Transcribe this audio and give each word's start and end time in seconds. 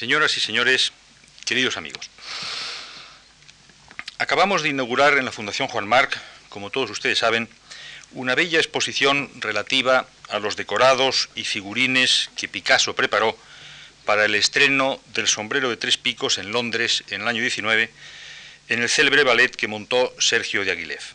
Señoras 0.00 0.34
y 0.38 0.40
señores, 0.40 0.92
queridos 1.44 1.76
amigos, 1.76 2.08
acabamos 4.16 4.62
de 4.62 4.70
inaugurar 4.70 5.18
en 5.18 5.26
la 5.26 5.30
Fundación 5.30 5.68
Juan 5.68 5.86
Marc, 5.86 6.18
como 6.48 6.70
todos 6.70 6.88
ustedes 6.88 7.18
saben, 7.18 7.50
una 8.12 8.34
bella 8.34 8.58
exposición 8.58 9.30
relativa 9.40 10.08
a 10.30 10.38
los 10.38 10.56
decorados 10.56 11.28
y 11.34 11.44
figurines 11.44 12.30
que 12.34 12.48
Picasso 12.48 12.94
preparó 12.94 13.36
para 14.06 14.24
el 14.24 14.34
estreno 14.36 15.02
del 15.12 15.28
sombrero 15.28 15.68
de 15.68 15.76
tres 15.76 15.98
picos 15.98 16.38
en 16.38 16.50
Londres 16.50 17.04
en 17.10 17.20
el 17.20 17.28
año 17.28 17.42
19, 17.42 17.90
en 18.70 18.82
el 18.82 18.88
célebre 18.88 19.22
ballet 19.22 19.54
que 19.54 19.68
montó 19.68 20.14
Sergio 20.18 20.64
de 20.64 20.70
Aguilef. 20.70 21.12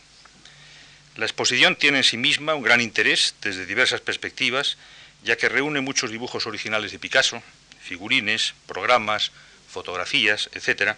La 1.16 1.26
exposición 1.26 1.74
tiene 1.74 1.98
en 1.98 2.04
sí 2.04 2.18
misma 2.18 2.54
un 2.54 2.62
gran 2.62 2.80
interés 2.80 3.34
desde 3.42 3.66
diversas 3.66 4.00
perspectivas, 4.00 4.76
ya 5.24 5.36
que 5.36 5.48
reúne 5.48 5.80
muchos 5.80 6.12
dibujos 6.12 6.46
originales 6.46 6.92
de 6.92 7.00
Picasso, 7.00 7.42
figurines, 7.86 8.54
programas, 8.66 9.32
fotografías, 9.68 10.50
etc., 10.52 10.94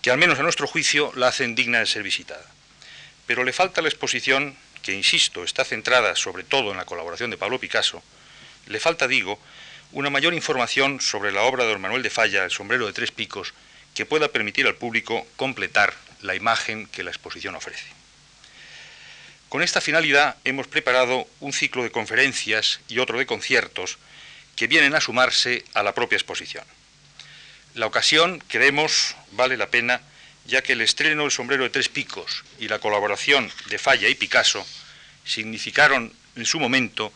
que 0.00 0.10
al 0.10 0.18
menos 0.18 0.38
a 0.38 0.42
nuestro 0.42 0.66
juicio 0.66 1.12
la 1.14 1.28
hacen 1.28 1.54
digna 1.54 1.78
de 1.78 1.86
ser 1.86 2.02
visitada. 2.02 2.44
Pero 3.26 3.44
le 3.44 3.52
falta 3.52 3.82
la 3.82 3.88
exposición, 3.88 4.56
que 4.82 4.92
insisto, 4.92 5.44
está 5.44 5.64
centrada 5.64 6.16
sobre 6.16 6.42
todo 6.42 6.72
en 6.72 6.76
la 6.76 6.84
colaboración 6.84 7.30
de 7.30 7.38
Pablo 7.38 7.60
Picasso, 7.60 8.02
le 8.66 8.80
falta, 8.80 9.06
digo, 9.06 9.38
una 9.92 10.10
mayor 10.10 10.34
información 10.34 11.00
sobre 11.00 11.32
la 11.32 11.42
obra 11.42 11.64
de 11.64 11.70
don 11.70 11.80
Manuel 11.80 12.02
de 12.02 12.10
Falla, 12.10 12.44
El 12.44 12.50
sombrero 12.50 12.86
de 12.86 12.92
tres 12.92 13.12
picos, 13.12 13.52
que 13.94 14.06
pueda 14.06 14.28
permitir 14.28 14.66
al 14.66 14.76
público 14.76 15.26
completar 15.36 15.94
la 16.22 16.34
imagen 16.34 16.86
que 16.86 17.02
la 17.02 17.10
exposición 17.10 17.54
ofrece. 17.54 17.86
Con 19.48 19.62
esta 19.62 19.82
finalidad 19.82 20.36
hemos 20.44 20.66
preparado 20.66 21.26
un 21.40 21.52
ciclo 21.52 21.82
de 21.82 21.90
conferencias 21.90 22.80
y 22.88 23.00
otro 23.00 23.18
de 23.18 23.26
conciertos 23.26 23.98
que 24.56 24.66
vienen 24.66 24.94
a 24.94 25.00
sumarse 25.00 25.64
a 25.74 25.82
la 25.82 25.94
propia 25.94 26.16
exposición. 26.16 26.64
La 27.74 27.86
ocasión, 27.86 28.42
creemos, 28.48 29.16
vale 29.32 29.56
la 29.56 29.68
pena, 29.68 30.02
ya 30.44 30.62
que 30.62 30.74
el 30.74 30.80
estreno 30.80 31.22
del 31.22 31.30
sombrero 31.30 31.64
de 31.64 31.70
tres 31.70 31.88
picos 31.88 32.44
y 32.58 32.68
la 32.68 32.78
colaboración 32.78 33.50
de 33.66 33.78
Falla 33.78 34.08
y 34.08 34.14
Picasso 34.14 34.66
significaron 35.24 36.12
en 36.36 36.46
su 36.46 36.58
momento 36.58 37.12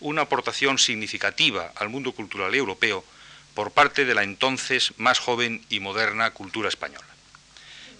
una 0.00 0.22
aportación 0.22 0.78
significativa 0.78 1.72
al 1.76 1.90
mundo 1.90 2.12
cultural 2.12 2.54
europeo 2.54 3.04
por 3.54 3.72
parte 3.72 4.04
de 4.04 4.14
la 4.14 4.22
entonces 4.22 4.94
más 4.96 5.18
joven 5.18 5.64
y 5.68 5.80
moderna 5.80 6.30
cultura 6.30 6.68
española. 6.68 7.06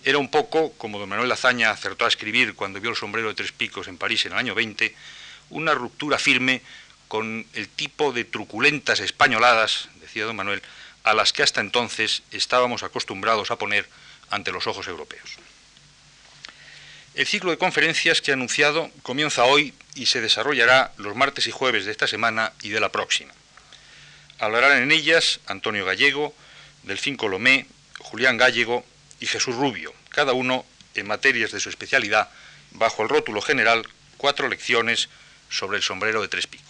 Era 0.03 0.19
un 0.19 0.31
poco, 0.31 0.73
como 0.73 0.99
don 0.99 1.11
Manuel 1.11 1.29
Lazaña 1.29 1.71
acertó 1.71 2.07
a 2.07 2.09
escribir 2.09 2.55
cuando 2.55 2.81
vio 2.81 2.91
el 2.91 2.97
sombrero 2.97 3.29
de 3.29 3.35
tres 3.35 3.53
picos 3.53 3.87
en 3.87 3.99
París 3.99 4.25
en 4.25 4.33
el 4.33 4.39
año 4.39 4.55
20, 4.55 4.95
una 5.51 5.75
ruptura 5.75 6.19
firme 6.19 6.63
con 7.11 7.45
el 7.55 7.69
tipo 7.69 8.13
de 8.13 8.25
truculentas 8.25 9.01
españoladas, 9.01 9.89
decía 10.01 10.27
don 10.27 10.37
Manuel, 10.37 10.63
a 11.03 11.13
las 11.13 11.33
que 11.33 11.43
hasta 11.43 11.61
entonces 11.61 12.23
estábamos 12.31 12.85
acostumbrados 12.85 13.51
a 13.51 13.57
poner 13.57 13.89
ante 14.31 14.53
los 14.53 14.69
ojos 14.69 14.87
europeos. 14.87 15.29
El 17.17 17.27
ciclo 17.27 17.51
de 17.51 17.59
conferencias 17.59 18.21
que 18.21 18.31
he 18.31 18.35
anunciado 18.35 18.93
comienza 19.03 19.43
hoy 19.43 19.75
y 19.97 20.07
se 20.07 20.21
desarrollará 20.21 20.93
los 20.99 21.17
martes 21.17 21.49
y 21.49 21.51
jueves 21.51 21.85
de 21.85 21.91
esta 21.91 22.07
semana 22.07 22.53
y 22.63 22.69
de 22.69 22.79
la 22.79 22.93
próxima. 22.93 23.35
Hablarán 24.39 24.81
en 24.81 24.93
ellas 24.93 25.41
Antonio 25.47 25.85
Gallego, 25.85 26.33
Delfín 26.85 27.17
Colomé, 27.17 27.67
Julián 27.99 28.37
Gallego 28.37 28.87
y 29.19 29.27
Jesús 29.27 29.57
Rubio, 29.57 29.93
cada 30.11 30.33
uno 30.33 30.65
en 30.95 31.09
materias 31.09 31.51
de 31.51 31.59
su 31.59 31.71
especialidad, 31.71 32.31
bajo 32.71 33.03
el 33.03 33.09
rótulo 33.09 33.43
general 33.43 33.85
Cuatro 34.17 34.49
lecciones 34.49 35.09
sobre 35.49 35.79
el 35.79 35.83
sombrero 35.83 36.21
de 36.21 36.29
tres 36.29 36.47
picos. 36.47 36.70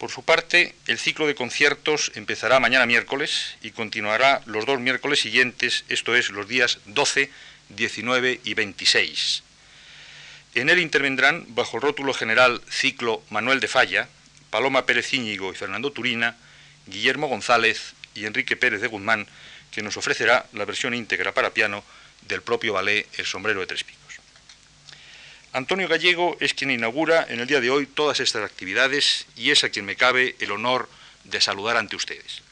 Por 0.00 0.10
su 0.10 0.22
parte, 0.22 0.74
el 0.86 0.98
ciclo 0.98 1.26
de 1.26 1.34
conciertos 1.34 2.10
empezará 2.14 2.58
mañana 2.58 2.86
miércoles 2.86 3.58
y 3.60 3.70
continuará 3.70 4.40
los 4.46 4.64
dos 4.64 4.80
miércoles 4.80 5.20
siguientes, 5.20 5.84
esto 5.90 6.16
es, 6.16 6.30
los 6.30 6.48
días 6.48 6.78
12, 6.86 7.30
19 7.68 8.40
y 8.42 8.54
26. 8.54 9.42
En 10.54 10.70
él 10.70 10.78
intervendrán, 10.78 11.44
bajo 11.48 11.76
el 11.76 11.82
rótulo 11.82 12.14
general 12.14 12.62
Ciclo 12.70 13.22
Manuel 13.28 13.60
de 13.60 13.68
Falla, 13.68 14.08
Paloma 14.48 14.86
Pérez 14.86 15.12
Íñigo 15.12 15.52
y 15.52 15.54
Fernando 15.54 15.92
Turina, 15.92 16.38
Guillermo 16.86 17.28
González 17.28 17.92
y 18.14 18.24
Enrique 18.24 18.56
Pérez 18.56 18.80
de 18.80 18.88
Guzmán, 18.88 19.26
que 19.70 19.82
nos 19.82 19.98
ofrecerá 19.98 20.46
la 20.54 20.64
versión 20.64 20.94
íntegra 20.94 21.32
para 21.32 21.52
piano 21.52 21.84
del 22.22 22.40
propio 22.40 22.72
ballet 22.72 23.06
El 23.18 23.26
sombrero 23.26 23.60
de 23.60 23.66
tres 23.66 23.84
picos. 23.84 23.99
Antonio 25.52 25.88
Gallego 25.88 26.36
es 26.38 26.54
quien 26.54 26.70
inaugura 26.70 27.26
en 27.28 27.40
el 27.40 27.46
día 27.48 27.60
de 27.60 27.70
hoy 27.70 27.86
todas 27.86 28.20
estas 28.20 28.44
actividades 28.44 29.26
y 29.36 29.50
es 29.50 29.64
a 29.64 29.68
quien 29.68 29.84
me 29.84 29.96
cabe 29.96 30.36
el 30.38 30.52
honor 30.52 30.88
de 31.24 31.40
saludar 31.40 31.76
ante 31.76 31.96
ustedes. 31.96 32.42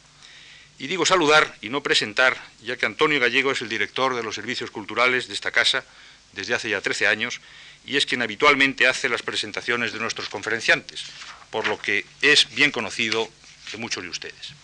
Y 0.80 0.88
digo 0.88 1.06
saludar 1.06 1.56
y 1.60 1.68
no 1.68 1.82
presentar, 1.82 2.36
ya 2.60 2.76
que 2.76 2.86
Antonio 2.86 3.20
Gallego 3.20 3.52
es 3.52 3.62
el 3.62 3.68
director 3.68 4.16
de 4.16 4.24
los 4.24 4.34
servicios 4.34 4.72
culturales 4.72 5.28
de 5.28 5.34
esta 5.34 5.52
casa 5.52 5.84
desde 6.32 6.54
hace 6.54 6.70
ya 6.70 6.80
13 6.80 7.06
años 7.06 7.40
y 7.86 7.96
es 7.96 8.04
quien 8.04 8.20
habitualmente 8.20 8.88
hace 8.88 9.08
las 9.08 9.22
presentaciones 9.22 9.92
de 9.92 10.00
nuestros 10.00 10.28
conferenciantes, 10.28 11.04
por 11.50 11.68
lo 11.68 11.78
que 11.78 12.04
es 12.20 12.52
bien 12.54 12.72
conocido 12.72 13.28
de 13.70 13.78
muchos 13.78 14.02
de 14.02 14.08
ustedes. 14.08 14.54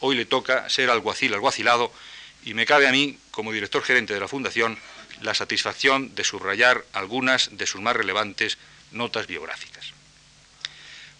Hoy 0.00 0.16
le 0.16 0.24
toca 0.24 0.68
ser 0.68 0.90
alguacil 0.90 1.34
alguacilado 1.34 1.92
y 2.44 2.54
me 2.54 2.66
cabe 2.66 2.88
a 2.88 2.92
mí, 2.92 3.16
como 3.30 3.52
director 3.52 3.82
gerente 3.82 4.12
de 4.12 4.20
la 4.20 4.28
Fundación, 4.28 4.76
la 5.22 5.34
satisfacción 5.34 6.14
de 6.14 6.24
subrayar 6.24 6.84
algunas 6.92 7.56
de 7.56 7.66
sus 7.66 7.80
más 7.80 7.96
relevantes 7.96 8.58
notas 8.92 9.26
biográficas. 9.26 9.92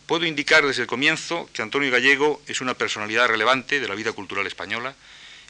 Puedo 0.07 0.25
indicar 0.25 0.65
desde 0.65 0.83
el 0.83 0.89
comienzo 0.89 1.49
que 1.53 1.62
Antonio 1.62 1.91
Gallego 1.91 2.41
es 2.47 2.61
una 2.61 2.75
personalidad 2.75 3.29
relevante 3.29 3.81
de 3.81 3.89
la 3.89 3.95
vida 3.95 4.12
cultural 4.12 4.47
española, 4.47 4.95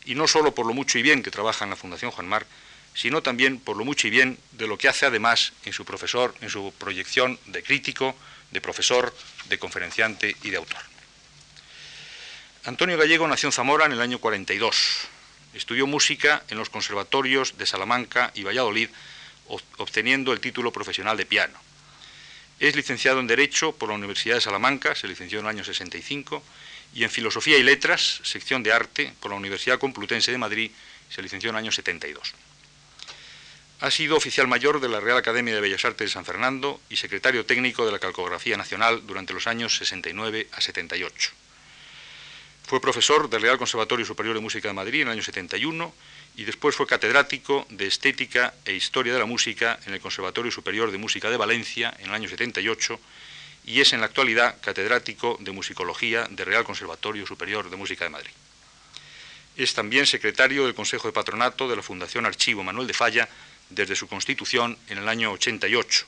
y 0.06 0.14
no 0.14 0.26
solo 0.28 0.54
por 0.54 0.66
lo 0.66 0.72
mucho 0.72 0.98
y 0.98 1.02
bien 1.02 1.22
que 1.22 1.30
trabaja 1.30 1.64
en 1.64 1.70
la 1.70 1.76
Fundación 1.76 2.10
Juan 2.10 2.28
Mar, 2.28 2.46
sino 2.94 3.22
también 3.22 3.60
por 3.60 3.76
lo 3.76 3.84
mucho 3.84 4.06
y 4.06 4.10
bien 4.10 4.38
de 4.52 4.66
lo 4.66 4.78
que 4.78 4.88
hace 4.88 5.04
además 5.04 5.52
en 5.64 5.74
su 5.74 5.84
profesor, 5.84 6.34
en 6.40 6.48
su 6.48 6.72
proyección 6.78 7.38
de 7.46 7.62
crítico, 7.62 8.16
de 8.50 8.60
profesor, 8.60 9.14
de 9.48 9.58
conferenciante 9.58 10.34
y 10.42 10.50
de 10.50 10.56
autor. 10.56 10.80
Antonio 12.64 12.96
Gallego 12.96 13.28
nació 13.28 13.48
en 13.48 13.52
Zamora 13.52 13.84
en 13.84 13.92
el 13.92 14.00
año 14.00 14.18
42 14.18 15.08
Estudió 15.56 15.86
música 15.86 16.44
en 16.50 16.58
los 16.58 16.68
conservatorios 16.68 17.56
de 17.56 17.64
Salamanca 17.64 18.30
y 18.34 18.42
Valladolid, 18.42 18.90
obteniendo 19.78 20.34
el 20.34 20.40
título 20.40 20.70
profesional 20.70 21.16
de 21.16 21.24
piano. 21.24 21.58
Es 22.60 22.76
licenciado 22.76 23.20
en 23.20 23.26
Derecho 23.26 23.72
por 23.72 23.88
la 23.88 23.94
Universidad 23.94 24.34
de 24.34 24.42
Salamanca, 24.42 24.94
se 24.94 25.08
licenció 25.08 25.40
en 25.40 25.46
el 25.46 25.50
año 25.50 25.64
65, 25.64 26.42
y 26.92 27.04
en 27.04 27.10
Filosofía 27.10 27.56
y 27.56 27.62
Letras, 27.62 28.20
sección 28.22 28.62
de 28.62 28.72
Arte, 28.72 29.14
por 29.20 29.30
la 29.30 29.38
Universidad 29.38 29.78
Complutense 29.78 30.30
de 30.30 30.38
Madrid, 30.38 30.70
se 31.08 31.22
licenció 31.22 31.48
en 31.48 31.56
el 31.56 31.60
año 31.60 31.72
72. 31.72 32.34
Ha 33.80 33.90
sido 33.90 34.16
oficial 34.16 34.48
mayor 34.48 34.80
de 34.80 34.90
la 34.90 35.00
Real 35.00 35.16
Academia 35.16 35.54
de 35.54 35.60
Bellas 35.62 35.86
Artes 35.86 36.10
de 36.10 36.12
San 36.12 36.26
Fernando 36.26 36.80
y 36.90 36.96
secretario 36.96 37.46
técnico 37.46 37.86
de 37.86 37.92
la 37.92 37.98
Calcografía 37.98 38.58
Nacional 38.58 39.06
durante 39.06 39.32
los 39.32 39.46
años 39.46 39.76
69 39.78 40.48
a 40.52 40.60
78. 40.60 41.32
Fue 42.66 42.80
profesor 42.80 43.30
del 43.30 43.42
Real 43.42 43.58
Conservatorio 43.58 44.04
Superior 44.04 44.34
de 44.34 44.40
Música 44.40 44.66
de 44.66 44.74
Madrid 44.74 45.02
en 45.02 45.06
el 45.06 45.12
año 45.12 45.22
71 45.22 45.94
y 46.36 46.42
después 46.42 46.74
fue 46.74 46.84
catedrático 46.84 47.64
de 47.70 47.86
Estética 47.86 48.54
e 48.64 48.72
Historia 48.72 49.12
de 49.12 49.20
la 49.20 49.24
Música 49.24 49.78
en 49.86 49.94
el 49.94 50.00
Conservatorio 50.00 50.50
Superior 50.50 50.90
de 50.90 50.98
Música 50.98 51.30
de 51.30 51.36
Valencia 51.36 51.94
en 52.00 52.06
el 52.06 52.14
año 52.14 52.28
78 52.28 52.98
y 53.66 53.80
es 53.80 53.92
en 53.92 54.00
la 54.00 54.06
actualidad 54.06 54.56
catedrático 54.60 55.36
de 55.38 55.52
Musicología 55.52 56.26
del 56.28 56.44
Real 56.44 56.64
Conservatorio 56.64 57.24
Superior 57.24 57.70
de 57.70 57.76
Música 57.76 58.02
de 58.02 58.10
Madrid. 58.10 58.32
Es 59.56 59.72
también 59.74 60.04
secretario 60.04 60.64
del 60.64 60.74
Consejo 60.74 61.06
de 61.06 61.14
Patronato 61.14 61.68
de 61.68 61.76
la 61.76 61.82
Fundación 61.82 62.26
Archivo 62.26 62.64
Manuel 62.64 62.88
de 62.88 62.94
Falla 62.94 63.28
desde 63.70 63.94
su 63.94 64.08
constitución 64.08 64.76
en 64.88 64.98
el 64.98 65.08
año 65.08 65.30
88 65.30 66.04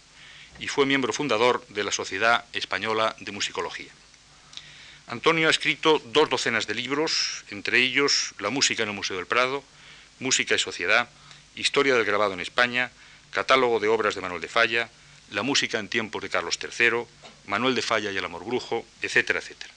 y 0.58 0.66
fue 0.66 0.86
miembro 0.86 1.12
fundador 1.12 1.64
de 1.68 1.84
la 1.84 1.92
Sociedad 1.92 2.46
Española 2.52 3.14
de 3.20 3.30
Musicología. 3.30 3.92
Antonio 5.08 5.48
ha 5.48 5.50
escrito 5.50 6.02
dos 6.12 6.28
docenas 6.28 6.66
de 6.66 6.74
libros, 6.74 7.42
entre 7.50 7.78
ellos 7.78 8.34
La 8.38 8.50
música 8.50 8.82
en 8.82 8.90
el 8.90 8.94
Museo 8.94 9.16
del 9.16 9.26
Prado, 9.26 9.64
Música 10.20 10.54
y 10.54 10.58
Sociedad, 10.58 11.08
Historia 11.54 11.94
del 11.94 12.04
grabado 12.04 12.34
en 12.34 12.40
España, 12.40 12.90
Catálogo 13.30 13.80
de 13.80 13.88
obras 13.88 14.14
de 14.14 14.20
Manuel 14.20 14.42
de 14.42 14.48
Falla, 14.48 14.90
La 15.30 15.42
música 15.42 15.78
en 15.78 15.88
tiempos 15.88 16.20
de 16.20 16.28
Carlos 16.28 16.58
III, 16.62 17.06
Manuel 17.46 17.74
de 17.74 17.80
Falla 17.80 18.12
y 18.12 18.18
el 18.18 18.24
amor 18.24 18.44
brujo, 18.44 18.84
etcétera, 19.00 19.38
etcétera. 19.38 19.72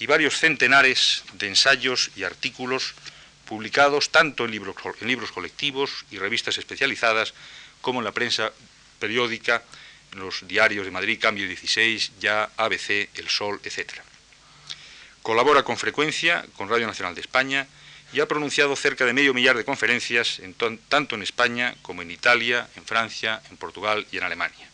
Y 0.00 0.06
varios 0.06 0.36
centenares 0.36 1.22
de 1.34 1.46
ensayos 1.46 2.10
y 2.16 2.24
artículos 2.24 2.94
publicados 3.44 4.10
tanto 4.10 4.44
en 4.44 4.50
libros, 4.50 4.74
en 5.00 5.06
libros 5.06 5.30
colectivos 5.30 6.04
y 6.10 6.18
revistas 6.18 6.58
especializadas 6.58 7.34
como 7.80 8.00
en 8.00 8.04
la 8.04 8.12
prensa 8.12 8.52
periódica, 8.98 9.62
en 10.10 10.18
los 10.18 10.46
diarios 10.48 10.86
de 10.86 10.90
Madrid, 10.90 11.20
Cambio 11.20 11.46
16, 11.46 12.14
Ya, 12.18 12.50
ABC, 12.56 13.10
El 13.14 13.28
Sol, 13.28 13.60
etcétera. 13.62 14.05
Colabora 15.26 15.64
con 15.64 15.76
frecuencia 15.76 16.46
con 16.56 16.68
Radio 16.68 16.86
Nacional 16.86 17.16
de 17.16 17.20
España 17.20 17.66
y 18.12 18.20
ha 18.20 18.28
pronunciado 18.28 18.76
cerca 18.76 19.04
de 19.04 19.12
medio 19.12 19.34
millar 19.34 19.56
de 19.56 19.64
conferencias 19.64 20.40
tanto 20.88 21.16
en 21.16 21.22
España 21.22 21.74
como 21.82 22.02
en 22.02 22.12
Italia, 22.12 22.68
en 22.76 22.84
Francia, 22.84 23.42
en 23.50 23.56
Portugal 23.56 24.06
y 24.12 24.18
en 24.18 24.22
Alemania. 24.22 24.70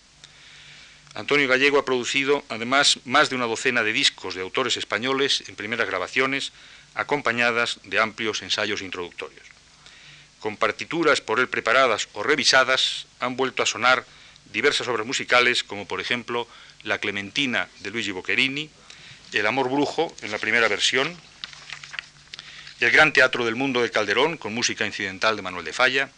Antonio 1.14 1.48
Gallego 1.48 1.78
ha 1.78 1.86
producido 1.86 2.44
además 2.50 2.98
más 3.06 3.30
de 3.30 3.36
una 3.36 3.46
docena 3.46 3.82
de 3.82 3.94
discos 3.94 4.34
de 4.34 4.42
autores 4.42 4.76
españoles 4.76 5.42
en 5.48 5.56
primeras 5.56 5.86
grabaciones, 5.86 6.52
acompañadas 6.94 7.80
de 7.84 7.98
amplios 7.98 8.42
ensayos 8.42 8.82
introductorios. 8.82 9.46
Con 10.38 10.58
partituras 10.58 11.22
por 11.22 11.40
él 11.40 11.48
preparadas 11.48 12.10
o 12.12 12.22
revisadas, 12.22 13.06
han 13.20 13.38
vuelto 13.38 13.62
a 13.62 13.66
sonar 13.66 14.04
diversas 14.52 14.86
obras 14.86 15.06
musicales, 15.06 15.64
como 15.64 15.88
por 15.88 16.02
ejemplo 16.02 16.46
La 16.82 16.98
Clementina 16.98 17.70
de 17.80 17.90
Luigi 17.90 18.10
Boccherini, 18.10 18.68
El 19.32 19.46
Amor 19.46 19.70
Brujo 19.70 20.14
en 20.20 20.30
la 20.30 20.38
primera 20.38 20.68
versión, 20.68 21.16
El 22.80 22.90
Gran 22.90 23.14
Teatro 23.14 23.46
del 23.46 23.56
Mundo 23.56 23.80
de 23.80 23.90
Calderón, 23.90 24.36
con 24.36 24.52
música 24.52 24.84
incidental 24.84 25.36
de 25.36 25.42
Manuel 25.42 25.64
de 25.64 25.72
Falla, 25.72 26.10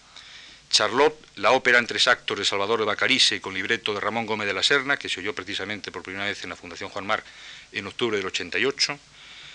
Charlotte, 0.68 1.16
la 1.36 1.52
ópera 1.52 1.78
en 1.78 1.86
tres 1.86 2.08
actos 2.08 2.36
de 2.36 2.44
Salvador 2.44 2.80
de 2.80 2.86
Bacarice 2.86 3.40
con 3.40 3.54
libreto 3.54 3.94
de 3.94 4.00
Ramón 4.00 4.26
Gómez 4.26 4.48
de 4.48 4.54
la 4.54 4.64
Serna, 4.64 4.96
que 4.96 5.08
se 5.08 5.20
oyó 5.20 5.32
precisamente 5.32 5.92
por 5.92 6.02
primera 6.02 6.24
vez 6.24 6.42
en 6.42 6.50
la 6.50 6.56
Fundación 6.56 6.90
Juan 6.90 7.06
Mar 7.06 7.22
en 7.70 7.86
octubre 7.86 8.16
del 8.16 8.26
88, 8.26 8.98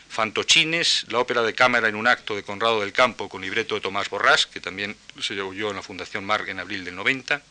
Fantochines, 0.08 1.06
la 1.10 1.20
ópera 1.20 1.42
de 1.42 1.54
cámara 1.54 1.90
en 1.90 1.96
un 1.96 2.08
acto 2.08 2.38
de 2.38 2.44
Conrado 2.44 2.80
del 2.80 2.94
Campo 2.94 3.28
con 3.28 3.42
libreto 3.42 3.76
de 3.76 3.82
Tomás 3.82 4.10
Borrás, 4.10 4.46
que 4.46 4.62
también 4.62 4.96
se 5.22 5.40
oyó 5.42 5.70
en 5.70 5.76
la 5.76 5.84
Fundación 5.84 6.24
Mar 6.24 6.46
en 6.48 6.60
abril 6.60 6.86
del 6.86 6.96
90, 6.96 7.42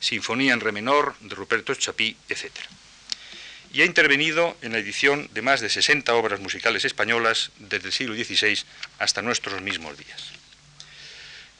Sinfonía 0.00 0.52
en 0.52 0.60
re 0.60 0.72
menor 0.72 1.14
de 1.20 1.36
Ruperto 1.36 1.72
Chapí, 1.74 2.16
etc. 2.28 2.50
Y 3.76 3.82
ha 3.82 3.84
intervenido 3.84 4.56
en 4.62 4.72
la 4.72 4.78
edición 4.78 5.28
de 5.34 5.42
más 5.42 5.60
de 5.60 5.68
60 5.68 6.14
obras 6.14 6.40
musicales 6.40 6.86
españolas 6.86 7.50
desde 7.58 7.88
el 7.88 7.92
siglo 7.92 8.14
XVI 8.14 8.58
hasta 8.98 9.20
nuestros 9.20 9.60
mismos 9.60 9.98
días. 9.98 10.30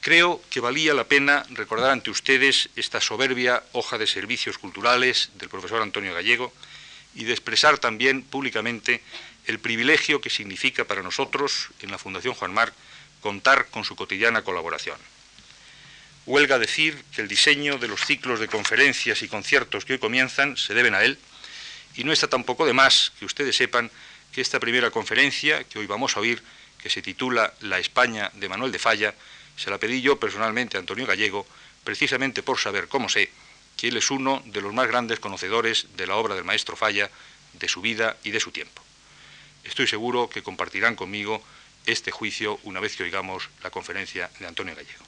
Creo 0.01 0.41
que 0.49 0.59
valía 0.59 0.95
la 0.95 1.03
pena 1.03 1.45
recordar 1.51 1.91
ante 1.91 2.09
ustedes 2.09 2.69
esta 2.75 3.01
soberbia 3.01 3.61
hoja 3.73 3.99
de 3.99 4.07
servicios 4.07 4.57
culturales 4.57 5.29
del 5.35 5.49
profesor 5.49 5.79
Antonio 5.79 6.11
Gallego 6.15 6.51
y 7.13 7.25
de 7.25 7.33
expresar 7.33 7.77
también 7.77 8.23
públicamente 8.23 9.03
el 9.45 9.59
privilegio 9.59 10.19
que 10.19 10.31
significa 10.31 10.85
para 10.85 11.03
nosotros 11.03 11.67
en 11.81 11.91
la 11.91 11.99
Fundación 11.99 12.33
Juan 12.33 12.51
Marc 12.51 12.73
contar 13.21 13.67
con 13.67 13.83
su 13.83 13.95
cotidiana 13.95 14.41
colaboración. 14.41 14.97
Huelga 16.25 16.57
decir 16.57 16.99
que 17.15 17.21
el 17.21 17.27
diseño 17.27 17.77
de 17.77 17.87
los 17.87 18.03
ciclos 18.03 18.39
de 18.39 18.47
conferencias 18.47 19.21
y 19.21 19.27
conciertos 19.27 19.85
que 19.85 19.93
hoy 19.93 19.99
comienzan 19.99 20.57
se 20.57 20.73
deben 20.73 20.95
a 20.95 21.03
él, 21.03 21.19
y 21.97 22.03
no 22.03 22.13
está 22.13 22.27
tampoco 22.27 22.65
de 22.65 22.73
más 22.73 23.11
que 23.19 23.25
ustedes 23.25 23.55
sepan 23.55 23.91
que 24.31 24.41
esta 24.41 24.59
primera 24.59 24.91
conferencia 24.91 25.63
que 25.63 25.79
hoy 25.79 25.87
vamos 25.87 26.15
a 26.15 26.19
oír, 26.19 26.41
que 26.81 26.89
se 26.89 27.01
titula 27.01 27.53
La 27.61 27.79
España 27.79 28.31
de 28.35 28.47
Manuel 28.47 28.71
de 28.71 28.79
Falla, 28.79 29.15
se 29.55 29.71
la 29.71 29.79
pedí 29.79 30.01
yo 30.01 30.19
personalmente 30.19 30.77
a 30.77 30.79
Antonio 30.79 31.07
Gallego, 31.07 31.47
precisamente 31.83 32.43
por 32.43 32.59
saber, 32.59 32.87
cómo 32.87 33.09
sé, 33.09 33.31
que 33.75 33.87
él 33.87 33.97
es 33.97 34.11
uno 34.11 34.43
de 34.45 34.61
los 34.61 34.73
más 34.73 34.87
grandes 34.87 35.19
conocedores 35.19 35.87
de 35.97 36.05
la 36.05 36.15
obra 36.15 36.35
del 36.35 36.43
maestro 36.43 36.75
Falla, 36.75 37.09
de 37.53 37.67
su 37.67 37.81
vida 37.81 38.15
y 38.23 38.29
de 38.29 38.39
su 38.39 38.51
tiempo. 38.51 38.83
Estoy 39.63 39.87
seguro 39.87 40.29
que 40.29 40.43
compartirán 40.43 40.95
conmigo 40.95 41.43
este 41.87 42.11
juicio 42.11 42.59
una 42.63 42.79
vez 42.79 42.95
que 42.95 43.03
oigamos 43.03 43.49
la 43.63 43.71
conferencia 43.71 44.29
de 44.39 44.45
Antonio 44.45 44.75
Gallego. 44.75 45.03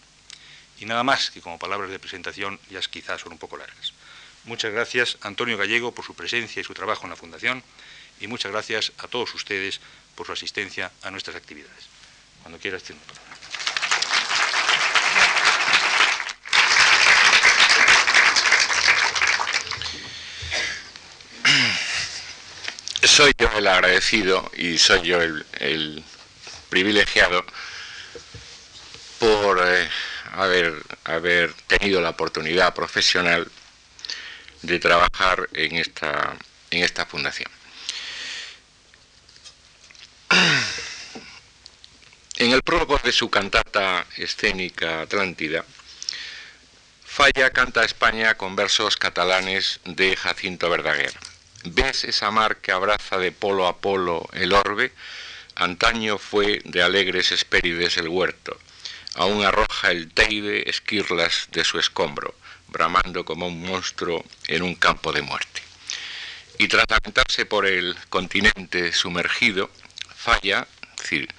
Y 0.80 0.86
nada 0.86 1.04
más 1.04 1.30
que 1.30 1.42
como 1.42 1.60
palabras 1.60 1.92
de 1.92 2.00
presentación, 2.00 2.60
ya 2.70 2.80
quizás 2.82 3.22
son 3.22 3.34
un 3.34 3.38
poco 3.38 3.58
largas. 3.58 3.94
Muchas 4.46 4.72
gracias 4.72 5.18
Antonio 5.22 5.58
Gallego 5.58 5.94
por 5.94 6.06
su 6.06 6.14
presencia 6.14 6.62
y 6.62 6.64
su 6.64 6.74
trabajo 6.74 7.04
en 7.06 7.12
la 7.12 7.16
Fundación 7.16 7.64
y 8.20 8.28
muchas 8.28 8.52
gracias 8.52 8.92
a 8.98 9.08
todos 9.08 9.34
ustedes 9.34 9.80
por 10.16 10.26
su 10.26 10.34
asistencia 10.34 10.92
a 11.04 11.12
nuestras 11.12 11.36
actividades. 11.36 11.88
Cuando 12.42 12.60
quieras, 12.60 12.84
tiene 12.84 13.00
soy 23.04 23.34
yo 23.38 23.50
el 23.58 23.68
agradecido 23.68 24.50
y 24.56 24.78
soy 24.78 25.02
yo 25.02 25.22
el, 25.22 26.04
privilegiado 26.70 27.44
por 29.20 29.60
eh, 29.66 29.90
haber, 30.34 30.76
haber 31.04 31.54
tenido 31.68 32.00
la 32.00 32.12
oportunidad 32.12 32.74
profesional 32.74 33.52
de 34.62 34.80
trabajar 34.80 35.50
en 35.54 35.76
esta, 35.76 36.36
en 36.72 36.84
esta 36.84 37.06
fundación. 37.06 37.52
En 42.38 42.54
el 42.54 42.64
prólogo 42.64 42.98
de 43.04 43.12
su 43.12 43.30
cantata 43.30 44.06
escénica 44.16 45.02
Atlántida, 45.02 45.66
Falla 47.20 47.50
canta 47.50 47.82
a 47.82 47.86
España 47.86 48.36
con 48.36 48.56
versos 48.56 48.96
catalanes 48.96 49.82
de 49.84 50.16
Jacinto 50.16 50.70
Verdaguer. 50.70 51.12
¿Ves 51.66 52.06
esa 52.06 52.32
mar 52.32 52.62
que 52.62 52.72
abraza 52.72 53.18
de 53.18 53.34
polo 53.34 53.68
a 53.68 53.82
polo 53.82 54.30
el 54.32 54.54
orbe? 54.54 54.94
Antaño 55.56 56.18
fue 56.18 56.62
de 56.64 56.82
alegres 56.82 57.34
espérides 57.34 57.98
el 57.98 58.08
huerto. 58.08 58.58
Aún 59.16 59.44
arroja 59.44 59.92
el 59.92 60.14
teide 60.14 60.70
esquirlas 60.70 61.50
de 61.52 61.66
su 61.66 61.78
escombro, 61.78 62.34
bramando 62.72 63.26
como 63.26 63.48
un 63.48 63.62
monstruo 63.62 64.24
en 64.48 64.64
un 64.64 64.76
campo 64.76 65.12
de 65.12 65.22
muerte. 65.22 65.62
Y 66.58 66.68
tras 66.68 66.86
lamentarse 66.90 67.46
por 67.46 67.66
el 67.66 67.96
continente 68.10 68.92
sumergido, 68.92 69.70
falla, 70.16 70.68
es 70.98 71.04
decir, 71.04 71.30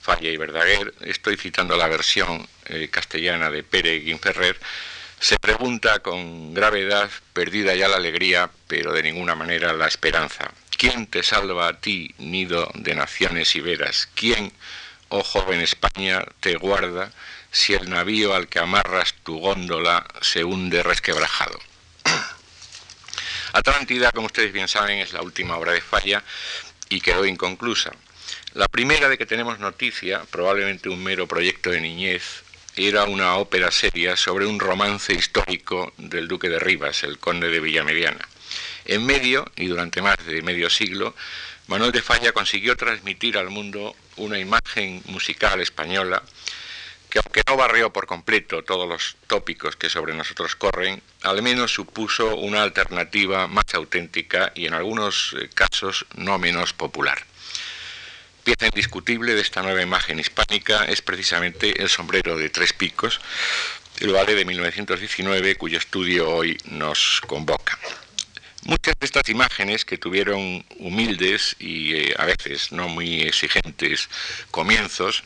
falla 0.00 0.30
y 0.30 0.36
Verdaguer, 0.36 0.94
estoy 1.00 1.36
citando 1.36 1.76
la 1.76 1.88
versión 1.88 2.48
eh, 2.66 2.88
castellana 2.88 3.50
de 3.50 3.62
Pere 3.64 3.98
Guinferrer, 3.98 4.58
se 5.20 5.36
pregunta 5.38 5.98
con 5.98 6.54
gravedad, 6.54 7.10
perdida 7.32 7.74
ya 7.74 7.88
la 7.88 7.96
alegría, 7.96 8.50
pero 8.68 8.92
de 8.92 9.02
ninguna 9.02 9.34
manera 9.34 9.72
la 9.72 9.88
esperanza. 9.88 10.52
¿Quién 10.76 11.08
te 11.08 11.24
salva 11.24 11.66
a 11.66 11.80
ti, 11.80 12.14
nido 12.18 12.70
de 12.74 12.94
naciones 12.94 13.56
iberas? 13.56 14.08
¿Quién, 14.14 14.52
oh 15.08 15.24
joven 15.24 15.60
España, 15.60 16.24
te 16.38 16.54
guarda 16.54 17.10
si 17.50 17.74
el 17.74 17.88
navío 17.88 18.34
al 18.34 18.48
que 18.48 18.58
amarras 18.58 19.14
tu 19.22 19.38
góndola 19.38 20.06
se 20.20 20.44
hunde 20.44 20.82
resquebrajado? 20.82 21.58
Atlántida, 23.52 24.12
como 24.12 24.26
ustedes 24.26 24.52
bien 24.52 24.68
saben, 24.68 24.98
es 24.98 25.12
la 25.12 25.22
última 25.22 25.56
obra 25.56 25.72
de 25.72 25.80
Falla 25.80 26.22
y 26.88 27.00
quedó 27.00 27.24
inconclusa. 27.24 27.92
La 28.54 28.68
primera 28.68 29.08
de 29.08 29.18
que 29.18 29.26
tenemos 29.26 29.58
noticia, 29.58 30.22
probablemente 30.30 30.88
un 30.88 31.02
mero 31.02 31.26
proyecto 31.26 31.70
de 31.70 31.80
niñez, 31.80 32.42
era 32.76 33.04
una 33.04 33.36
ópera 33.36 33.70
seria 33.70 34.16
sobre 34.16 34.46
un 34.46 34.60
romance 34.60 35.12
histórico 35.12 35.92
del 35.96 36.28
duque 36.28 36.48
de 36.48 36.58
Rivas, 36.58 37.02
el 37.02 37.18
conde 37.18 37.48
de 37.48 37.60
Villamediana. 37.60 38.28
En 38.84 39.04
medio, 39.04 39.50
y 39.56 39.66
durante 39.66 40.00
más 40.00 40.16
de 40.24 40.42
medio 40.42 40.70
siglo, 40.70 41.14
Manuel 41.66 41.92
de 41.92 42.02
Falla 42.02 42.32
consiguió 42.32 42.76
transmitir 42.76 43.36
al 43.36 43.50
mundo 43.50 43.94
una 44.16 44.38
imagen 44.38 45.02
musical 45.06 45.60
española 45.60 46.22
que 47.10 47.20
aunque 47.24 47.42
no 47.46 47.56
barrió 47.56 47.92
por 47.92 48.06
completo 48.06 48.64
todos 48.64 48.88
los 48.88 49.16
tópicos 49.26 49.76
que 49.76 49.88
sobre 49.88 50.14
nosotros 50.14 50.56
corren, 50.56 51.02
al 51.22 51.42
menos 51.42 51.72
supuso 51.72 52.36
una 52.36 52.62
alternativa 52.62 53.46
más 53.46 53.72
auténtica 53.74 54.52
y 54.54 54.66
en 54.66 54.74
algunos 54.74 55.34
eh, 55.38 55.48
casos 55.54 56.06
no 56.14 56.38
menos 56.38 56.72
popular 56.72 57.24
pieza 58.48 58.64
indiscutible 58.64 59.34
de 59.34 59.42
esta 59.42 59.60
nueva 59.60 59.82
imagen 59.82 60.18
hispánica 60.18 60.86
es 60.86 61.02
precisamente 61.02 61.82
el 61.82 61.90
sombrero 61.90 62.38
de 62.38 62.48
tres 62.48 62.72
picos, 62.72 63.20
el 64.00 64.12
vale 64.12 64.34
de 64.34 64.46
1919, 64.46 65.56
cuyo 65.56 65.76
estudio 65.76 66.30
hoy 66.30 66.56
nos 66.64 67.20
convoca. 67.26 67.78
Muchas 68.62 68.94
de 68.98 69.04
estas 69.04 69.28
imágenes 69.28 69.84
que 69.84 69.98
tuvieron 69.98 70.64
humildes 70.78 71.56
y 71.58 71.94
eh, 71.94 72.14
a 72.16 72.24
veces 72.24 72.72
no 72.72 72.88
muy 72.88 73.20
exigentes 73.20 74.08
comienzos, 74.50 75.24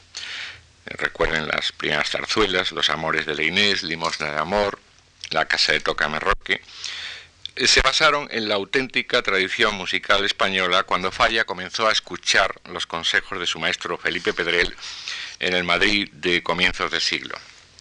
recuerden 0.86 1.48
las 1.48 1.72
primeras 1.72 2.10
zarzuelas, 2.10 2.72
Los 2.72 2.90
Amores 2.90 3.26
de 3.26 3.34
la 3.34 3.42
Inés, 3.42 3.82
Limosna 3.82 4.32
de 4.32 4.38
Amor, 4.38 4.78
La 5.30 5.46
Casa 5.46 5.72
de 5.72 5.80
Toca 5.80 6.08
Roque, 6.18 6.60
eh, 7.54 7.66
se 7.66 7.82
basaron 7.82 8.28
en 8.30 8.48
la 8.48 8.54
auténtica 8.54 9.22
tradición 9.22 9.74
musical 9.74 10.24
española 10.24 10.84
cuando 10.84 11.12
Falla 11.12 11.44
comenzó 11.44 11.86
a 11.86 11.92
escuchar 11.92 12.60
los 12.70 12.86
consejos 12.86 13.38
de 13.38 13.46
su 13.46 13.58
maestro 13.58 13.98
Felipe 13.98 14.32
Pedrel 14.32 14.74
en 15.38 15.54
el 15.54 15.64
Madrid 15.64 16.08
de 16.12 16.42
comienzos 16.42 16.90
del 16.90 17.00
siglo. 17.00 17.36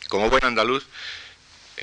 Como 0.10 0.30
buen 0.30 0.44
andaluz, 0.44 0.86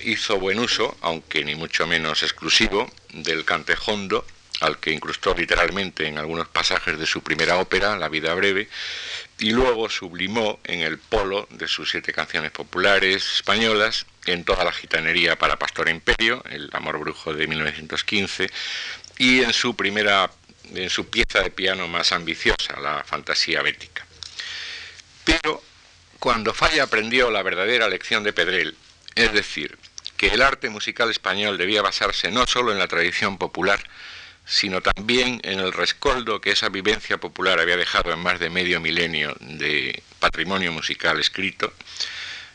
hizo 0.03 0.39
buen 0.39 0.59
uso, 0.59 0.97
aunque 1.01 1.45
ni 1.45 1.55
mucho 1.55 1.87
menos 1.87 2.23
exclusivo, 2.23 2.91
del 3.11 3.45
cantejondo, 3.45 4.27
al 4.61 4.79
que 4.79 4.91
incrustó 4.91 5.35
literalmente 5.35 6.07
en 6.07 6.19
algunos 6.19 6.49
pasajes 6.49 6.99
de 6.99 7.07
su 7.07 7.23
primera 7.23 7.59
ópera, 7.59 7.97
La 7.97 8.09
vida 8.09 8.35
breve, 8.35 8.69
y 9.39 9.51
luego 9.51 9.89
sublimó 9.89 10.59
en 10.65 10.81
el 10.81 10.99
polo 10.99 11.47
de 11.51 11.69
sus 11.69 11.91
siete 11.91 12.13
canciones 12.13 12.51
populares 12.51 13.25
españolas, 13.37 14.07
en 14.27 14.45
toda 14.45 14.65
la 14.65 14.73
gitanería 14.73 15.37
para 15.37 15.59
Pastor 15.59 15.89
Imperio, 15.89 16.45
El 16.51 16.69
amor 16.73 16.99
brujo 16.99 17.33
de 17.33 17.47
1915, 17.47 18.51
y 19.19 19.43
en 19.43 19.53
su 19.53 19.75
primera 19.75 20.31
en 20.75 20.91
su 20.91 21.09
pieza 21.09 21.41
de 21.41 21.51
piano 21.51 21.89
más 21.89 22.13
ambiciosa, 22.13 22.79
la 22.81 23.03
fantasía 23.05 23.63
bética. 23.63 24.07
Pero 25.25 25.63
cuando 26.19 26.53
Falla 26.53 26.85
aprendió 26.85 27.31
la 27.31 27.43
verdadera 27.43 27.89
lección 27.89 28.23
de 28.23 28.33
Pedrel, 28.33 28.77
es 29.15 29.33
decir, 29.33 29.79
que 30.17 30.29
el 30.29 30.43
arte 30.43 30.69
musical 30.69 31.11
español 31.11 31.59
debía 31.59 31.81
basarse 31.81 32.31
no 32.31 32.47
solo 32.47 32.73
en 32.73 32.79
la 32.79 32.89
tradición 32.89 33.39
popular, 33.39 33.81
sino 34.49 34.81
también 34.81 35.41
en 35.45 35.61
el 35.61 35.73
rescoldo 35.73 36.41
que 36.41 36.53
esa 36.53 36.71
vivencia 36.71 37.19
popular 37.19 37.61
había 37.61 37.77
dejado 37.77 38.13
en 38.13 38.19
más 38.19 38.41
de 38.41 38.49
medio 38.49 38.81
milenio 38.81 39.37
de 39.41 40.03
patrimonio 40.19 40.73
musical 40.73 41.21
escrito, 41.21 41.73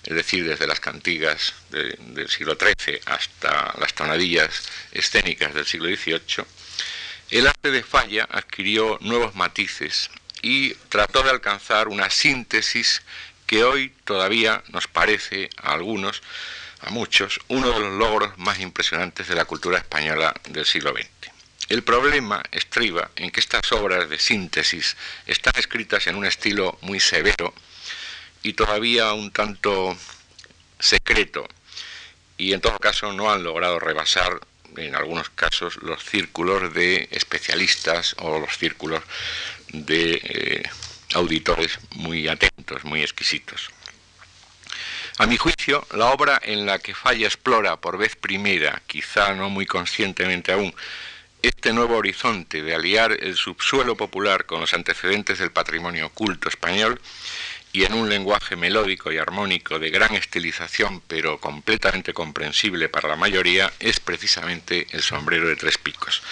es 0.03 0.15
decir, 0.15 0.45
desde 0.45 0.65
las 0.65 0.79
cantigas 0.79 1.53
del 1.69 2.27
siglo 2.29 2.57
XIII 2.59 2.99
hasta 3.05 3.75
las 3.79 3.93
tonadillas 3.93 4.63
escénicas 4.91 5.53
del 5.53 5.67
siglo 5.67 5.87
XVIII, 5.95 6.45
el 7.29 7.47
arte 7.47 7.71
de 7.71 7.83
Falla 7.83 8.27
adquirió 8.29 8.97
nuevos 9.01 9.35
matices 9.35 10.09
y 10.41 10.73
trató 10.89 11.21
de 11.21 11.29
alcanzar 11.29 11.87
una 11.87 12.09
síntesis 12.09 13.03
que 13.45 13.63
hoy 13.63 13.93
todavía 14.03 14.63
nos 14.69 14.87
parece 14.87 15.49
a 15.57 15.73
algunos, 15.73 16.23
a 16.81 16.89
muchos, 16.89 17.39
uno 17.49 17.71
de 17.71 17.79
los 17.79 17.93
logros 17.93 18.37
más 18.39 18.59
impresionantes 18.59 19.27
de 19.27 19.35
la 19.35 19.45
cultura 19.45 19.77
española 19.77 20.33
del 20.49 20.65
siglo 20.65 20.91
XX. 20.91 21.32
El 21.69 21.83
problema 21.83 22.43
estriba 22.51 23.09
en 23.15 23.31
que 23.31 23.39
estas 23.39 23.71
obras 23.71 24.09
de 24.09 24.19
síntesis 24.19 24.97
están 25.25 25.53
escritas 25.57 26.07
en 26.07 26.15
un 26.15 26.25
estilo 26.25 26.77
muy 26.81 26.99
severo 26.99 27.53
y 28.43 28.53
todavía 28.53 29.13
un 29.13 29.31
tanto 29.31 29.97
secreto 30.79 31.47
y 32.37 32.53
en 32.53 32.61
todo 32.61 32.77
caso 32.79 33.13
no 33.13 33.31
han 33.31 33.43
logrado 33.43 33.79
rebasar 33.79 34.41
en 34.75 34.95
algunos 34.95 35.29
casos 35.29 35.77
los 35.81 36.03
círculos 36.03 36.73
de 36.73 37.07
especialistas 37.11 38.15
o 38.19 38.39
los 38.39 38.57
círculos 38.57 39.01
de 39.69 40.19
eh, 40.23 40.63
auditores 41.13 41.79
muy 41.91 42.27
atentos, 42.27 42.83
muy 42.83 43.01
exquisitos. 43.01 43.69
A 45.19 45.27
mi 45.27 45.37
juicio, 45.37 45.85
la 45.91 46.07
obra 46.07 46.41
en 46.43 46.65
la 46.65 46.79
que 46.79 46.95
Falla 46.95 47.27
explora 47.27 47.77
por 47.77 47.97
vez 47.97 48.15
primera, 48.15 48.81
quizá 48.87 49.33
no 49.33 49.49
muy 49.49 49.67
conscientemente 49.67 50.51
aún, 50.51 50.73
este 51.43 51.73
nuevo 51.73 51.97
horizonte 51.97 52.63
de 52.63 52.73
aliar 52.73 53.17
el 53.19 53.35
subsuelo 53.35 53.97
popular 53.97 54.45
con 54.45 54.61
los 54.61 54.73
antecedentes 54.73 55.39
del 55.39 55.51
patrimonio 55.51 56.09
culto 56.09 56.47
español 56.47 57.01
y 57.73 57.83
en 57.83 57.93
un 57.93 58.07
lenguaje 58.09 58.55
melódico 58.55 59.11
y 59.11 59.17
armónico 59.17 59.77
de 59.77 59.89
gran 59.89 60.15
estilización 60.15 61.01
pero 61.01 61.41
completamente 61.41 62.13
comprensible 62.13 62.87
para 62.87 63.09
la 63.09 63.17
mayoría 63.17 63.73
es 63.81 63.99
precisamente 63.99 64.87
el 64.91 65.01
sombrero 65.01 65.49
de 65.49 65.57
tres 65.57 65.77
picos. 65.77 66.23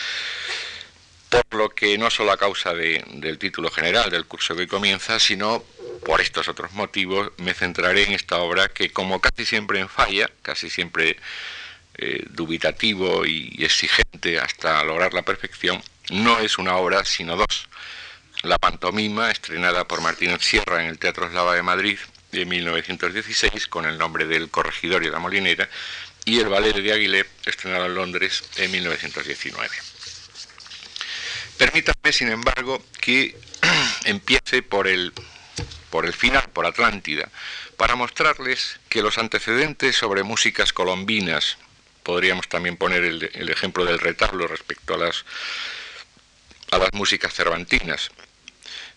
Por 1.30 1.46
lo 1.58 1.70
que 1.70 1.98
no 1.98 2.10
solo 2.10 2.32
a 2.32 2.38
causa 2.38 2.74
del 2.74 3.38
título 3.38 3.70
general 3.70 4.10
del 4.12 4.26
curso 4.26 4.56
que 4.56 4.68
comienza, 4.68 5.20
sino 5.20 5.62
por 6.06 6.22
estos 6.22 6.48
otros 6.48 6.72
motivos 6.72 7.32
me 7.38 7.54
centraré 7.54 8.04
en 8.04 8.14
esta 8.14 8.38
obra 8.38 8.70
que 8.70 8.92
como 8.92 9.20
casi 9.20 9.46
siempre 9.46 9.80
en 9.80 9.90
falla, 9.90 10.30
casi 10.42 10.70
siempre 10.70 11.18
eh, 11.96 12.26
dubitativo 12.30 13.26
y 13.26 13.56
exigente 13.60 14.40
hasta 14.40 14.84
lograr 14.84 15.14
la 15.14 15.24
perfección, 15.24 15.82
no 16.10 16.40
es 16.40 16.58
una 16.58 16.76
obra 16.76 17.06
sino 17.06 17.36
dos. 17.36 17.68
La 18.44 18.58
pantomima, 18.58 19.30
estrenada 19.30 19.88
por 19.88 20.02
Martínez 20.02 20.42
Sierra 20.42 20.82
en 20.84 20.90
el 20.90 20.98
Teatro 20.98 21.28
Eslava 21.28 21.54
de 21.54 21.62
Madrid 21.62 22.00
de 22.32 22.46
1916 22.46 23.68
con 23.68 23.86
el 23.86 23.98
nombre 23.98 24.26
del 24.26 24.50
Corregidor 24.50 25.04
y 25.04 25.10
la 25.10 25.20
Molinera, 25.20 25.70
y 26.26 26.40
el 26.40 26.50
ballet 26.50 26.76
de 26.76 26.94
Aguilé, 26.94 27.26
estrenado 27.46 27.86
en 27.86 27.96
Londres 27.96 28.44
en 28.58 28.72
1919. 28.72 29.70
Permítanme, 31.58 32.12
sin 32.12 32.30
embargo, 32.30 32.84
que 33.00 33.38
empiece 34.06 34.64
por 34.64 34.88
el, 34.88 35.14
por 35.90 36.06
el 36.06 36.14
final, 36.14 36.50
por 36.54 36.66
Atlántida, 36.66 37.30
para 37.78 37.96
mostrarles 37.96 38.80
que 38.90 39.02
los 39.02 39.18
antecedentes 39.18 39.96
sobre 39.96 40.24
músicas 40.24 40.74
colombinas 40.74 41.58
podríamos 42.12 42.50
también 42.50 42.76
poner 42.76 43.06
el, 43.06 43.50
ejemplo 43.50 43.86
del 43.86 43.98
retablo 43.98 44.46
respecto 44.46 44.96
a 44.96 44.98
las, 44.98 45.24
a 46.70 46.78
las 46.78 46.92
músicas 46.92 47.34
cervantinas. 47.34 48.12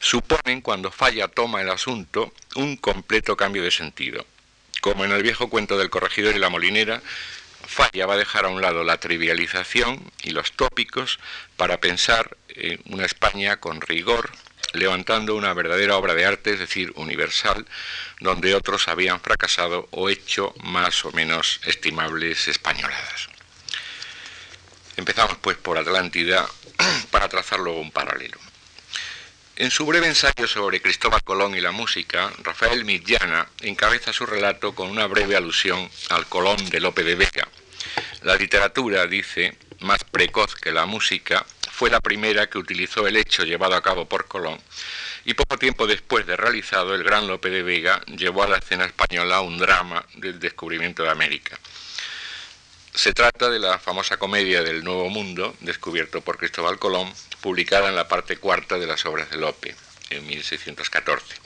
Suponen, 0.01 0.61
cuando 0.61 0.91
falla 0.91 1.29
toma 1.29 1.63
el 1.63 1.71
asunto, 1.71 2.35
un 2.57 2.77
completo 2.77 3.37
cambio 3.37 3.63
de 3.63 3.71
sentido. 3.71 4.27
Como 4.81 5.05
en 5.05 5.13
el 5.13 5.23
viejo 5.23 5.49
cuento 5.49 5.79
del 5.79 5.91
corregidor 5.91 6.35
y 6.35 6.41
la 6.41 6.51
molinera, 6.51 7.03
Falla 7.65 8.05
va 8.07 8.15
a 8.15 8.19
dejar 8.19 8.47
a 8.47 8.49
un 8.49 8.61
lado 8.61 8.83
la 8.83 8.99
trivialización 8.99 10.11
y 10.25 10.31
los 10.31 10.51
tópicos 10.51 11.21
para 11.57 11.79
pensar 11.79 12.37
en 12.49 12.81
una 12.87 13.07
España 13.07 13.61
con 13.61 13.81
rigor, 13.81 14.33
levantando 14.75 15.35
una 15.35 15.55
verdadera 15.55 15.97
obra 15.97 16.15
de 16.15 16.27
arte, 16.27 16.53
es 16.53 16.59
decir, 16.59 16.93
universal, 16.97 17.67
donde 18.21 18.55
otros 18.55 18.89
habían 18.89 19.21
fracasado 19.21 19.89
o 19.91 20.11
hecho 20.11 20.55
más 20.63 21.05
o 21.05 21.13
menos 21.13 21.61
estimables 21.65 22.49
españoladas. 22.49 23.29
Empezamos 24.97 25.37
pues 25.39 25.57
por 25.57 25.79
Atlántida 25.79 26.49
para 27.11 27.29
trazar 27.29 27.61
luego 27.61 27.81
un 27.81 27.91
paralelo. 27.91 28.39
En 29.57 29.71
su 29.71 29.87
breve 29.87 30.09
ensayo 30.09 30.49
sobre 30.49 30.83
Cristóbal 30.83 31.23
Colón 31.23 31.55
y 31.55 31.61
la 31.61 31.71
música, 31.71 32.33
Rafael 32.43 32.85
Millana 32.85 33.49
encabeza 33.61 34.13
su 34.13 34.27
relato 34.27 34.75
con 34.75 34.91
una 34.91 35.07
breve 35.07 35.37
alusión 35.37 35.89
al 36.11 36.27
Colón 36.27 36.57
de 36.71 36.81
Lope 36.81 37.05
de 37.05 37.15
Vega. 37.15 37.47
La 38.23 38.35
literatura, 38.35 39.07
dice, 39.07 39.57
más 39.79 40.03
precoz 40.03 40.57
que 40.57 40.73
la 40.73 40.87
música, 40.87 41.47
fue 41.75 41.91
la 41.91 41.99
primera 41.99 42.47
que 42.49 42.59
utilizó 42.59 43.09
el 43.09 43.17
hecho 43.17 43.43
llevado 43.43 43.75
a 43.75 43.83
cabo 43.83 44.09
por 44.09 44.27
Colón 44.29 44.61
y 45.25 45.35
poco 45.35 45.59
tiempo 45.59 45.89
después 45.89 46.25
de 46.25 46.37
realizado, 46.37 46.95
el 46.95 47.03
gran 47.03 47.27
Lope 47.27 47.51
de 47.51 47.65
Vega 47.65 48.01
llevó 48.07 48.45
a 48.45 48.49
la 48.49 48.59
escena 48.59 48.85
española 48.85 49.41
un 49.41 49.59
drama 49.59 50.07
del 50.15 50.39
descubrimiento 50.39 51.03
de 51.03 51.11
América. 51.11 51.59
Se 52.95 53.13
trata 53.13 53.51
de 53.51 53.59
la 53.59 53.81
famosa 53.81 54.19
comedia 54.19 54.63
del 54.63 54.85
Nuevo 54.85 55.09
Mundo, 55.11 55.57
descubierto 55.61 56.21
por 56.21 56.39
Cristóbal 56.39 56.79
Colón, 56.79 57.13
publicada 57.41 57.89
en 57.89 57.97
la 57.97 58.07
parte 58.07 58.37
cuarta 58.37 58.79
de 58.79 58.87
las 58.87 59.05
obras 59.05 59.29
de 59.31 59.39
Lope, 59.39 59.75
en 60.11 60.25
1614. 60.29 61.44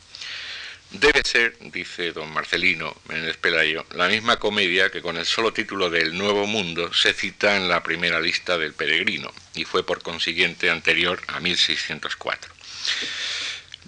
Debe 0.91 1.23
ser, 1.23 1.55
dice 1.61 2.13
don 2.13 2.33
Marcelino 2.33 2.97
el 3.11 3.35
Pelayo, 3.35 3.85
la 3.93 4.09
misma 4.09 4.39
comedia 4.39 4.91
que 4.91 5.03
con 5.03 5.19
el 5.19 5.27
solo 5.27 5.53
título 5.53 5.91
del 5.91 6.17
Nuevo 6.17 6.47
Mundo 6.47 6.95
se 6.95 7.13
cita 7.13 7.57
en 7.57 7.69
la 7.69 7.83
primera 7.83 8.21
lista 8.21 8.57
del 8.57 8.73
Peregrino 8.73 9.31
y 9.55 9.65
fue 9.65 9.85
por 9.85 10.03
consiguiente 10.03 10.71
anterior 10.71 11.21
a 11.27 11.41
1604. 11.41 12.55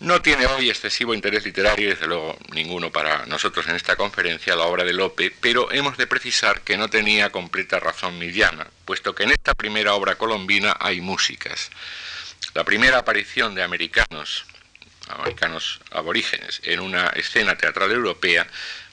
No 0.01 0.21
tiene 0.21 0.45
hoy 0.45 0.69
excesivo 0.69 1.15
interés 1.15 1.45
literario, 1.45 1.89
desde 1.89 2.07
luego 2.07 2.39
ninguno 2.53 2.93
para 2.93 3.25
nosotros 3.25 3.67
en 3.69 3.77
esta 3.77 3.97
conferencia, 3.97 4.55
la 4.55 4.65
obra 4.65 4.85
de 4.85 4.93
Lope, 4.93 5.31
pero 5.41 5.73
hemos 5.73 5.97
de 5.97 6.07
precisar 6.07 6.61
que 6.61 6.77
no 6.77 6.89
tenía 6.89 7.31
completa 7.31 7.81
razón 7.81 8.19
Millana, 8.19 8.67
puesto 8.85 9.15
que 9.15 9.23
en 9.23 9.31
esta 9.31 9.55
primera 9.55 9.95
obra 9.95 10.17
colombina 10.17 10.77
hay 10.79 11.01
músicas. 11.01 11.71
La 12.53 12.65
primera 12.65 12.99
aparición 12.99 13.55
de 13.55 13.63
americanos 13.63 14.45
americanos 15.13 15.81
aborígenes 15.91 16.61
en 16.65 16.81
una 16.81 17.09
escena 17.09 17.57
teatral 17.57 17.93
europea, 17.93 18.47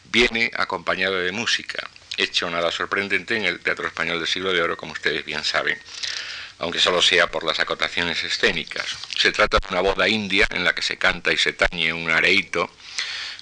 viene 0.05 0.51
acompañado 0.55 1.15
de 1.15 1.31
música, 1.31 1.87
hecho 2.17 2.49
nada 2.49 2.71
sorprendente 2.71 3.35
en 3.35 3.45
el 3.45 3.59
Teatro 3.59 3.87
Español 3.87 4.19
del 4.19 4.27
Siglo 4.27 4.53
de 4.53 4.61
Oro, 4.61 4.77
como 4.77 4.93
ustedes 4.93 5.25
bien 5.25 5.43
saben, 5.43 5.79
aunque 6.59 6.79
solo 6.79 7.01
sea 7.01 7.27
por 7.29 7.43
las 7.43 7.59
acotaciones 7.59 8.23
escénicas. 8.23 8.85
Se 9.15 9.31
trata 9.31 9.59
de 9.59 9.67
una 9.69 9.81
boda 9.81 10.07
india 10.07 10.47
en 10.49 10.63
la 10.63 10.73
que 10.73 10.81
se 10.81 10.97
canta 10.97 11.31
y 11.31 11.37
se 11.37 11.53
tañe 11.53 11.93
un 11.93 12.09
areito 12.09 12.69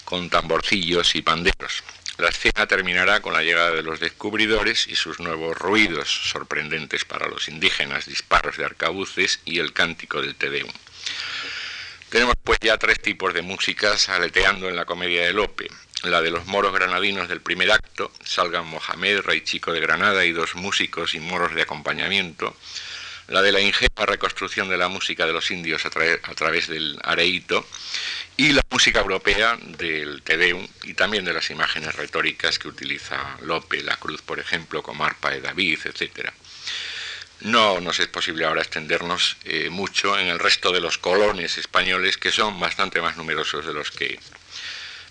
con 0.03 0.29
tamborcillos 0.29 1.15
y 1.15 1.21
panderos. 1.21 1.83
La 2.17 2.29
escena 2.29 2.65
terminará 2.65 3.21
con 3.21 3.33
la 3.33 3.43
llegada 3.43 3.71
de 3.71 3.83
los 3.83 3.99
descubridores 3.99 4.87
y 4.87 4.95
sus 4.95 5.19
nuevos 5.19 5.57
ruidos 5.57 6.09
sorprendentes 6.29 7.03
para 7.03 7.27
los 7.27 7.49
indígenas, 7.49 8.05
disparos 8.05 8.55
de 8.55 8.63
arcabuces 8.63 9.41
y 9.43 9.59
el 9.59 9.73
cántico 9.73 10.21
del 10.21 10.35
Te 10.35 10.49
Deum. 10.49 10.71
Tenemos 12.09 12.35
pues 12.43 12.59
ya 12.61 12.77
tres 12.77 13.01
tipos 13.01 13.33
de 13.33 13.41
músicas 13.41 14.09
aleteando 14.09 14.69
en 14.69 14.75
la 14.75 14.85
comedia 14.85 15.25
de 15.25 15.33
Lope. 15.33 15.67
La 16.03 16.21
de 16.21 16.29
los 16.29 16.45
moros 16.45 16.71
granadinos 16.71 17.27
del 17.27 17.41
primer 17.41 17.71
acto, 17.71 18.11
salgan 18.23 18.67
Mohamed, 18.67 19.21
rey 19.21 19.41
chico 19.41 19.73
de 19.73 19.79
Granada 19.79 20.23
y 20.23 20.31
dos 20.31 20.55
músicos 20.55 21.15
y 21.15 21.19
moros 21.19 21.55
de 21.55 21.63
acompañamiento. 21.63 22.55
La 23.27 23.41
de 23.41 23.51
la 23.51 23.59
ingenua 23.59 24.05
reconstrucción 24.05 24.69
de 24.69 24.77
la 24.77 24.87
música 24.87 25.25
de 25.25 25.33
los 25.33 25.49
indios 25.49 25.83
a, 25.85 25.89
través 25.89 26.67
del 26.67 26.99
areíto. 27.03 27.65
Y 28.37 28.51
la 28.51 28.61
música 28.69 28.99
europea 28.99 29.57
del 29.59 30.21
Tedeum 30.21 30.67
y 30.83 30.93
también 30.93 31.25
de 31.25 31.33
las 31.33 31.49
imágenes 31.49 31.95
retóricas 31.95 32.59
que 32.59 32.67
utiliza 32.67 33.37
Lope, 33.41 33.81
la 33.81 33.97
cruz, 33.97 34.21
por 34.21 34.39
ejemplo, 34.39 34.83
como 34.83 35.05
arpa 35.05 35.31
de 35.31 35.41
David, 35.41 35.79
etcétera. 35.85 36.33
No 37.45 37.79
nos 37.79 37.99
es 37.99 38.07
posible 38.07 38.43
ahora 38.43 38.63
extendernos 38.63 39.37
eh, 39.43 39.69
mucho 39.69 40.17
en 40.17 40.29
el 40.29 40.39
resto 40.39 40.71
de 40.71 40.79
los 40.79 40.97
colones 40.97 41.59
españoles, 41.59 42.17
que 42.17 42.31
son 42.31 42.59
bastante 42.59 43.01
más 43.01 43.17
numerosos 43.17 43.67
de 43.67 43.71
los 43.71 43.91
que 43.91 44.19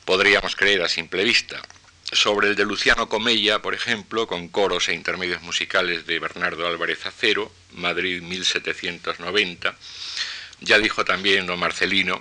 podríamos 0.05 0.57
creer 0.57 0.83
a 0.83 0.89
simple 0.89 1.23
vista. 1.23 1.63
Sobre 2.11 2.49
el 2.49 2.57
de 2.57 2.65
Luciano 2.65 3.09
Comella, 3.09 3.63
por 3.63 3.73
ejemplo, 3.73 4.27
con 4.27 4.49
coros 4.49 4.89
e 4.89 4.95
intermedios 4.95 5.43
musicales 5.43 6.07
de 6.07 6.19
Bernardo 6.19 6.67
Álvarez 6.67 7.07
Acero, 7.07 7.53
Madrid 7.75 8.21
1790, 8.21 9.77
ya 10.59 10.81
dijo 10.81 11.05
también 11.05 11.47
don 11.47 11.61
Marcelino 11.61 12.21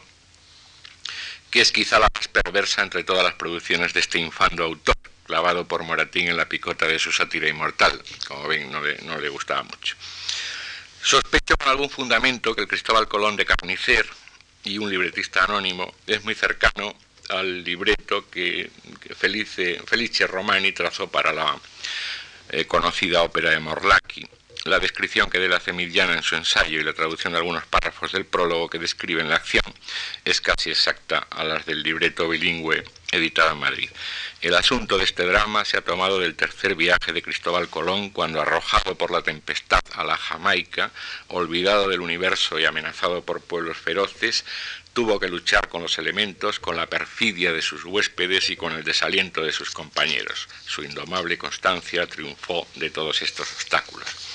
que 1.50 1.62
es 1.62 1.72
quizá 1.72 1.98
la 1.98 2.10
más 2.13 2.27
perversa 2.27 2.84
entre 2.84 3.03
todas 3.03 3.24
las 3.24 3.34
producciones 3.34 3.93
de 3.93 4.00
este 4.00 4.20
infando 4.20 4.63
autor, 4.63 4.96
clavado 5.24 5.68
por 5.68 5.84
Moratín 5.84 6.27
en 6.27 6.38
la 6.38 6.50
picota 6.50 6.86
de 6.86 7.00
su 7.00 7.12
sátira 7.12 7.48
inmortal. 7.48 8.01
Como 8.27 8.48
ven, 8.48 8.72
no 8.72 9.18
le, 9.18 9.30
gustaba 9.30 9.63
mucho. 9.63 9.96
Sospecho 11.01 11.56
con 11.58 11.70
algún 11.70 11.89
fundamento 11.89 12.56
que 12.56 12.62
el 12.62 12.68
Cristóbal 12.68 13.08
Colón 13.08 13.36
de 13.36 13.46
Carnicer 13.46 14.06
y 14.63 14.77
un 14.77 14.89
libretista 14.89 15.44
anónimo 15.44 15.94
es 16.08 16.24
muy 16.24 16.36
cercano 16.36 16.96
al 17.30 17.63
libreto 17.63 18.30
que, 18.30 18.70
Felice, 19.18 19.82
Felice 19.86 20.27
Romani 20.27 20.72
trazó 20.72 21.10
para 21.10 21.34
la 21.34 21.58
eh, 22.50 22.65
conocida 22.65 23.24
ópera 23.24 23.51
de 23.51 23.60
Morlacchi. 23.60 24.27
La 24.65 24.79
descripción 24.79 25.29
que 25.29 25.39
dé 25.39 25.50
la 25.50 25.60
Cemillana 25.60 26.13
en 26.13 26.24
su 26.24 26.36
ensayo 26.36 26.79
y 26.79 26.84
la 26.86 26.93
traducción 26.93 27.34
de 27.34 27.39
algunos 27.39 27.65
párrafos 27.65 28.13
del 28.13 28.25
prólogo 28.25 28.70
que 28.70 28.79
describen 28.79 29.27
la 29.27 29.36
acción 29.36 29.63
es 30.24 30.39
casi 30.39 30.70
exacta 30.70 31.27
a 31.29 31.43
las 31.43 31.65
del 31.65 31.84
libreto 31.84 32.29
bilingüe 32.29 32.82
editado 33.12 33.51
en 33.51 33.58
Madrid. 33.58 33.89
El 34.39 34.55
asunto 34.55 34.98
de 34.98 35.03
este 35.03 35.25
drama 35.25 35.65
se 35.65 35.75
ha 35.75 35.82
tomado 35.82 36.17
del 36.17 36.36
tercer 36.36 36.75
viaje 36.75 37.12
de 37.12 37.22
Cristóbal 37.22 37.67
Colón 37.70 38.10
cuando, 38.12 38.39
arrojado 38.39 38.96
por 38.98 39.12
la 39.12 39.22
tempestad 39.22 39.82
a 39.96 40.05
la 40.05 40.15
Jamaica, 40.15 40.91
olvidado 41.27 41.89
del 41.89 42.00
universo 42.00 42.58
y 42.58 42.63
amenazado 42.63 43.22
por 43.25 43.41
pueblos 43.41 43.75
feroces, 43.75 44.46
tuvo 44.93 45.20
que 45.20 45.27
luchar 45.27 45.67
con 45.67 45.82
los 45.82 45.98
elementos, 45.98 46.62
con 46.62 46.77
la 46.77 46.88
perfidia 46.88 47.51
de 47.51 47.62
sus 47.62 47.84
huéspedes 47.84 48.50
y 48.50 48.55
con 48.55 48.72
el 48.72 48.86
desaliento 48.86 49.43
de 49.43 49.51
sus 49.51 49.72
compañeros. 49.72 50.48
Su 50.65 50.86
indomable 50.86 51.38
constancia 51.38 52.08
triunfó 52.08 52.65
de 52.75 52.89
todos 52.91 53.22
estos 53.22 53.51
obstáculos. 53.51 54.33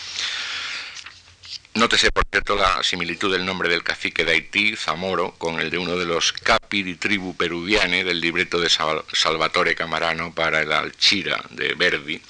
Nótese, 1.79 2.11
por 2.11 2.25
cierto, 2.29 2.57
la 2.57 2.83
similitud 2.83 3.31
del 3.31 3.47
nombre 3.47 3.69
del 3.69 3.85
cacique 3.85 4.25
de 4.25 4.33
Haití, 4.33 4.75
Zamoro, 4.75 5.37
con 5.39 5.61
el 5.61 5.71
de 5.71 5.79
uno 5.79 5.97
de 5.97 6.07
los 6.07 6.33
capi 6.33 6.83
di 6.83 6.97
tribu 6.97 7.37
peruviane 7.37 8.03
del 8.03 8.21
libreto 8.21 8.59
de 8.59 8.69
Salvatore 8.69 9.77
Camarano 9.77 10.35
para 10.35 10.61
el 10.61 10.73
Alchira 10.73 11.41
de 11.51 11.75
Verdi, 11.75 12.21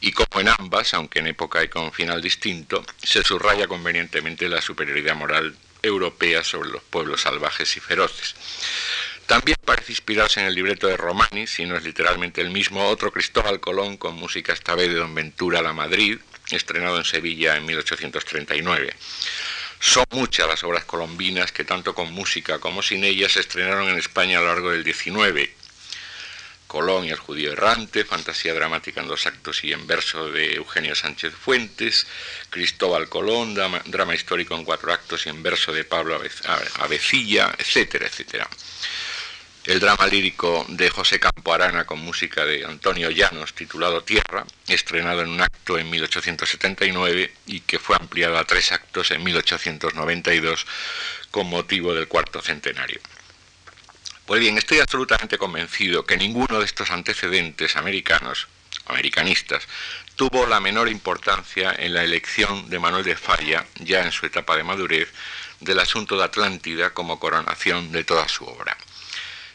y 0.00 0.10
como 0.10 0.40
en 0.40 0.48
ambas, 0.48 0.92
aunque 0.92 1.20
en 1.20 1.28
época 1.28 1.62
y 1.62 1.68
con 1.68 1.92
final 1.92 2.20
distinto, 2.20 2.84
se 3.00 3.22
subraya 3.22 3.68
convenientemente 3.68 4.48
la 4.48 4.60
superioridad 4.60 5.14
moral 5.14 5.54
europea 5.80 6.42
sobre 6.42 6.70
los 6.70 6.82
pueblos 6.82 7.20
salvajes 7.20 7.76
y 7.76 7.80
feroces. 7.80 8.34
También 9.26 9.56
parece 9.64 9.92
inspirarse 9.92 10.40
en 10.40 10.46
el 10.46 10.54
libreto 10.56 10.88
de 10.88 10.96
Romani, 10.96 11.46
si 11.46 11.64
no 11.64 11.76
es 11.76 11.84
literalmente 11.84 12.40
el 12.40 12.50
mismo, 12.50 12.88
otro 12.88 13.12
Cristóbal 13.12 13.60
Colón 13.60 13.98
con 13.98 14.16
música 14.16 14.52
esta 14.52 14.74
vez 14.74 14.88
de 14.88 14.96
Don 14.96 15.14
Ventura 15.14 15.62
La 15.62 15.72
Madrid, 15.72 16.18
estrenado 16.54 16.98
en 16.98 17.04
Sevilla 17.04 17.56
en 17.56 17.64
1839. 17.64 18.94
Son 19.80 20.04
muchas 20.10 20.48
las 20.48 20.64
obras 20.64 20.84
colombinas 20.84 21.52
que 21.52 21.64
tanto 21.64 21.94
con 21.94 22.12
música 22.12 22.58
como 22.58 22.82
sin 22.82 23.04
ellas 23.04 23.32
se 23.32 23.40
estrenaron 23.40 23.88
en 23.88 23.98
España 23.98 24.38
a 24.38 24.40
lo 24.40 24.48
largo 24.48 24.70
del 24.70 24.84
XIX. 24.84 25.50
Colón 26.66 27.04
y 27.04 27.10
el 27.10 27.18
judío 27.18 27.52
errante, 27.52 28.04
fantasía 28.04 28.54
dramática 28.54 29.00
en 29.00 29.08
dos 29.08 29.26
actos 29.26 29.62
y 29.62 29.72
en 29.72 29.86
verso 29.86 30.30
de 30.30 30.54
Eugenio 30.54 30.94
Sánchez 30.94 31.32
Fuentes, 31.34 32.06
Cristóbal 32.50 33.08
Colón, 33.08 33.54
drama, 33.54 34.14
histórico 34.14 34.56
en 34.56 34.64
cuatro 34.64 34.92
actos 34.92 35.26
y 35.26 35.28
en 35.28 35.42
verso 35.42 35.72
de 35.72 35.84
Pablo 35.84 36.20
Avecilla, 36.80 37.54
etcétera, 37.58 38.06
etcétera 38.06 38.48
el 39.66 39.80
drama 39.80 40.06
lírico 40.06 40.66
de 40.68 40.90
José 40.90 41.18
Campo 41.18 41.54
Arana 41.54 41.86
con 41.86 41.98
música 41.98 42.44
de 42.44 42.66
Antonio 42.66 43.10
Llanos 43.10 43.54
titulado 43.54 44.02
Tierra, 44.02 44.44
estrenado 44.68 45.22
en 45.22 45.30
un 45.30 45.40
acto 45.40 45.78
en 45.78 45.88
1879 45.88 47.32
y 47.46 47.60
que 47.60 47.78
fue 47.78 47.96
ampliado 47.96 48.36
a 48.36 48.44
tres 48.44 48.72
actos 48.72 49.10
en 49.10 49.24
1892 49.24 50.66
con 51.30 51.48
motivo 51.48 51.94
del 51.94 52.08
cuarto 52.08 52.42
centenario. 52.42 53.00
Pues 54.26 54.40
bien, 54.40 54.58
estoy 54.58 54.80
absolutamente 54.80 55.38
convencido 55.38 56.04
que 56.04 56.18
ninguno 56.18 56.58
de 56.58 56.66
estos 56.66 56.90
antecedentes 56.90 57.76
americanos, 57.76 58.48
americanistas, 58.86 59.66
tuvo 60.14 60.46
la 60.46 60.60
menor 60.60 60.90
importancia 60.90 61.74
en 61.78 61.94
la 61.94 62.04
elección 62.04 62.68
de 62.68 62.78
Manuel 62.78 63.04
de 63.04 63.16
Falla, 63.16 63.64
ya 63.76 64.04
en 64.04 64.12
su 64.12 64.26
etapa 64.26 64.56
de 64.56 64.62
madurez, 64.62 65.08
del 65.60 65.78
asunto 65.78 66.18
de 66.18 66.24
Atlántida 66.24 66.90
como 66.90 67.18
coronación 67.18 67.92
de 67.92 68.04
toda 68.04 68.28
su 68.28 68.44
obra. 68.44 68.76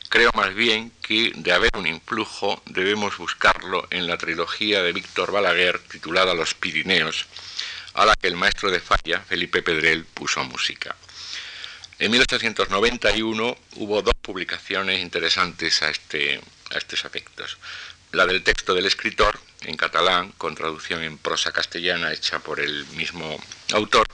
Creo 0.10 0.32
más 0.34 0.56
bien 0.56 0.92
que 1.04 1.32
de 1.36 1.52
haber 1.52 1.70
un 1.78 1.86
influjo 1.86 2.64
debemos 2.66 3.16
buscarlo 3.18 3.88
en 3.92 4.08
la 4.08 4.18
trilogía 4.18 4.82
de 4.82 4.92
Víctor 4.92 5.32
Balaguer 5.32 5.78
titulada 5.78 6.34
Los 6.34 6.56
Pirineos, 6.56 7.28
a 7.94 8.08
la 8.08 8.16
que 8.16 8.26
el 8.26 8.36
maestro 8.36 8.72
de 8.72 8.80
falla, 8.80 9.22
Felipe 9.22 9.62
Pedrel, 9.62 10.06
puso 10.06 10.44
música. 10.44 10.96
En 12.00 12.10
1891 12.10 13.56
hubo 13.76 14.02
dos 14.02 14.16
publicaciones 14.20 15.00
interesantes 15.00 15.84
a, 15.84 15.92
este, 15.92 16.42
a 16.72 16.80
estos 16.80 17.06
efectos. 17.06 17.60
La 18.12 18.26
del 18.26 18.42
texto 18.42 18.74
del 18.74 18.88
escritor, 18.88 19.40
en 19.62 19.78
catalán, 19.78 20.32
con 20.40 20.56
traducción 20.56 21.04
en 21.04 21.20
prosa 21.20 21.52
castellana 21.52 22.12
hecha 22.12 22.40
por 22.40 22.60
el 22.60 22.88
mismo 22.96 23.40
autor, 23.74 24.08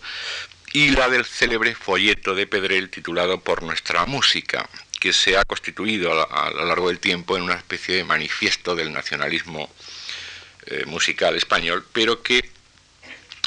y 0.73 0.89
la 0.89 1.07
del 1.07 1.23
célebre 1.23 1.73
folleto 1.73 2.35
de 2.35 2.47
Pedrel 2.47 2.89
titulado 2.89 3.39
Por 3.39 3.63
nuestra 3.63 4.05
música, 4.05 4.69
que 5.05 5.13
se 5.13 5.37
ha 5.37 5.45
constituido 5.45 6.11
a, 6.33 6.49
lo 6.49 6.65
largo 6.65 6.87
del 6.87 6.97
tiempo 6.97 7.37
en 7.37 7.43
una 7.43 7.53
especie 7.53 7.97
de 7.97 8.03
manifiesto 8.03 8.75
del 8.75 8.91
nacionalismo 8.91 9.69
eh, 10.65 10.83
musical 10.87 11.35
español, 11.35 11.85
pero 11.93 12.23
que 12.23 12.49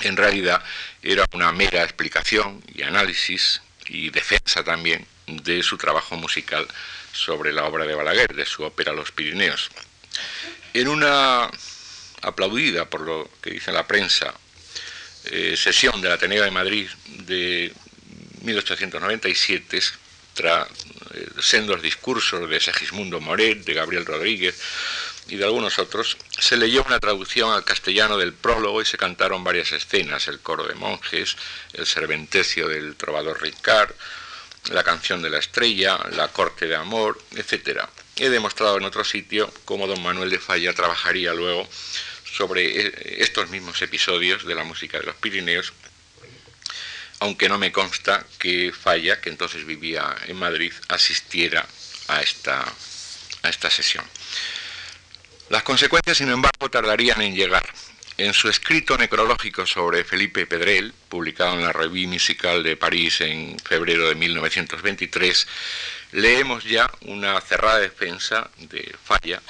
en 0.02 0.16
realidad 0.16 0.62
era 1.02 1.24
una 1.32 1.50
mera 1.50 1.82
explicación 1.82 2.62
y 2.72 2.82
análisis 2.82 3.60
y 3.88 4.10
defensa 4.10 4.62
también 4.62 5.04
de 5.26 5.64
su 5.64 5.76
trabajo 5.76 6.14
musical 6.14 6.64
sobre 7.12 7.52
la 7.52 7.64
obra 7.64 7.86
de 7.86 7.96
Balaguer, 7.96 8.36
de 8.36 8.46
su 8.46 8.62
ópera 8.62 8.92
Los 8.92 9.10
Pirineos. 9.10 9.68
En 10.74 10.86
una 10.86 11.50
aplaudida, 12.22 12.88
por 12.88 13.00
lo 13.00 13.28
que 13.42 13.50
dice 13.50 13.72
la 13.72 13.84
prensa, 13.84 14.32
eh, 15.24 15.56
sesión 15.56 16.00
del 16.00 16.12
Ateneo 16.12 16.44
de 16.44 16.52
Madrid 16.52 16.88
de 17.26 17.72
1897, 18.42 19.80
eh, 20.40 21.26
sendos 21.40 21.82
discursos 21.82 22.48
de 22.48 22.60
Segismundo 22.60 23.20
Moret, 23.20 23.64
de 23.64 23.74
Gabriel 23.74 24.06
Rodríguez 24.06 24.60
y 25.28 25.36
de 25.36 25.44
algunos 25.44 25.78
otros, 25.78 26.16
se 26.38 26.56
leyó 26.56 26.82
una 26.86 27.00
traducción 27.00 27.52
al 27.52 27.64
castellano 27.64 28.16
del 28.16 28.32
prólogo 28.32 28.80
y 28.80 28.86
se 28.86 28.96
cantaron 28.96 29.44
varias 29.44 29.72
escenas, 29.72 30.28
el 30.28 30.40
coro 30.40 30.66
de 30.66 30.74
monjes, 30.74 31.36
el 31.74 31.86
serventecio 31.86 32.68
del 32.68 32.96
trovador 32.96 33.42
Ricard, 33.42 33.92
la 34.70 34.84
canción 34.84 35.22
de 35.22 35.30
la 35.30 35.38
estrella, 35.38 35.98
la 36.12 36.28
corte 36.28 36.66
de 36.66 36.76
amor, 36.76 37.20
etc. 37.36 37.82
He 38.16 38.28
demostrado 38.30 38.78
en 38.78 38.84
otro 38.84 39.04
sitio 39.04 39.52
cómo 39.64 39.86
don 39.86 40.02
Manuel 40.02 40.30
de 40.30 40.38
Falla 40.38 40.72
trabajaría 40.72 41.34
luego 41.34 41.68
sobre 42.24 42.86
eh, 42.86 43.16
estos 43.18 43.50
mismos 43.50 43.80
episodios 43.82 44.44
de 44.46 44.54
la 44.54 44.64
música 44.64 44.98
de 44.98 45.06
los 45.06 45.16
Pirineos 45.16 45.72
aunque 47.20 47.48
no 47.48 47.58
me 47.58 47.72
consta 47.72 48.24
que 48.38 48.72
Falla, 48.72 49.20
que 49.20 49.30
entonces 49.30 49.64
vivía 49.64 50.16
en 50.26 50.36
Madrid, 50.36 50.72
asistiera 50.88 51.66
a 52.08 52.22
esta, 52.22 52.64
a 53.42 53.48
esta 53.48 53.70
sesión. 53.70 54.04
Las 55.50 55.62
consecuencias, 55.62 56.18
sin 56.18 56.28
embargo, 56.28 56.70
tardarían 56.70 57.22
en 57.22 57.34
llegar. 57.34 57.66
En 58.18 58.34
su 58.34 58.48
escrito 58.48 58.98
necrológico 58.98 59.64
sobre 59.64 60.04
Felipe 60.04 60.44
Pedrel, 60.46 60.92
publicado 61.08 61.54
en 61.54 61.62
la 61.62 61.72
Revue 61.72 62.08
Musical 62.08 62.64
de 62.64 62.76
París 62.76 63.20
en 63.20 63.56
febrero 63.60 64.08
de 64.08 64.16
1923, 64.16 65.46
leemos 66.12 66.64
ya 66.64 66.90
una 67.02 67.40
cerrada 67.40 67.78
defensa 67.78 68.50
de 68.58 68.94
Falla, 69.04 69.40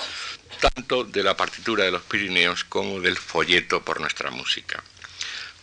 tanto 0.61 1.05
de 1.05 1.23
la 1.23 1.37
partitura 1.37 1.85
de 1.85 1.93
los 1.93 2.03
Pirineos 2.03 2.65
como 2.65 3.01
del 3.01 3.17
folleto 3.17 3.83
por 3.83 4.01
nuestra 4.01 4.31
música. 4.31 4.83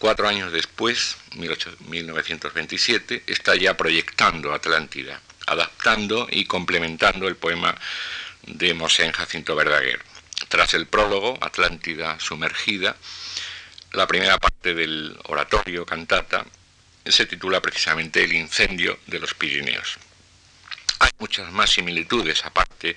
Cuatro 0.06 0.28
años 0.28 0.52
después, 0.52 1.18
1927, 1.36 3.24
está 3.26 3.56
ya 3.56 3.76
proyectando 3.76 4.54
Atlántida, 4.54 5.20
adaptando 5.48 6.28
y 6.30 6.46
complementando 6.46 7.28
el 7.28 7.38
poema 7.38 7.76
de 8.44 8.76
Mosén 8.76 9.12
Jacinto 9.12 9.56
Verdaguer. 9.56 10.00
Tras 10.48 10.76
el 10.76 10.86
prólogo, 10.86 11.40
Atlántida 11.42 12.20
sumergida, 12.20 12.96
la 13.94 14.06
primera 14.06 14.38
parte 14.38 14.76
del 14.76 15.18
oratorio 15.24 15.88
cantata 15.88 16.46
se 17.04 17.26
titula 17.26 17.60
precisamente 17.60 18.24
El 18.24 18.34
incendio 18.34 19.00
de 19.08 19.18
los 19.18 19.34
Pirineos. 19.34 19.98
Hay 21.00 21.12
muchas 21.20 21.52
más 21.52 21.72
similitudes, 21.72 22.46
aparte 22.46 22.96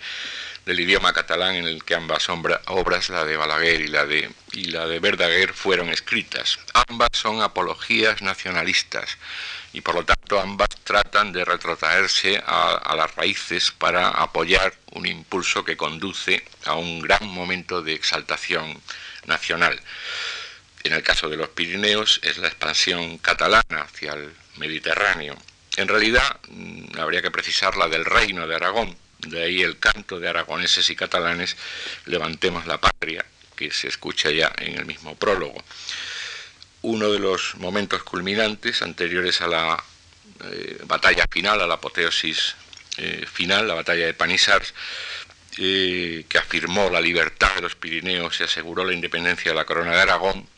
del 0.65 0.81
idioma 0.81 1.13
catalán 1.13 1.57
en 1.57 1.67
el 1.67 1.83
que 1.83 1.95
ambas 1.95 2.29
obras, 2.29 3.09
la 3.09 3.25
de 3.25 3.37
Balaguer 3.37 3.81
y 3.81 3.89
la 3.89 4.05
de, 4.05 4.31
y 4.53 4.65
la 4.65 4.87
de 4.87 5.01
Verdaguer, 5.01 5.55
fueron 5.55 5.89
escritas. 5.89 6.59
Ambas 6.89 7.09
son 7.13 7.41
apologías 7.41 8.21
nacionalistas 8.21 9.17
y 9.73 9.81
por 9.81 9.95
lo 9.95 10.05
tanto 10.05 10.39
ambas 10.39 10.69
tratan 10.85 11.33
de 11.33 11.45
retrotraerse 11.45 12.43
a, 12.47 12.75
a 12.75 12.97
las 12.97 13.15
raíces 13.17 13.71
para 13.71 14.09
apoyar 14.11 14.75
un 14.93 15.07
impulso 15.07 15.65
que 15.65 15.77
conduce 15.77 16.45
a 16.67 16.75
un 16.75 17.01
gran 17.01 17.27
momento 17.27 17.81
de 17.83 17.95
exaltación 17.95 18.81
nacional. 19.27 19.81
En 20.85 20.93
el 20.93 21.03
caso 21.03 21.29
de 21.29 21.37
los 21.37 21.49
Pirineos 21.49 22.21
es 22.23 22.39
la 22.39 22.49
expansión 22.49 23.19
catalana 23.19 23.83
hacia 23.83 24.13
el 24.13 24.33
Mediterráneo. 24.57 25.37
En 25.79 25.87
realidad 25.87 26.41
mm, 26.49 26.99
habría 26.99 27.23
que 27.23 27.31
precisar 27.31 27.77
la 27.77 27.87
del 27.87 28.05
Reino 28.05 28.49
de 28.49 28.57
Aragón, 28.57 28.97
de 29.21 29.45
ahí 29.45 29.62
el 29.62 29.79
canto 29.79 30.19
de 30.19 30.29
aragoneses 30.29 30.91
y 30.91 30.97
catalanes, 30.97 31.57
Levantemos 32.05 32.67
la 32.67 32.81
patria, 32.81 33.25
que 33.55 33.71
se 33.71 33.87
escucha 33.87 34.33
ya 34.33 34.53
en 34.59 34.77
el 34.77 34.87
mismo 34.87 35.14
prólogo. 35.14 35.62
uno 36.83 37.11
de 37.12 37.21
los 37.21 37.55
momentos 37.57 38.03
culminantes 38.03 38.83
anteriores 38.83 39.41
a 39.41 39.47
la 39.47 39.85
eh, 40.51 40.79
batalla 40.85 41.27
final, 41.31 41.61
a 41.61 41.67
la 41.69 41.75
apoteosis 41.75 42.57
eh, 42.97 43.25
final, 43.33 43.69
la 43.69 43.75
batalla 43.75 44.07
de 44.07 44.14
Panisars, 44.14 44.75
eh, 45.59 46.25
que 46.29 46.38
afirmó 46.38 46.91
la 46.91 47.01
libertad 47.01 47.55
de 47.55 47.62
los 47.62 47.77
Pirineos 47.77 48.41
y 48.41 48.45
aseguró 48.45 48.85
la 48.85 48.95
independencia 48.95 49.53
de 49.53 49.57
la 49.57 49.64
corona 49.64 49.93
de 49.93 50.03
Aragón, 50.03 50.49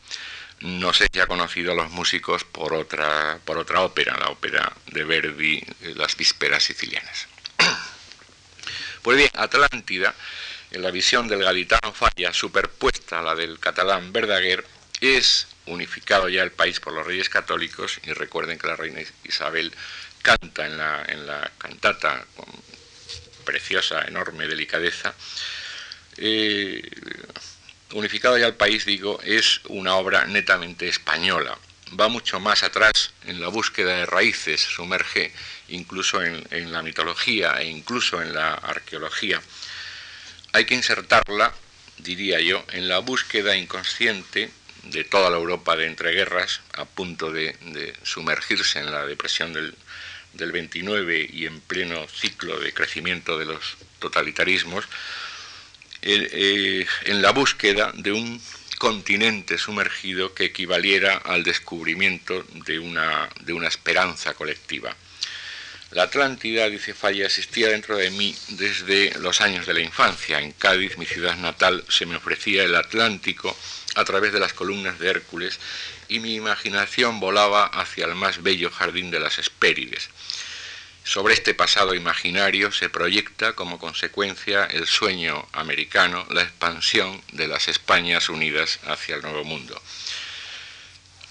no 0.61 0.93
sé 0.93 1.07
si 1.11 1.19
ha 1.19 1.27
conocido 1.27 1.71
a 1.71 1.75
los 1.75 1.91
músicos 1.91 2.43
por 2.43 2.73
otra, 2.73 3.39
por 3.45 3.57
otra 3.57 3.81
ópera, 3.81 4.17
la 4.17 4.29
ópera 4.29 4.71
de 4.87 5.03
Verdi, 5.03 5.63
Las 5.95 6.15
Vísperas 6.15 6.63
Sicilianas. 6.63 7.27
Pues 9.01 9.17
bien, 9.17 9.31
Atlántida, 9.33 10.13
en 10.69 10.83
la 10.83 10.91
visión 10.91 11.27
del 11.27 11.43
gaditano 11.43 11.91
Falla, 11.91 12.31
superpuesta 12.33 13.17
a 13.17 13.23
la 13.23 13.33
del 13.33 13.59
catalán 13.59 14.13
Verdaguer, 14.13 14.63
es 14.99 15.47
unificado 15.65 16.29
ya 16.29 16.43
el 16.43 16.51
país 16.51 16.79
por 16.79 16.93
los 16.93 17.07
reyes 17.07 17.27
católicos, 17.27 17.99
y 18.03 18.13
recuerden 18.13 18.59
que 18.59 18.67
la 18.67 18.75
reina 18.75 19.01
Isabel 19.23 19.73
canta 20.21 20.67
en 20.67 20.77
la, 20.77 21.03
en 21.07 21.25
la 21.25 21.51
cantata 21.57 22.23
con 22.35 22.45
preciosa, 23.43 24.03
enorme 24.03 24.47
delicadeza, 24.47 25.15
eh, 26.17 26.87
unificado 27.93 28.37
ya 28.37 28.47
el 28.47 28.55
país, 28.55 28.85
digo, 28.85 29.19
es 29.23 29.61
una 29.67 29.95
obra 29.95 30.25
netamente 30.25 30.87
española. 30.87 31.57
Va 31.99 32.07
mucho 32.07 32.39
más 32.39 32.63
atrás 32.63 33.11
en 33.25 33.41
la 33.41 33.49
búsqueda 33.49 33.97
de 33.97 34.05
raíces, 34.05 34.61
sumerge 34.61 35.33
incluso 35.67 36.21
en, 36.23 36.71
la 36.71 36.81
mitología 36.81 37.55
e 37.59 37.67
incluso 37.67 38.21
en 38.21 38.33
la 38.33 38.53
arqueología. 38.53 39.41
Hay 40.53 40.65
que 40.65 40.75
insertarla, 40.75 41.53
diría 41.97 42.39
yo, 42.39 42.63
en 42.71 42.87
la 42.87 42.99
búsqueda 42.99 43.57
inconsciente 43.57 44.51
de 44.83 45.03
toda 45.03 45.29
la 45.29 45.37
Europa 45.37 45.75
de 45.75 45.87
entreguerras, 45.87 46.61
a 46.73 46.85
punto 46.85 47.31
de, 47.31 47.55
sumergirse 48.03 48.79
en 48.79 48.91
la 48.91 49.05
depresión 49.05 49.53
del, 49.53 49.75
del 50.33 50.51
29 50.51 51.29
y 51.31 51.45
en 51.45 51.59
pleno 51.59 52.07
ciclo 52.07 52.59
de 52.59 52.73
crecimiento 52.73 53.37
de 53.37 53.45
los 53.45 53.77
totalitarismos, 53.99 54.85
eh, 56.01 56.85
en 57.05 57.21
la 57.21 57.31
búsqueda 57.31 57.91
de 57.95 58.11
un 58.11 58.41
continente 58.77 59.57
sumergido 59.57 60.33
que 60.33 60.45
equivaliera 60.45 61.17
al 61.17 61.43
descubrimiento 61.43 62.43
de 62.65 62.79
una, 62.79 63.29
de 63.41 63.53
una 63.53 63.67
esperanza 63.67 64.33
colectiva. 64.33 64.95
La 65.91 66.03
Atlántida, 66.03 66.69
dice 66.69 66.93
Falla, 66.93 67.25
existía 67.25 67.67
dentro 67.67 67.97
de 67.97 68.09
mí 68.11 68.33
desde 68.47 69.13
los 69.19 69.41
años 69.41 69.67
de 69.67 69.73
la 69.73 69.81
infancia. 69.81 70.39
En 70.39 70.53
Cádiz, 70.53 70.97
mi 70.97 71.05
ciudad 71.05 71.35
natal, 71.35 71.83
se 71.89 72.05
me 72.05 72.15
ofrecía 72.15 72.63
el 72.63 72.75
Atlántico 72.75 73.55
a 73.95 74.05
través 74.05 74.31
de 74.31 74.39
las 74.39 74.53
columnas 74.53 74.99
de 74.99 75.09
Hércules 75.09 75.59
y 76.07 76.19
mi 76.19 76.35
imaginación 76.35 77.19
volaba 77.19 77.65
hacia 77.65 78.05
el 78.05 78.15
más 78.15 78.41
bello 78.41 78.71
jardín 78.71 79.11
de 79.11 79.19
las 79.19 79.37
Hespérides. 79.37 80.09
Sobre 81.03 81.33
este 81.33 81.53
pasado 81.53 81.95
imaginario 81.95 82.71
se 82.71 82.89
proyecta 82.89 83.53
como 83.53 83.79
consecuencia 83.79 84.65
el 84.65 84.87
sueño 84.87 85.47
americano, 85.51 86.25
la 86.29 86.43
expansión 86.43 87.21
de 87.31 87.47
las 87.47 87.67
Españas 87.67 88.29
unidas 88.29 88.79
hacia 88.85 89.15
el 89.15 89.23
Nuevo 89.23 89.43
Mundo. 89.43 89.81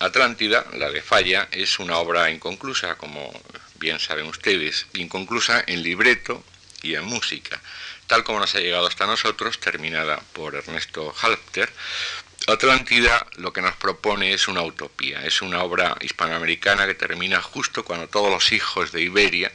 Atlántida, 0.01 0.67
la 0.75 0.91
de 0.91 1.03
Falla, 1.03 1.49
es 1.53 1.79
una 1.79 1.99
obra 1.99 2.31
inconclusa, 2.31 2.97
como 2.97 3.33
bien 3.77 4.01
saben 4.01 4.27
ustedes, 4.27 4.87
inconclusa 4.95 5.63
en 5.67 5.83
libreto 5.83 6.43
y 6.83 6.95
en 6.95 7.05
música, 7.05 7.61
tal 8.07 8.25
como 8.25 8.41
nos 8.41 8.55
ha 8.55 8.61
llegado 8.61 8.87
hasta 8.87 9.07
nosotros, 9.07 9.61
terminada 9.61 10.21
por 10.33 10.57
Ernesto 10.57 11.15
Halpter, 11.23 11.71
Atlántida 12.53 13.27
lo 13.37 13.53
que 13.53 13.63
nos 13.63 13.77
propone 13.77 14.33
es 14.33 14.49
una 14.49 14.63
utopía, 14.63 15.25
es 15.25 15.41
una 15.41 15.63
obra 15.63 15.97
hispanoamericana 16.01 16.85
que 16.85 16.97
termina 16.97 17.41
justo 17.41 17.85
cuando 17.85 18.09
todos 18.09 18.29
los 18.29 18.51
hijos 18.51 18.91
de 18.91 19.03
Iberia 19.03 19.53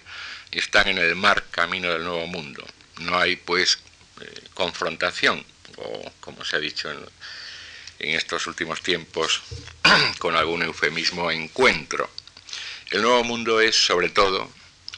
están 0.50 0.88
en 0.88 0.98
el 0.98 1.14
mar 1.18 1.44
camino 1.52 1.92
del 1.92 2.06
nuevo 2.06 2.26
mundo. 2.28 2.66
No 3.00 3.18
hay 3.20 3.36
pues 3.36 3.80
eh, 4.22 4.44
confrontación, 4.54 5.46
o 5.76 6.10
como 6.22 6.46
se 6.46 6.56
ha 6.56 6.60
dicho 6.60 6.90
en, 6.90 7.00
en 8.00 8.16
estos 8.16 8.48
últimos 8.48 8.82
tiempos, 8.82 9.42
con 10.20 10.38
algún 10.38 10.64
eufemismo, 10.64 11.30
encuentro. 11.32 12.10
El 12.92 13.02
nuevo 13.02 13.26
mundo 13.26 13.60
es 13.60 13.76
sobre 13.76 14.08
todo 14.08 14.50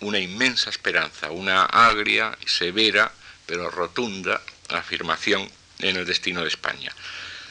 una 0.01 0.19
inmensa 0.19 0.69
esperanza, 0.69 1.31
una 1.31 1.65
agria, 1.65 2.38
severa, 2.45 3.12
pero 3.47 3.71
rotunda 3.71 4.39
afirmación 4.69 5.49
en 5.79 5.95
el 5.95 6.05
destino 6.05 6.41
de 6.43 6.49
España. 6.49 6.93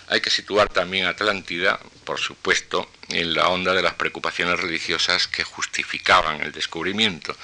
Hay 0.09 0.21
que 0.21 0.31
situar 0.31 0.69
también 0.69 1.07
Atlántida, 1.07 1.81
por 2.05 2.21
supuesto, 2.21 2.89
en 3.09 3.35
la 3.35 3.49
onda 3.49 3.75
de 3.75 3.83
las 3.83 3.95
preocupaciones 3.95 4.59
religiosas 4.61 5.27
que 5.27 5.43
justificaban 5.43 6.41
el 6.43 6.53
descubrimiento, 6.53 7.37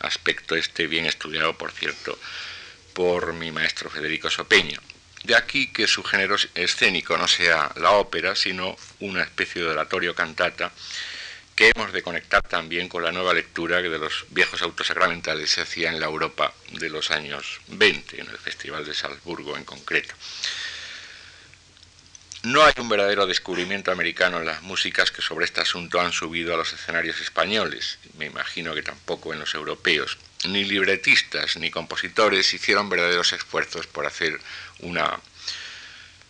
aspecto 0.00 0.56
este 0.56 0.88
bien 0.88 1.06
estudiado, 1.06 1.56
por 1.56 1.70
cierto, 1.70 2.18
por 2.92 3.32
mi 3.34 3.52
maestro 3.52 3.88
Federico 3.88 4.30
Sopeño. 4.30 4.80
De 5.22 5.36
aquí 5.36 5.68
que 5.72 5.86
su 5.86 6.02
género 6.02 6.36
escénico 6.54 7.16
no 7.16 7.28
sea 7.28 7.70
la 7.76 7.92
ópera, 7.92 8.34
sino 8.34 8.76
una 9.00 9.22
especie 9.22 9.62
de 9.62 9.68
oratorio 9.68 10.14
cantata 10.14 10.72
que 11.54 11.72
hemos 11.74 11.92
de 11.92 12.02
conectar 12.02 12.42
también 12.42 12.88
con 12.88 13.02
la 13.02 13.10
nueva 13.10 13.34
lectura 13.34 13.82
que 13.82 13.88
de 13.88 13.98
los 13.98 14.26
viejos 14.30 14.62
autos 14.62 14.86
sacramentales 14.86 15.50
se 15.50 15.60
hacía 15.60 15.90
en 15.90 15.98
la 15.98 16.06
Europa 16.06 16.54
de 16.72 16.88
los 16.88 17.10
años 17.10 17.60
20, 17.66 18.20
en 18.20 18.28
el 18.28 18.38
Festival 18.38 18.84
de 18.84 18.94
Salzburgo 18.94 19.56
en 19.56 19.64
concreto. 19.64 20.14
No 22.44 22.64
hay 22.64 22.72
un 22.78 22.88
verdadero 22.88 23.26
descubrimiento 23.26 23.90
americano 23.90 24.38
en 24.38 24.46
las 24.46 24.62
músicas 24.62 25.10
que 25.10 25.22
sobre 25.22 25.44
este 25.44 25.60
asunto 25.60 26.00
han 26.00 26.12
subido 26.12 26.54
a 26.54 26.56
los 26.56 26.72
escenarios 26.72 27.20
españoles, 27.20 27.98
me 28.16 28.26
imagino 28.26 28.74
que 28.76 28.82
tampoco 28.82 29.32
en 29.32 29.40
los 29.40 29.54
europeos. 29.54 30.18
Ni 30.44 30.64
libretistas 30.64 31.56
ni 31.56 31.72
compositores 31.72 32.54
hicieron 32.54 32.88
verdaderos 32.88 33.32
esfuerzos 33.32 33.88
por 33.88 34.06
hacer 34.06 34.40
una 34.78 35.18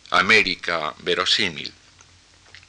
América 0.08 0.94
verosímil, 1.00 1.74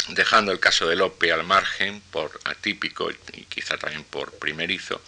dejando 0.09 0.51
el 0.51 0.59
caso 0.59 0.85
de 0.87 0.97
Lope 0.97 1.31
al 1.31 1.45
margen 1.45 2.01
por 2.11 2.37
atípico 2.43 3.09
y 3.09 3.45
quizá 3.45 3.77
también 3.77 4.03
por 4.03 4.33
primerizo. 4.33 5.01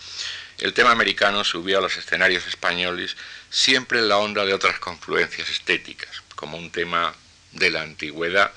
El 0.58 0.74
tema 0.74 0.92
americano 0.92 1.44
subió 1.44 1.80
a 1.80 1.82
los 1.82 1.98
escenarios 1.98 2.48
españoles 2.48 3.18
siempre 3.50 4.00
en 4.00 4.08
la 4.08 4.20
onda 4.20 4.46
de 4.46 4.54
otras 4.54 4.80
confluencias 4.80 5.50
estéticas, 5.50 6.24
como 6.36 6.58
un 6.58 6.72
tema 6.72 7.14
de 7.54 7.70
la 7.70 7.82
antigüedad 7.82 8.52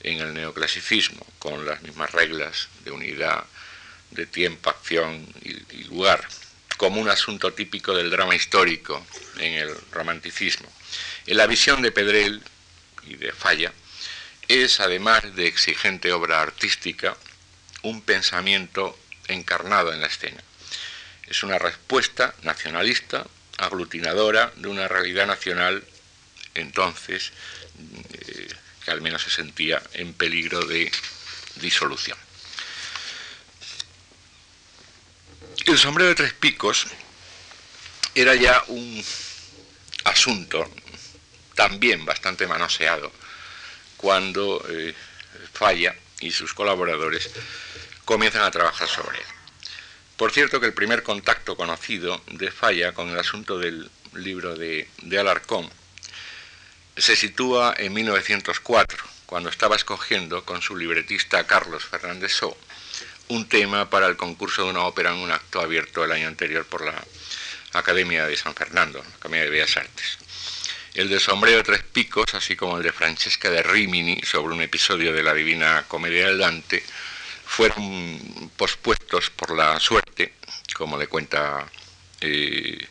en 0.00 0.20
el 0.20 0.34
neoclasicismo, 0.34 1.26
con 1.38 1.66
las 1.66 1.82
mismas 1.82 2.12
reglas 2.12 2.68
de 2.84 2.90
unidad 2.90 3.44
de 4.10 4.26
tiempo, 4.26 4.70
acción 4.70 5.26
y, 5.42 5.84
lugar, 5.84 6.26
como 6.76 7.00
un 7.00 7.08
asunto 7.08 7.52
típico 7.52 7.94
del 7.94 8.10
drama 8.10 8.34
histórico 8.34 9.04
en 9.38 9.54
el 9.54 9.74
romanticismo. 9.92 10.70
En 11.26 11.36
la 11.36 11.46
visión 11.46 11.82
de 11.82 11.92
Pedrell 11.92 12.42
y 13.06 13.16
de 13.16 13.32
Falla, 13.32 13.72
es, 14.46 14.80
además 14.80 15.34
de 15.34 15.46
exigente 15.46 16.12
obra 16.12 16.42
artística, 16.42 17.16
un 17.82 18.02
pensamiento 18.02 18.98
encarnado 19.28 19.92
en 19.92 20.00
la 20.00 20.06
escena. 20.06 20.42
Es 21.26 21.42
una 21.42 21.58
respuesta 21.58 22.34
nacionalista, 22.42 23.26
aglutinadora 23.56 24.52
de 24.56 24.68
una 24.68 24.88
realidad 24.88 25.26
nacional 25.26 25.84
entonces 26.54 27.32
que 28.84 28.90
al 28.90 29.00
menos 29.00 29.22
se 29.22 29.30
sentía 29.30 29.82
en 29.94 30.12
peligro 30.14 30.64
de 30.66 30.90
disolución. 31.56 32.18
El 35.66 35.78
sombrero 35.78 36.10
de 36.10 36.14
tres 36.14 36.34
picos 36.34 36.86
era 38.14 38.34
ya 38.34 38.62
un 38.68 39.02
asunto 40.04 40.70
también 41.54 42.04
bastante 42.04 42.46
manoseado 42.46 43.10
cuando 43.96 44.64
eh, 44.68 44.94
Falla 45.52 45.94
y 46.20 46.30
sus 46.30 46.52
colaboradores 46.52 47.30
comienzan 48.04 48.42
a 48.42 48.50
trabajar 48.50 48.88
sobre 48.88 49.18
él. 49.18 49.24
Por 50.16 50.32
cierto 50.32 50.60
que 50.60 50.66
el 50.66 50.74
primer 50.74 51.02
contacto 51.02 51.56
conocido 51.56 52.22
de 52.26 52.50
Falla 52.50 52.92
con 52.92 53.08
el 53.08 53.18
asunto 53.18 53.58
del 53.58 53.90
libro 54.14 54.54
de, 54.56 54.88
de 55.02 55.18
Alarcón 55.18 55.70
se 56.96 57.16
sitúa 57.16 57.74
en 57.76 57.92
1904, 57.92 59.04
cuando 59.26 59.48
estaba 59.48 59.76
escogiendo 59.76 60.44
con 60.44 60.62
su 60.62 60.76
libretista 60.76 61.46
Carlos 61.46 61.84
Fernández 61.84 62.32
So 62.32 62.56
un 63.28 63.48
tema 63.48 63.88
para 63.88 64.06
el 64.06 64.16
concurso 64.16 64.64
de 64.64 64.70
una 64.70 64.84
ópera 64.84 65.10
en 65.10 65.16
un 65.16 65.32
acto 65.32 65.60
abierto 65.60 66.04
el 66.04 66.12
año 66.12 66.28
anterior 66.28 66.66
por 66.66 66.84
la 66.84 67.02
Academia 67.72 68.26
de 68.26 68.36
San 68.36 68.54
Fernando, 68.54 68.98
la 68.98 69.16
Academia 69.16 69.44
de 69.44 69.50
Bellas 69.50 69.76
Artes. 69.76 70.18
El 70.94 71.08
de 71.08 71.18
Sombrero 71.18 71.56
de 71.56 71.64
Tres 71.64 71.82
Picos, 71.82 72.34
así 72.34 72.54
como 72.54 72.76
el 72.76 72.84
de 72.84 72.92
Francesca 72.92 73.50
de 73.50 73.62
Rimini 73.62 74.20
sobre 74.22 74.54
un 74.54 74.62
episodio 74.62 75.12
de 75.12 75.22
la 75.22 75.34
Divina 75.34 75.84
Comedia 75.88 76.26
del 76.26 76.38
Dante, 76.38 76.84
fueron 77.46 78.50
pospuestos 78.56 79.30
por 79.30 79.56
la 79.56 79.80
suerte, 79.80 80.34
como 80.74 80.96
le 80.96 81.08
cuenta 81.08 81.66
eh, 82.20 82.86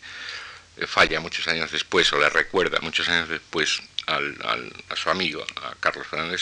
Falla 0.87 1.19
muchos 1.19 1.47
años 1.47 1.71
después, 1.71 2.11
o 2.13 2.19
le 2.19 2.29
recuerda 2.29 2.79
muchos 2.81 3.07
años 3.07 3.29
después 3.29 3.81
a 4.07 4.95
su 4.95 5.09
amigo, 5.09 5.45
a 5.61 5.75
Carlos 5.79 6.07
Fernández, 6.07 6.41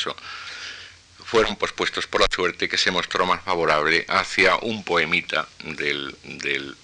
fueron 1.23 1.55
pospuestos 1.55 2.07
por 2.07 2.21
la 2.21 2.27
suerte 2.33 2.67
que 2.67 2.77
se 2.77 2.91
mostró 2.91 3.25
más 3.25 3.41
favorable 3.43 4.05
hacia 4.09 4.57
un 4.57 4.83
poemita 4.83 5.47
del, 5.63 6.15
del 6.23 6.75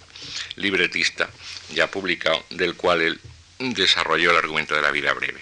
libretista 0.55 1.29
ya 1.73 1.91
publicado, 1.91 2.45
del 2.49 2.75
cual 2.75 3.01
él 3.01 3.19
desarrolló 3.59 4.31
el 4.31 4.37
argumento 4.37 4.75
de 4.75 4.81
la 4.81 4.91
vida 4.91 5.13
breve. 5.13 5.41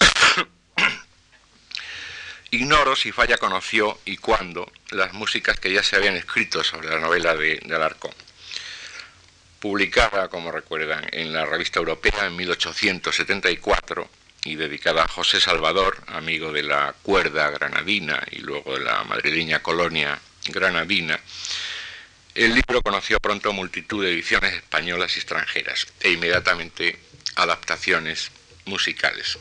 Ignoro 2.50 2.96
si 2.96 3.12
Falla 3.12 3.38
conoció 3.38 3.98
y 4.04 4.16
cuándo 4.16 4.70
las 4.90 5.12
músicas 5.12 5.60
que 5.60 5.72
ya 5.72 5.82
se 5.82 5.96
habían 5.96 6.16
escrito 6.16 6.64
sobre 6.64 6.88
la 6.88 6.98
novela 6.98 7.34
de, 7.34 7.60
de 7.64 7.74
Alarcón. 7.74 8.14
Publicada, 9.60 10.28
como 10.28 10.52
recuerdan, 10.52 11.06
en 11.12 11.32
la 11.32 11.44
revista 11.44 11.78
europea 11.78 12.26
en 12.26 12.36
1874 12.36 14.08
y 14.46 14.54
dedicada 14.54 15.02
a 15.02 15.08
José 15.08 15.40
Salvador, 15.40 15.98
amigo 16.06 16.52
de 16.52 16.62
la 16.62 16.94
cuerda 17.02 17.50
granadina 17.50 18.22
y 18.30 18.38
luego 18.38 18.78
de 18.78 18.84
la 18.84 19.02
madrileña 19.02 19.60
colonia 19.60 20.20
granadina, 20.46 21.18
el 22.34 22.54
libro 22.54 22.80
conoció 22.82 23.18
pronto 23.18 23.52
multitud 23.52 24.04
de 24.04 24.12
ediciones 24.12 24.54
españolas 24.54 25.16
y 25.16 25.18
extranjeras 25.18 25.88
e 26.00 26.12
inmediatamente 26.12 27.00
adaptaciones 27.34 28.30
musicales. 28.66 29.36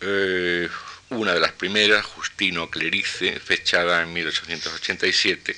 Eh, 0.00 0.68
una 1.10 1.32
de 1.32 1.40
las 1.40 1.52
primeras, 1.52 2.04
Justino 2.04 2.68
Clerice, 2.68 3.40
fechada 3.40 4.02
en 4.02 4.12
1887. 4.12 5.56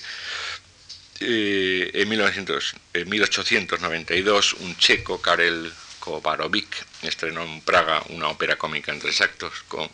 Eh, 1.20 1.90
en, 1.94 2.09
1892, 2.09 4.52
un 4.54 4.76
checo, 4.76 5.20
Karel 5.20 5.72
Kovarovic, 6.00 6.84
estrenó 7.02 7.42
en 7.42 7.61
Praga 7.62 8.02
una 8.08 8.28
ópera 8.28 8.56
cómica 8.56 8.92
en 8.92 9.00
tres 9.00 9.20
actos 9.20 9.52
con 9.68 9.88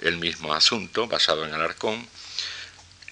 el 0.00 0.16
mismo 0.18 0.52
asunto, 0.54 1.06
basado 1.06 1.46
en 1.46 1.54
Alarcón. 1.54 2.06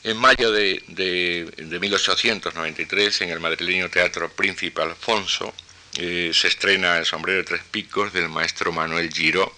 En 0.02 0.18
mayo 0.18 0.52
de, 0.52 0.82
de 0.88 1.78
1893, 1.78 3.22
en 3.22 3.30
el 3.30 3.40
madrileño 3.40 3.88
Teatro 3.88 4.30
Príncipe 4.30 4.82
Alfonso, 4.82 5.54
eh, 5.96 6.32
se 6.34 6.48
estrena 6.48 6.98
El 6.98 7.06
sombrero 7.06 7.38
de 7.38 7.44
tres 7.44 7.62
picos 7.70 8.12
del 8.12 8.28
maestro 8.28 8.72
Manuel 8.72 9.12
Giró, 9.12 9.54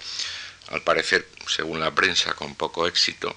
al 0.69 0.83
parecer, 0.83 1.27
según 1.49 1.81
la 1.81 1.95
prensa, 1.95 2.35
con 2.35 2.55
poco 2.55 2.87
éxito. 2.87 3.35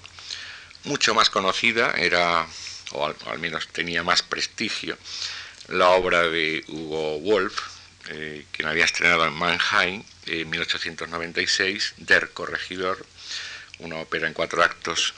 Mucho 0.83 1.13
más 1.13 1.29
conocida 1.29 1.91
era, 1.91 2.45
o 2.91 3.05
al, 3.05 3.39
menos 3.39 3.67
tenía 3.69 4.03
más 4.03 4.21
prestigio, 4.21 4.97
la 5.69 5.89
obra 5.89 6.23
de 6.23 6.63
Hugo 6.67 7.19
Wolf, 7.19 7.57
eh, 8.09 8.45
quien 8.51 8.67
había 8.67 8.85
estrenado 8.85 9.25
en 9.25 9.33
Mannheim 9.33 10.03
en 10.25 10.49
1896, 10.49 11.93
Der 11.97 12.31
Corregidor, 12.31 13.05
una 13.79 13.97
ópera 13.97 14.27
en 14.27 14.33
cuatro 14.33 14.63
actos 14.63 15.13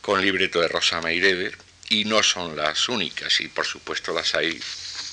con 0.00 0.20
libreto 0.20 0.60
de 0.60 0.68
Rosa 0.68 1.00
Meireder, 1.00 1.56
y 1.88 2.04
no 2.04 2.22
son 2.22 2.56
las 2.56 2.88
únicas, 2.88 3.40
y 3.40 3.48
por 3.48 3.64
supuesto 3.64 4.12
las 4.12 4.34
hay 4.34 4.60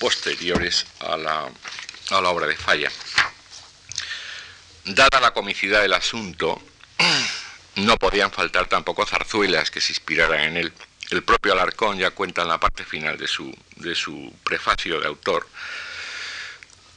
posteriores 0.00 0.86
a 1.00 1.16
la, 1.16 1.48
a 2.10 2.20
la 2.20 2.28
obra 2.28 2.46
de 2.46 2.56
Falla. 2.56 2.90
Dada 4.84 5.20
la 5.20 5.32
comicidad 5.32 5.80
del 5.80 5.92
asunto, 5.92 6.60
no 7.76 7.96
podían 7.98 8.30
faltar 8.30 8.68
tampoco 8.68 9.06
zarzuelas 9.06 9.70
que 9.70 9.80
se 9.80 9.92
inspiraran 9.92 10.40
en 10.40 10.56
él. 10.56 10.72
El 11.10 11.22
propio 11.22 11.52
Alarcón 11.52 11.98
ya 11.98 12.10
cuenta 12.10 12.42
en 12.42 12.48
la 12.48 12.58
parte 12.58 12.84
final 12.84 13.16
de 13.16 13.28
su, 13.28 13.56
de 13.76 13.94
su 13.94 14.34
prefacio 14.42 15.00
de 15.00 15.06
autor, 15.06 15.46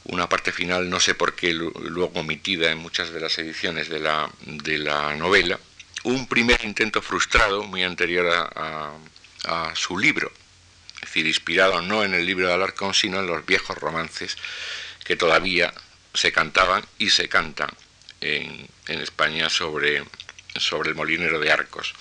una 0.08 0.28
parte 0.28 0.52
final, 0.52 0.88
no 0.88 1.00
sé 1.00 1.14
por 1.14 1.34
qué, 1.34 1.52
luego 1.52 2.20
omitida 2.20 2.70
en 2.70 2.78
muchas 2.78 3.10
de 3.10 3.20
las 3.20 3.38
ediciones 3.38 3.88
de 3.88 4.00
la, 4.00 4.30
de 4.40 4.78
la 4.78 5.14
novela, 5.14 5.58
un 6.04 6.26
primer 6.26 6.64
intento 6.64 7.02
frustrado 7.02 7.64
muy 7.64 7.82
anterior 7.82 8.26
a, 8.54 8.94
su 9.74 9.98
libro, 9.98 10.30
es 10.96 11.00
decir, 11.02 11.26
inspirado 11.26 11.80
no 11.80 12.04
en 12.04 12.12
el 12.12 12.26
libro 12.26 12.48
de 12.48 12.54
Alarcón, 12.54 12.92
sino 12.92 13.20
en 13.20 13.26
los 13.26 13.46
viejos 13.46 13.78
romances 13.78 14.36
que 15.04 15.16
todavía 15.16 15.72
se 16.12 16.32
cantaban 16.32 16.84
y 16.98 17.10
se 17.10 17.28
cantan 17.28 17.70
en, 18.20 18.68
España 18.88 19.48
sobre, 19.48 20.04
sobre 20.56 20.90
el 20.90 20.96
molinero 20.96 21.38
de 21.38 21.52
Arcos. 21.52 21.94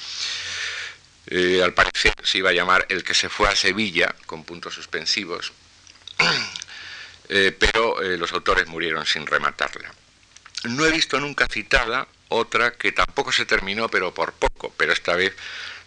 Eh, 1.28 1.62
al 1.64 1.74
parecer 1.74 2.14
se 2.24 2.40
iba 2.40 2.50
a 2.50 2.54
llamar 2.54 2.86
El 2.90 3.04
que 3.04 3.14
se 3.14 3.30
fue 3.30 3.48
a 3.50 3.56
Sevilla, 3.56 4.16
con 4.26 4.44
puntos 4.44 4.74
suspensivos, 4.74 5.54
eh, 7.30 7.56
pero 7.58 8.02
eh, 8.02 8.18
los 8.18 8.32
autores 8.34 8.68
murieron 8.68 9.06
sin 9.06 9.26
rematarla. 9.26 9.94
No 10.64 10.86
he 10.86 10.92
visto 10.92 11.20
nunca 11.20 11.48
citada 11.48 12.08
otra 12.30 12.74
que 12.74 12.92
tampoco 12.92 13.32
se 13.32 13.46
terminó, 13.46 13.90
pero 13.90 14.14
por 14.14 14.34
poco, 14.34 14.74
pero 14.78 14.94
esta 14.94 15.16
vez 15.16 15.34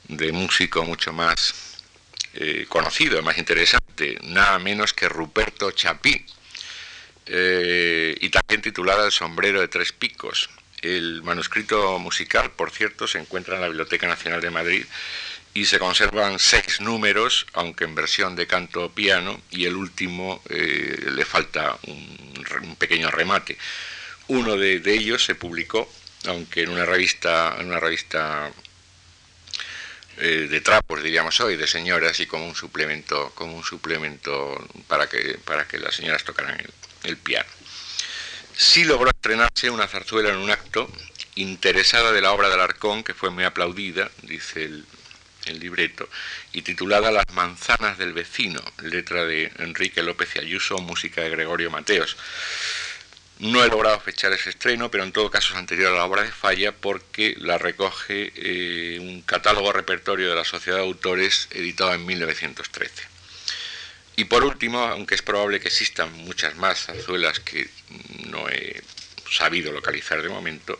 de 0.08 0.32
músico 0.32 0.84
mucho 0.84 1.12
más 1.12 1.54
eh, 2.34 2.66
conocido, 2.68 3.22
más 3.22 3.38
interesante, 3.38 4.18
nada 4.22 4.58
menos 4.58 4.92
que 4.92 5.08
Ruperto 5.08 5.70
Chapí, 5.72 6.24
y 7.32 8.28
también 8.30 8.60
titulada 8.60 9.04
El 9.04 9.12
sombrero 9.12 9.60
de 9.60 9.68
tres 9.68 9.92
picos. 9.92 10.50
El 10.82 11.22
manuscrito 11.22 11.96
musical, 12.00 12.50
por 12.50 12.72
cierto, 12.72 13.06
se 13.06 13.18
encuentra 13.18 13.54
en 13.54 13.60
la 13.60 13.68
Biblioteca 13.68 14.08
Nacional 14.08 14.40
de 14.40 14.50
Madrid 14.50 14.84
y 15.52 15.64
se 15.64 15.78
conservan 15.78 16.38
seis 16.38 16.80
números, 16.80 17.46
aunque 17.54 17.84
en 17.84 17.94
versión 17.94 18.36
de 18.36 18.46
canto 18.46 18.92
piano, 18.92 19.40
y 19.50 19.66
el 19.66 19.74
último 19.74 20.42
eh, 20.48 21.10
le 21.12 21.24
falta 21.24 21.76
un, 21.86 22.76
pequeño 22.78 23.10
remate. 23.10 23.58
Uno 24.28 24.56
de, 24.56 24.80
ellos 24.86 25.24
se 25.24 25.34
publicó, 25.34 25.90
aunque 26.26 26.62
en 26.62 26.70
una 26.70 26.84
revista, 26.84 27.56
en 27.58 27.66
una 27.66 27.80
revista 27.80 28.50
eh, 30.18 30.46
de 30.48 30.60
trapos, 30.60 31.02
diríamos 31.02 31.40
hoy, 31.40 31.56
de 31.56 31.66
señoras 31.66 32.20
y 32.20 32.26
como 32.26 32.46
un 32.46 32.54
suplemento, 32.54 33.32
como 33.34 33.56
un 33.56 33.64
suplemento 33.64 34.56
para 34.86 35.08
que, 35.08 35.38
para 35.44 35.66
que 35.66 35.78
las 35.78 35.94
señoras 35.94 36.24
tocaran 36.24 36.58
el, 37.02 37.16
piano. 37.16 37.48
Sí 38.56 38.84
logró 38.84 39.10
estrenarse 39.10 39.70
una 39.70 39.88
zarzuela 39.88 40.30
en 40.30 40.36
un 40.36 40.50
acto, 40.50 40.90
interesada 41.34 42.12
de 42.12 42.20
la 42.20 42.32
obra 42.32 42.48
de 42.48 42.54
Alarcón, 42.54 43.02
que 43.02 43.14
fue 43.14 43.30
muy 43.30 43.44
aplaudida, 43.44 44.10
dice 44.22 44.64
el, 44.64 44.84
el 45.50 45.60
libreto, 45.60 46.08
y 46.52 46.62
titulada 46.62 47.10
Las 47.10 47.30
manzanas 47.32 47.98
del 47.98 48.12
vecino, 48.12 48.60
letra 48.82 49.24
de 49.24 49.52
Enrique 49.58 50.02
López 50.02 50.36
y 50.36 50.38
Ayuso, 50.38 50.78
música 50.78 51.22
de 51.22 51.30
Gregorio 51.30 51.70
Mateos. 51.70 52.16
No 53.40 53.64
he 53.64 53.68
logrado 53.68 53.98
fechar 54.00 54.32
ese 54.34 54.50
estreno, 54.50 54.90
pero 54.90 55.02
en 55.02 55.12
todo 55.12 55.30
caso 55.30 55.54
es 55.54 55.58
anterior 55.58 55.92
a 55.92 55.96
la 55.96 56.04
obra 56.04 56.22
de 56.22 56.30
Falla 56.30 56.72
porque 56.72 57.34
la 57.38 57.56
recoge 57.56 58.32
eh, 58.36 58.98
un 59.00 59.22
catálogo 59.22 59.72
repertorio 59.72 60.28
de 60.28 60.36
la 60.36 60.44
Sociedad 60.44 60.78
de 60.78 60.84
Autores 60.84 61.48
editado 61.50 61.94
en 61.94 62.04
1913. 62.04 63.02
Y 64.16 64.24
por 64.24 64.44
último, 64.44 64.80
aunque 64.80 65.14
es 65.14 65.22
probable 65.22 65.60
que 65.60 65.68
existan 65.68 66.12
muchas 66.12 66.54
más 66.56 66.84
zarzuelas 66.84 67.40
que 67.40 67.70
no 68.26 68.46
he 68.50 68.82
sabido 69.30 69.72
localizar 69.72 70.20
de 70.20 70.28
momento, 70.28 70.78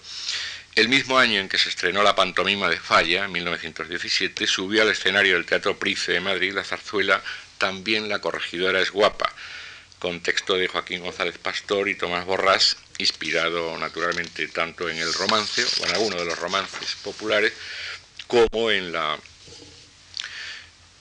el 0.77 0.89
mismo 0.89 1.19
año 1.19 1.41
en 1.41 1.49
que 1.49 1.59
se 1.59 1.69
estrenó 1.69 2.03
la 2.03 2.15
pantomima 2.15 2.69
de 2.69 2.79
Falla, 2.79 3.25
en 3.25 3.33
1917, 3.33 4.47
subió 4.47 4.83
al 4.83 4.91
escenario 4.91 5.35
del 5.35 5.45
Teatro 5.45 5.77
Price 5.77 6.13
de 6.13 6.21
Madrid 6.21 6.53
la 6.55 6.63
zarzuela 6.63 7.23
También 7.59 8.09
la 8.09 8.21
corregidora 8.21 8.81
es 8.81 8.91
guapa, 8.91 9.35
con 9.99 10.21
texto 10.21 10.55
de 10.55 10.69
Joaquín 10.69 11.03
González 11.03 11.39
Pastor 11.39 11.89
y 11.89 11.97
Tomás 11.97 12.25
Borrás, 12.25 12.77
inspirado 12.99 13.77
naturalmente 13.79 14.47
tanto 14.49 14.89
en 14.89 14.99
el 14.99 15.13
romance, 15.13 15.65
o 15.81 15.87
en 15.87 15.95
alguno 15.95 16.17
de 16.17 16.25
los 16.25 16.39
romances 16.39 16.95
populares, 17.03 17.53
como 18.29 18.71
en 18.71 18.93
la, 18.93 19.19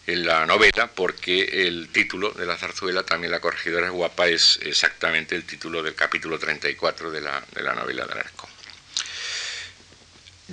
en 0.07 0.25
la 0.25 0.47
novela, 0.47 0.87
porque 0.87 1.67
el 1.67 1.89
título 1.89 2.31
de 2.31 2.47
la 2.47 2.57
zarzuela, 2.57 3.03
también 3.03 3.31
La 3.31 3.39
corregidora 3.39 3.85
es 3.85 3.93
guapa, 3.93 4.27
es 4.27 4.59
exactamente 4.63 5.35
el 5.35 5.45
título 5.45 5.83
del 5.83 5.93
capítulo 5.93 6.39
34 6.39 7.11
de 7.11 7.21
la, 7.21 7.43
de 7.53 7.61
la 7.61 7.75
novela 7.75 8.05
de 8.07 8.13
Alarcón. 8.13 8.58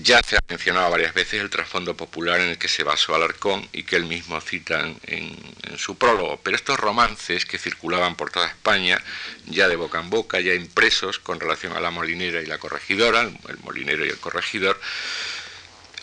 Ya 0.03 0.21
se 0.23 0.37
ha 0.37 0.41
mencionado 0.47 0.91
varias 0.91 1.15
veces 1.15 1.41
el 1.41 1.49
trasfondo 1.49 1.97
popular 1.97 2.41
en 2.41 2.51
el 2.51 2.59
que 2.59 2.69
se 2.69 2.83
basó 2.83 3.15
Alarcón 3.15 3.67
y 3.73 3.85
que 3.85 3.97
él 3.97 4.05
mismo 4.05 4.39
cita 4.43 4.93
en, 5.07 5.57
su 5.79 5.97
prólogo, 5.97 6.39
pero 6.43 6.57
estos 6.57 6.79
romances 6.79 7.47
que 7.47 7.59
circulaban 7.59 8.15
por 8.15 8.31
toda 8.31 8.47
España, 8.47 9.03
ya 9.47 9.69
de 9.69 9.77
boca 9.77 10.01
en 10.01 10.11
boca, 10.11 10.41
ya 10.41 10.55
impresos 10.55 11.19
con 11.19 11.41
relación 11.41 11.73
a 11.75 11.81
la 11.81 11.91
molinera 11.91 12.43
y 12.43 12.47
la 12.47 12.59
corregidora, 12.59 13.23
el 13.23 13.59
molinero 13.63 14.05
y 14.05 14.09
el 14.09 14.19
corregidor, 14.19 14.81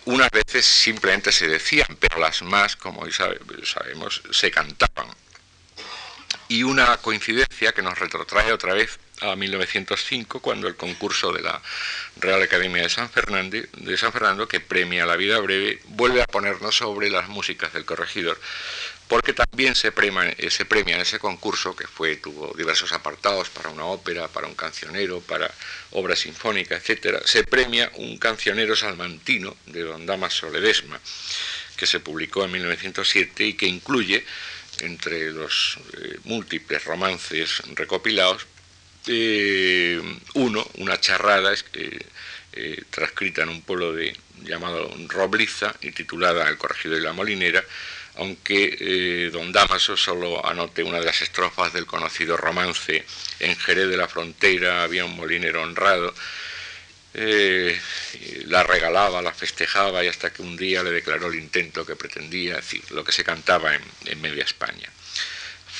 unas 0.06 0.30
veces 0.32 0.66
simplemente 0.66 1.32
se 1.32 1.48
decían, 1.48 1.98
pero 2.00 2.20
las 2.20 2.42
más, 2.42 2.76
como 2.76 3.02
hoy 3.02 3.12
sabemos, 3.12 4.22
se 4.32 4.52
cantaban. 4.52 5.08
Y 6.48 6.64
una 6.64 6.98
coincidencia 6.98 7.74
que 7.74 7.82
nos 7.82 7.98
retrotrae 7.98 8.52
otra 8.52 8.74
vez 8.74 9.00
a 9.24 9.36
1905, 9.36 10.40
cuando 10.42 10.68
el 10.68 10.76
concurso 10.76 11.32
de 11.32 11.42
la 11.42 11.62
Real 12.18 12.42
Academia 12.42 12.84
de 12.84 12.90
San, 12.90 13.10
Fernando, 13.10 13.58
de 13.58 13.98
San 13.98 14.12
Fernando, 14.12 14.48
que 14.48 14.60
premia 14.60 15.06
la 15.06 15.16
vida 15.16 15.40
breve, 15.40 15.80
vuelve 15.86 16.22
a 16.22 16.26
ponernos 16.26 16.76
sobre 16.76 17.10
las 17.10 17.30
músicas 17.30 17.74
del 17.74 17.86
corregidor, 17.86 18.40
porque 19.08 19.34
también 19.34 19.76
se 19.76 19.92
premia, 19.92 20.34
eh, 20.38 20.66
premia 20.68 20.96
en 20.96 21.02
ese 21.02 21.20
concurso, 21.20 21.76
que 21.76 21.88
fue, 21.88 22.16
tuvo 22.18 22.54
diversos 22.58 22.92
apartados 22.94 23.50
para 23.50 23.70
una 23.70 23.86
ópera, 23.86 24.28
para 24.28 24.48
un 24.48 24.56
cancionero, 24.56 25.22
para 25.22 25.52
obra 25.92 26.16
sinfónica, 26.16 26.76
etc., 26.76 27.22
se 27.26 27.44
premia 27.44 27.92
un 27.96 28.18
cancionero 28.18 28.76
salmantino 28.76 29.56
de 29.68 29.82
don 29.82 30.06
Damaso 30.06 30.50
Ledesma, 30.50 31.00
que 31.78 31.86
se 31.86 32.00
publicó 32.00 32.46
en 32.46 32.52
1907 32.52 33.46
y 33.46 33.54
que 33.54 33.68
incluye, 33.68 34.26
entre 34.80 35.32
los 35.32 35.78
eh, 35.94 36.18
múltiples 36.24 36.84
romances 36.84 37.62
recopilados, 37.76 38.48
eh, 39.08 40.02
uno, 40.36 40.66
una 40.78 41.00
charrada 41.00 41.54
transcrita 42.92 43.42
en 43.42 43.50
un 43.50 43.62
pueblo 43.62 43.94
de, 43.94 44.16
llamado 44.44 44.94
Robliza 45.08 45.74
y 45.82 45.92
titulada 45.92 46.48
El 46.50 46.58
corregidor 46.58 47.00
y 47.00 47.04
la 47.04 47.14
molinera, 47.14 47.64
aunque 48.16 48.78
eh, 48.80 49.30
don 49.32 49.52
Damaso 49.52 49.98
solo 49.98 50.46
anote 50.46 50.84
una 50.84 51.00
de 51.00 51.06
las 51.06 51.22
estrofas 51.22 51.74
del 51.74 51.86
conocido 51.86 52.38
romance 52.38 53.04
En 53.40 53.56
Jerez 53.56 53.90
de 53.90 53.98
la 53.98 54.08
Frontera 54.08 54.84
había 54.84 55.06
un 55.06 55.16
molinero 55.16 55.64
honrado, 55.64 56.14
eh, 57.16 57.80
la 58.46 58.64
regalaba, 58.64 59.22
la 59.22 59.34
festejaba 59.34 60.04
y 60.04 60.08
hasta 60.08 60.32
que 60.32 60.42
un 60.42 60.58
día 60.58 60.84
le 60.84 60.92
declaró 60.92 61.28
el 61.28 61.36
intento 61.36 61.86
que 61.86 61.96
pretendía, 61.96 62.58
decir, 62.58 62.84
lo 62.92 63.04
que 63.04 63.12
se 63.12 63.24
cantaba 63.24 63.76
en, 63.76 64.22
media 64.22 64.44
España. 64.44 64.90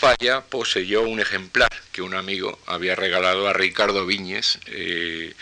Falla 0.04 0.42
poseyó 0.42 1.04
un 1.04 1.22
ejemplar 1.22 1.70
que 1.94 2.02
un 2.02 2.14
amigo 2.14 2.60
había 2.66 2.94
regalado 2.94 3.48
a 3.48 3.54
Ricardo 3.54 4.06
Viñes, 4.06 4.60
eh, 4.66 5.34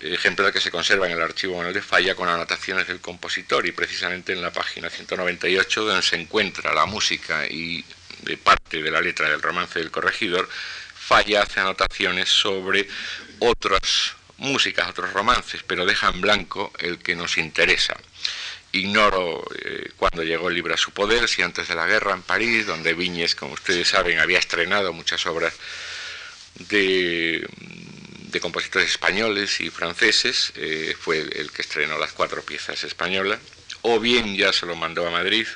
ejemplar 0.00 0.54
que 0.54 0.60
se 0.62 0.70
conserva 0.70 1.04
en 1.04 1.12
el 1.12 1.20
archivo 1.20 1.56
manual 1.56 1.74
de 1.74 1.82
Falla 1.82 2.14
con 2.14 2.30
anotaciones 2.30 2.86
del 2.86 3.02
compositor 3.02 3.66
y 3.66 3.72
precisamente 3.72 4.32
en 4.32 4.40
la 4.40 4.54
página 4.54 4.88
198 4.88 5.84
donde 5.84 6.00
se 6.00 6.16
encuentra 6.16 6.72
la 6.72 6.86
música 6.86 7.46
y 7.46 7.84
de 8.22 8.38
parte 8.38 8.82
de 8.82 8.90
la 8.90 9.02
letra 9.02 9.28
del 9.28 9.42
romance 9.42 9.78
del 9.78 9.90
corregidor, 9.90 10.48
Falla 10.94 11.42
hace 11.42 11.60
anotaciones 11.60 12.30
sobre 12.30 12.88
otras 13.40 14.14
músicas, 14.38 14.88
otros 14.88 15.12
romances, 15.12 15.62
pero 15.62 15.84
deja 15.84 16.08
en 16.08 16.22
blanco 16.22 16.72
el 16.78 17.00
que 17.00 17.16
nos 17.16 17.36
interesa. 17.36 17.94
Ignoro 18.74 19.44
eh, 19.64 19.90
cuándo 19.96 20.22
llegó 20.22 20.48
el 20.48 20.54
libro 20.54 20.74
a 20.74 20.76
su 20.76 20.90
poder, 20.90 21.28
si 21.28 21.42
antes 21.42 21.68
de 21.68 21.74
la 21.74 21.86
guerra 21.86 22.12
en 22.12 22.22
París, 22.22 22.66
donde 22.66 22.94
Viñes, 22.94 23.34
como 23.34 23.54
ustedes 23.54 23.88
saben, 23.88 24.18
había 24.18 24.38
estrenado 24.38 24.92
muchas 24.92 25.24
obras 25.26 25.54
de 26.68 27.46
compositores 28.40 28.90
españoles 28.90 29.60
y 29.60 29.70
franceses, 29.70 30.52
eh, 30.56 30.96
fue 30.98 31.20
el, 31.20 31.52
que 31.52 31.62
estrenó 31.62 31.98
las 31.98 32.12
cuatro 32.12 32.42
piezas 32.42 32.82
españolas, 32.84 33.38
o 33.82 34.00
bien 34.00 34.36
ya 34.36 34.52
se 34.52 34.66
lo 34.66 34.74
mandó 34.74 35.06
a 35.06 35.10
Madrid 35.10 35.46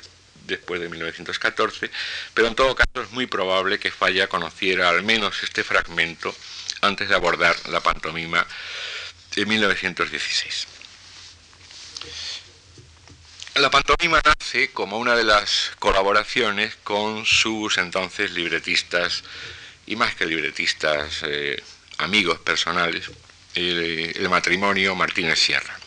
después 0.45 0.79
de 0.79 0.87
1914, 0.87 1.91
pero 2.33 2.47
en 2.47 2.55
todo 2.55 2.75
caso 2.75 3.03
es 3.03 3.11
muy 3.11 3.27
probable 3.27 3.79
que 3.79 3.91
Falla 3.91 4.27
conociera 4.27 4.89
al 4.89 5.03
menos 5.03 5.43
este 5.43 5.63
fragmento 5.63 6.33
antes 6.81 7.09
de 7.09 7.15
abordar 7.15 7.55
la 7.69 7.81
pantomima 7.81 8.47
de 9.35 9.45
1916. 9.45 10.68
La 13.59 13.69
pantomima 13.69 14.21
nace 14.23 14.71
como 14.71 14.97
una 14.97 15.17
de 15.17 15.25
las 15.25 15.73
colaboraciones 15.79 16.77
con 16.81 17.25
sus 17.25 17.77
entonces 17.77 18.31
libretistas, 18.31 19.21
y 19.85 19.97
más 19.97 20.15
que 20.15 20.25
libretistas, 20.25 21.23
eh, 21.23 21.61
amigos 21.97 22.39
personales, 22.39 23.11
el, 23.55 24.29
matrimonio 24.29 24.95
Martínez 24.95 25.39
Sierra. 25.39 25.77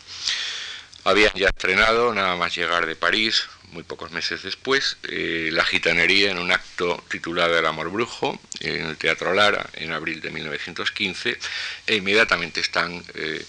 Habían 1.05 1.33
ya 1.35 1.49
estrenado, 1.49 2.13
nada 2.13 2.37
más 2.37 2.55
llegar 2.55 2.85
de 2.85 2.95
París, 2.95 3.49
muy 3.71 3.85
pocos 3.85 4.11
meses 4.11 4.43
después, 4.43 4.99
eh, 5.05 5.49
La 5.51 5.65
Gitanería 5.65 6.31
en 6.31 6.39
un 6.39 6.53
acto 6.53 7.03
titulado 7.09 7.59
El 7.59 7.65
Amor 7.65 7.89
Brujo, 7.89 8.39
en 8.61 8.85
el 8.85 8.99
Teatro 8.99 9.33
Lara, 9.33 9.67
en 9.73 9.93
abril 9.93 10.21
de 10.21 10.31
1915, 10.31 11.39
e 11.87 11.95
inmediatamente 11.95 12.61
están 12.61 13.03
eh, 13.15 13.43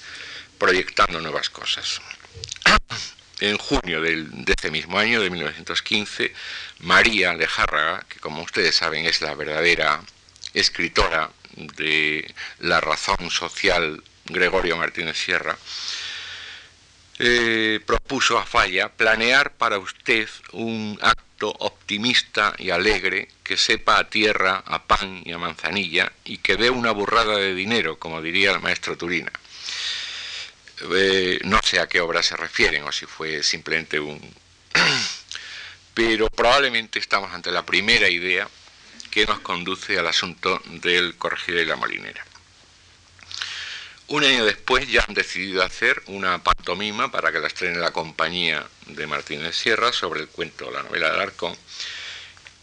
proyectando 0.58 1.20
nuevas 1.20 1.50
cosas. 1.50 2.00
En 3.44 3.58
junio 3.58 4.00
de 4.00 4.26
ese 4.58 4.72
mismo 4.72 4.98
año, 4.98 5.22
de 5.22 5.30
1915, 5.30 6.34
María 6.80 7.34
Lejárraga, 7.34 8.06
que 8.08 8.18
como 8.22 8.42
ustedes 8.42 8.74
saben 8.74 9.06
es 9.06 9.20
la 9.20 9.36
verdadera 9.36 10.02
escritora 10.54 11.30
de 11.58 12.34
la 12.60 12.80
razón 12.80 13.30
social 13.30 14.02
Gregorio 14.28 14.78
Martínez 14.78 15.18
Sierra, 15.18 15.58
eh, 17.20 17.82
propuso 17.86 18.38
a 18.38 18.46
Falla 18.46 18.88
planear 18.88 19.52
para 19.52 19.78
usted 19.78 20.30
un 20.54 20.98
acto 21.02 21.54
optimista 21.60 22.54
y 22.58 22.70
alegre 22.70 23.28
que 23.44 23.58
sepa 23.58 24.00
a 24.00 24.10
tierra, 24.10 24.64
a 24.66 24.84
pan 24.84 25.22
y 25.26 25.34
a 25.34 25.38
manzanilla 25.38 26.14
y 26.24 26.38
que 26.38 26.56
dé 26.56 26.70
una 26.70 26.92
burrada 26.92 27.36
de 27.36 27.54
dinero, 27.54 28.00
como 28.00 28.22
diría 28.22 28.52
el 28.52 28.62
maestro 28.62 28.98
Turina. 28.98 29.34
Eh, 30.82 31.40
no 31.44 31.60
sé 31.64 31.80
a 31.80 31.88
qué 31.88 32.02
obra 32.02 32.24
se 32.24 32.36
refieren 32.36 32.84
o 32.84 32.92
si 32.92 33.06
fue 33.06 33.44
simplemente 33.44 34.00
un... 34.00 34.20
Pero 35.94 36.28
probablemente 36.30 37.00
estamos 37.00 37.32
ante 37.34 37.52
la 37.52 37.66
primera 37.66 38.10
idea 38.10 38.48
que 39.12 39.26
nos 39.28 39.40
conduce 39.40 40.00
al 40.00 40.08
asunto 40.08 40.60
del 40.66 41.16
corregidor 41.18 41.62
y 41.62 41.66
la 41.66 41.76
molinera. 41.76 42.26
Un 44.08 44.24
año 44.24 44.44
después 44.44 44.90
ya 44.90 45.06
han 45.08 45.14
decidido 45.14 45.64
hacer 45.64 46.02
una 46.08 46.44
pantomima 46.44 47.12
para 47.12 47.32
que 47.32 47.40
la 47.40 47.48
estrene 47.48 47.78
la 47.78 47.94
compañía 47.94 48.68
de 48.88 49.08
Martínez 49.08 49.56
Sierra 49.56 49.94
sobre 49.94 50.22
el 50.22 50.28
cuento, 50.28 50.70
la 50.72 50.84
novela 50.84 51.12
del 51.12 51.22
Arcón, 51.22 51.56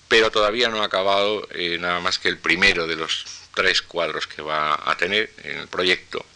pero 0.08 0.30
todavía 0.30 0.68
no 0.68 0.82
ha 0.82 0.86
acabado 0.86 1.48
eh, 1.52 1.78
nada 1.78 2.00
más 2.00 2.18
que 2.18 2.28
el 2.28 2.38
primero 2.38 2.86
de 2.86 2.96
los 2.96 3.24
tres 3.54 3.80
cuadros 3.80 4.26
que 4.26 4.42
va 4.42 4.78
a 4.84 4.96
tener 4.96 5.32
en 5.44 5.58
el 5.58 5.68
proyecto. 5.68 6.26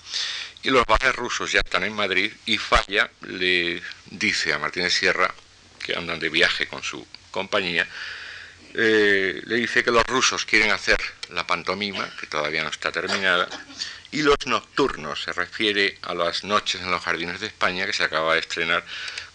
Y 0.65 0.71
los 0.71 0.87
bajes 0.87 1.15
rusos 1.15 1.53
ya 1.53 1.61
están 1.61 1.85
en 1.85 1.93
Madrid 1.93 2.33
y 2.47 2.59
Falla 2.59 3.11
le 3.21 3.83
dice 4.07 4.53
a 4.53 4.59
Martínez 4.59 4.95
Sierra, 4.95 5.33
que 5.79 5.95
andan 5.95 6.19
de 6.19 6.31
viaje 6.31 6.67
con 6.67 6.83
su 6.83 7.07
compañía, 7.31 7.87
eh, 8.77 9.41
le 9.45 9.55
dice 9.57 9.85
que 9.85 9.93
los 9.93 10.05
rusos 10.05 10.45
quieren 10.47 10.73
hacer 10.73 10.99
la 11.29 11.47
pantomima, 11.47 12.11
que 12.19 12.27
todavía 12.27 12.65
no 12.65 12.71
está 12.71 12.91
terminada, 12.91 13.49
y 14.11 14.23
los 14.23 14.39
nocturnos, 14.47 15.23
se 15.23 15.33
refiere 15.33 15.99
a 16.03 16.15
las 16.15 16.43
noches 16.45 16.81
en 16.81 16.91
los 16.91 17.03
jardines 17.03 17.41
de 17.41 17.47
España, 17.47 17.87
que 17.87 17.93
se 17.93 18.05
acaba 18.05 18.35
de 18.35 18.41
estrenar 18.41 18.85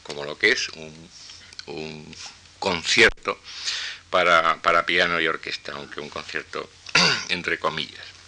como 0.04 0.26
lo 0.26 0.38
que 0.38 0.52
es 0.52 0.70
un, 0.70 2.15
concierto 2.58 3.39
para, 4.10 4.86
piano 4.86 5.22
y 5.22 5.28
orquesta, 5.28 5.74
aunque 5.74 6.02
un 6.02 6.10
concierto 6.10 6.70
entre 7.30 7.60
comillas. 7.60 8.18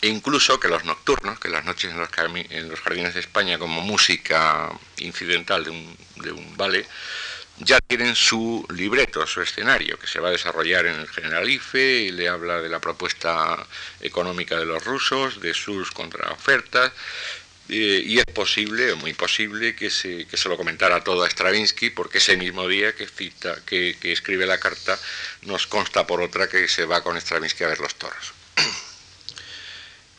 E 0.00 0.06
incluso 0.06 0.60
que 0.60 0.68
los 0.68 0.84
nocturnos, 0.84 1.40
que 1.40 1.48
las 1.48 1.64
noches 1.64 1.90
en 1.90 1.98
los, 1.98 2.80
jardines 2.80 3.14
de 3.14 3.20
España 3.20 3.58
como 3.58 3.80
música 3.80 4.70
incidental 4.98 5.64
de 5.64 5.70
un, 5.70 5.96
de 6.16 6.32
un 6.32 6.56
ballet, 6.56 6.86
ya 7.60 7.80
tienen 7.80 8.14
su 8.14 8.64
libreto, 8.70 9.26
su 9.26 9.42
escenario, 9.42 9.98
que 9.98 10.06
se 10.06 10.20
va 10.20 10.28
a 10.28 10.32
desarrollar 10.32 10.86
en 10.86 11.00
el 11.00 11.08
Generalife 11.08 12.00
y 12.02 12.10
le 12.12 12.28
habla 12.28 12.60
de 12.60 12.68
la 12.68 12.78
propuesta 12.78 13.66
económica 14.00 14.56
de 14.56 14.66
los 14.66 14.84
rusos, 14.84 15.40
de 15.40 15.54
sus 15.54 15.90
contraofertas, 15.90 16.92
eh, 17.68 18.02
y 18.04 18.18
es 18.18 18.24
posible, 18.26 18.92
o 18.92 18.96
muy 18.96 19.12
posible, 19.14 19.74
que 19.74 19.90
se, 19.90 20.26
que 20.26 20.36
se 20.36 20.48
lo 20.48 20.56
comentara 20.56 21.02
todo 21.02 21.24
a 21.24 21.28
Stravinsky, 21.28 21.90
porque 21.90 22.18
ese 22.18 22.36
mismo 22.36 22.66
día 22.68 22.94
que, 22.94 23.06
cita, 23.06 23.58
que 23.66 23.96
escribe 24.02 24.46
la 24.46 24.58
carta 24.58 24.98
nos 25.42 25.66
consta 25.66 26.06
por 26.06 26.22
otra 26.22 26.48
que 26.48 26.68
se 26.68 26.86
va 26.86 27.02
con 27.02 27.20
Stravinsky 27.20 27.64
a 27.64 27.68
ver 27.68 27.80
los 27.80 27.96
toros. 27.96 28.32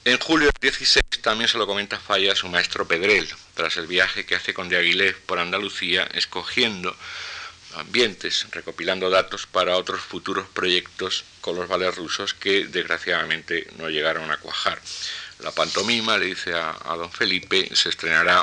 En 0.10 0.18
julio 0.18 0.50
del 0.60 0.72
16 0.72 1.04
también 1.22 1.48
se 1.48 1.60
lo 1.60 1.68
comenta 1.68 2.00
Falla 2.00 2.32
a 2.32 2.36
su 2.36 2.48
maestro 2.50 2.88
Pedrel, 2.88 3.30
tras 3.54 3.78
el 3.78 3.86
viaje 3.86 4.26
que 4.26 4.34
hace 4.34 4.56
con 4.56 4.68
de 4.68 4.76
Aguilés 4.76 5.14
por 5.14 5.38
Andalucía, 5.38 6.10
escogiendo 6.16 6.98
ambientes, 7.76 8.48
recopilando 8.50 9.12
datos 9.12 9.46
para 9.46 9.78
otros 9.78 10.02
futuros 10.02 10.48
proyectos 10.48 11.26
con 11.42 11.56
los 11.56 11.68
vales 11.68 11.96
rusos 11.96 12.34
que 12.34 12.66
desgraciadamente 12.66 13.68
no 13.78 13.88
llegaron 13.88 14.32
a 14.32 14.38
cuajar. 14.38 14.82
La 15.42 15.52
pantomima, 15.52 16.18
le 16.18 16.26
dice 16.26 16.56
a, 16.56 16.96
don 16.96 17.12
Felipe, 17.12 17.70
se 17.76 17.90
estrenará 17.90 18.42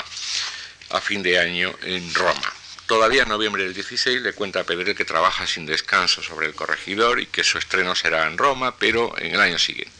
a 0.91 1.01
fin 1.01 1.21
de 1.21 1.37
año 1.41 1.75
en 1.83 2.15
Roma. 2.15 2.53
Todavía 2.87 3.25
en 3.25 3.29
noviembre 3.29 3.65
del 3.65 3.75
16 3.75 4.23
le 4.23 4.35
cuenta 4.35 4.61
a 4.61 4.65
Pedrel 4.65 4.95
que 4.95 5.05
trabaja 5.05 5.49
sin 5.49 5.67
descanso 5.67 6.23
sobre 6.23 6.47
el 6.47 6.55
corregidor 6.55 7.19
y 7.19 7.27
que 7.27 7.43
su 7.43 7.59
estreno 7.59 7.97
será 7.97 8.29
en 8.29 8.39
Roma, 8.39 8.77
pero 8.79 9.19
en 9.19 9.35
el 9.35 9.41
año 9.41 9.59
siguiente. 9.59 9.96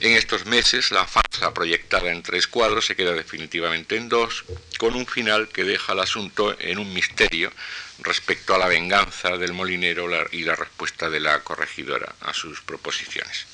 En 0.00 0.12
estos 0.12 0.46
meses, 0.46 0.92
la 0.92 1.06
farsa 1.08 1.52
proyectada 1.52 2.12
en 2.12 2.22
tres 2.22 2.46
cuadros 2.46 2.86
se 2.86 2.94
queda 2.94 3.14
definitivamente 3.14 3.96
en 3.96 4.08
dos, 4.08 4.44
con 4.78 4.94
un 4.94 5.06
final 5.06 5.48
que 5.48 5.64
deja 5.64 5.92
el 5.92 5.98
asunto 5.98 6.56
en 6.60 6.78
un 6.78 6.94
misterio 6.94 7.52
respecto 7.98 8.54
a 8.54 8.58
la 8.58 8.68
venganza 8.68 9.36
del 9.36 9.54
molinero 9.54 10.08
y 10.30 10.44
la 10.44 10.54
respuesta 10.54 11.10
de 11.10 11.18
la 11.18 11.40
corregidora 11.40 12.14
a 12.20 12.32
sus 12.32 12.60
proposiciones. 12.60 13.46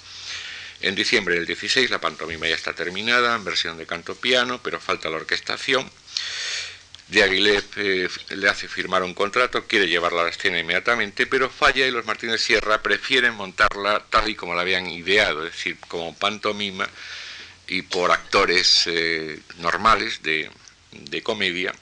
En 0.83 0.95
diciembre 0.95 1.37
del 1.37 1.47
16 1.47 1.89
la 1.89 2.01
pantomima 2.01 2.47
ya 2.47 2.55
está 2.55 2.75
terminada 2.75 3.35
en 3.37 3.45
versión 3.45 3.79
de 3.79 3.87
canto 3.87 4.15
piano, 4.15 4.61
pero 4.63 4.81
falta 4.81 5.09
la 5.09 5.17
orquestación. 5.17 5.91
Diaghilev 7.09 7.65
eh, 7.77 8.09
le 8.31 8.49
hace 8.49 8.67
firmar 8.67 9.03
un 9.03 9.15
contrato, 9.15 9.67
quiere 9.67 9.89
llevarla 9.89 10.23
a 10.23 10.25
la 10.25 10.31
escena 10.31 10.59
inmediatamente, 10.59 11.27
pero 11.27 11.51
falla 11.51 11.87
y 11.87 11.91
los 11.91 12.07
Martínez 12.07 12.41
Sierra 12.41 12.83
prefieren 12.83 13.35
montarla 13.35 14.05
tal 14.09 14.29
y 14.31 14.35
como 14.35 14.55
la 14.55 14.63
habían 14.63 14.87
ideado, 14.87 15.47
es 15.47 15.53
decir, 15.53 15.79
como 15.89 16.15
pantomima 16.15 16.89
y 17.67 17.83
por 17.83 18.11
actores 18.11 18.85
eh, 18.87 19.39
normales 19.59 20.23
de, 20.23 20.51
comedia 21.23 21.75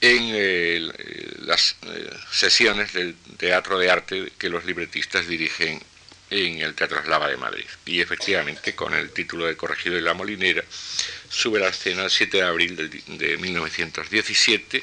en 0.00 0.30
eh, 0.34 0.90
las 1.40 1.76
sesiones 2.30 2.92
del 2.92 3.14
teatro 3.36 3.78
de 3.78 3.90
arte 3.90 4.32
que 4.38 4.48
los 4.48 4.64
libretistas 4.64 5.26
dirigen 5.26 5.80
en 6.30 6.60
el 6.60 6.74
Teatro 6.74 7.00
Eslava 7.00 7.28
de 7.28 7.36
Madrid. 7.36 7.66
Y 7.84 8.00
efectivamente, 8.00 8.74
con 8.74 8.94
el 8.94 9.10
título 9.10 9.46
de 9.46 9.56
Corregido 9.56 9.96
y 9.98 10.02
la 10.02 10.14
Molinera, 10.14 10.64
sube 11.28 11.60
la 11.60 11.68
escena 11.68 12.04
el 12.04 12.10
7 12.10 12.36
de 12.38 12.42
abril 12.42 12.76
de 12.76 13.36
1917 13.36 14.82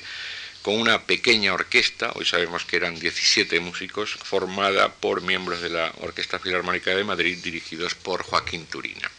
con 0.63 0.79
una 0.79 1.03
pequeña 1.03 1.53
orquesta, 1.53 2.13
hoy 2.15 2.23
sabemos 2.23 2.63
que 2.63 2.77
eran 2.77 2.97
17 2.97 3.59
músicos, 3.59 4.17
formada 4.23 4.93
por 4.93 5.21
miembros 5.21 5.61
de 5.61 5.69
la 5.69 5.91
Orquesta 5.97 6.39
Filarmónica 6.39 6.95
de 6.95 7.03
Madrid 7.03 7.37
dirigidos 7.43 7.95
por 7.95 8.23
Joaquín 8.23 8.65
Turina. 8.67 9.11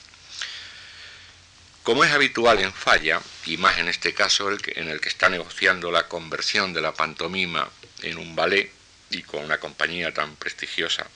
Como 1.83 2.03
es 2.03 2.11
habitual 2.13 2.61
en 2.61 2.73
Falla, 2.73 3.21
y 3.45 3.59
más 3.59 3.77
en 3.77 3.89
este 3.89 4.15
caso 4.15 4.51
en 4.51 4.89
el 4.89 5.03
que 5.03 5.11
está 5.11 5.29
negociando 5.29 5.91
la 5.91 6.09
conversión 6.09 6.73
de 6.73 6.81
la 6.81 6.95
pantomima 6.95 7.69
en 8.01 8.17
un 8.17 8.35
ballet 8.35 8.73
y 9.11 9.23
con 9.23 9.45
una 9.45 9.61
compañía 9.61 10.15
tan 10.15 10.37
prestigiosa 10.37 11.07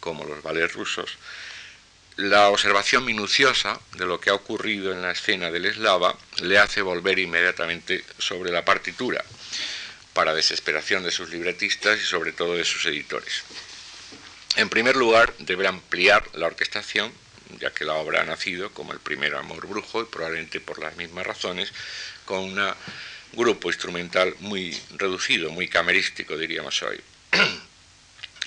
como 0.00 0.24
los 0.24 0.42
ballets 0.42 0.74
rusos, 0.74 1.18
la 2.16 2.48
observación 2.48 3.04
minuciosa 3.04 3.80
de 3.94 4.04
lo 4.04 4.20
que 4.20 4.30
ha 4.30 4.34
ocurrido 4.34 4.92
en 4.92 5.00
la 5.00 5.12
escena 5.12 5.50
del 5.50 5.64
eslava 5.66 6.18
le 6.40 6.58
hace 6.58 6.82
volver 6.82 7.18
inmediatamente 7.18 8.04
sobre 8.18 8.50
la 8.50 8.64
partitura, 8.64 9.24
para 10.12 10.34
desesperación 10.34 11.02
de 11.02 11.12
sus 11.12 11.30
libretistas 11.30 11.98
y 12.00 12.04
sobre 12.04 12.32
todo 12.32 12.56
de 12.56 12.64
sus 12.64 12.84
editores. 12.86 13.42
En 14.56 14.68
primer 14.68 14.96
lugar, 14.96 15.32
debe 15.38 15.66
ampliar 15.66 16.24
la 16.34 16.48
orquestación, 16.48 17.12
ya 17.58 17.70
que 17.72 17.84
la 17.84 17.94
obra 17.94 18.22
ha 18.22 18.26
nacido 18.26 18.70
como 18.74 18.92
el 18.92 19.00
primer 19.00 19.34
amor 19.34 19.66
brujo 19.66 20.02
y 20.02 20.06
probablemente 20.06 20.60
por 20.60 20.78
las 20.78 20.96
mismas 20.96 21.26
razones, 21.26 21.72
con 22.24 22.40
un 22.40 22.74
grupo 23.32 23.68
instrumental 23.68 24.34
muy 24.40 24.78
reducido, 24.96 25.50
muy 25.50 25.68
camerístico, 25.68 26.36
diríamos 26.36 26.82
hoy. 26.82 27.00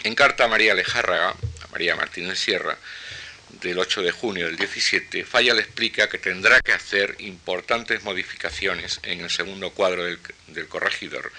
En 0.02 0.16
carta 0.16 0.46
a 0.46 0.48
María 0.48 0.74
Lejárraga, 0.74 1.30
a 1.30 1.68
María 1.72 1.96
Martínez 1.96 2.40
Sierra, 2.40 2.78
del 3.62 3.80
8 3.80 4.02
de 4.02 4.12
junio 4.12 4.48
del 4.48 4.58
17, 4.58 5.24
Falla 5.26 5.54
le 5.54 5.62
explica 5.62 6.10
que 6.10 6.18
tendrá 6.18 6.60
que 6.60 6.74
hacer 6.74 7.16
importantes 7.20 8.04
modificaciones 8.04 9.00
en 9.04 9.22
el 9.22 9.30
segundo 9.30 9.70
cuadro 9.72 10.04
del, 10.04 10.20
del 10.48 10.68
corregidor 10.68 11.32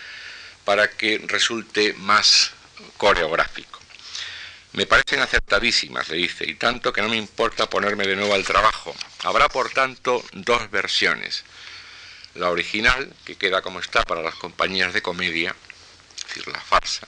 para 0.65 0.91
que 0.91 1.21
resulte 1.27 1.93
más 1.95 2.53
coreográfico. 2.97 3.81
Me 4.73 4.87
parecen 4.87 5.21
acertadísimas, 5.21 6.09
le 6.09 6.17
dice, 6.17 6.45
y 6.49 6.55
tanto 6.55 6.93
que 6.93 7.01
no 7.01 7.09
me 7.09 7.17
importa 7.17 7.71
ponerme 7.71 8.07
de 8.07 8.17
nuevo 8.17 8.35
al 8.35 8.45
trabajo. 8.45 8.95
Habrá, 9.23 9.49
por 9.49 9.71
tanto, 9.71 10.25
dos 10.33 10.69
versiones. 10.71 11.45
La 12.35 12.51
original, 12.51 13.15
que 13.25 13.37
queda 13.37 13.63
como 13.63 13.79
está 13.79 14.03
para 14.03 14.23
las 14.23 14.35
compañías 14.35 14.93
de 14.93 15.03
comedia, 15.03 15.55
es 16.17 16.27
decir, 16.27 16.49
la 16.49 16.61
farsa, 16.61 17.07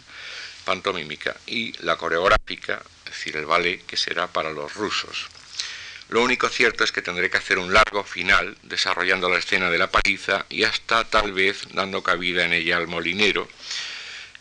pantomímica 0.66 1.36
y 1.46 1.72
la 1.84 1.96
coreográfica, 1.96 2.82
es 3.06 3.12
decir, 3.12 3.36
el 3.36 3.46
ballet, 3.46 3.86
que 3.86 3.96
será 3.96 4.26
para 4.26 4.50
los 4.50 4.74
rusos. 4.74 5.28
Lo 6.08 6.22
único 6.22 6.48
cierto 6.48 6.84
es 6.84 6.92
que 6.92 7.02
tendré 7.02 7.30
que 7.30 7.38
hacer 7.38 7.58
un 7.58 7.72
largo 7.72 8.04
final 8.04 8.58
desarrollando 8.62 9.30
la 9.30 9.38
escena 9.38 9.70
de 9.70 9.78
la 9.78 9.90
paliza 9.90 10.44
y 10.50 10.64
hasta 10.64 11.04
tal 11.04 11.32
vez 11.32 11.62
dando 11.72 12.02
cabida 12.02 12.44
en 12.44 12.52
ella 12.52 12.76
al 12.76 12.88
molinero, 12.88 13.48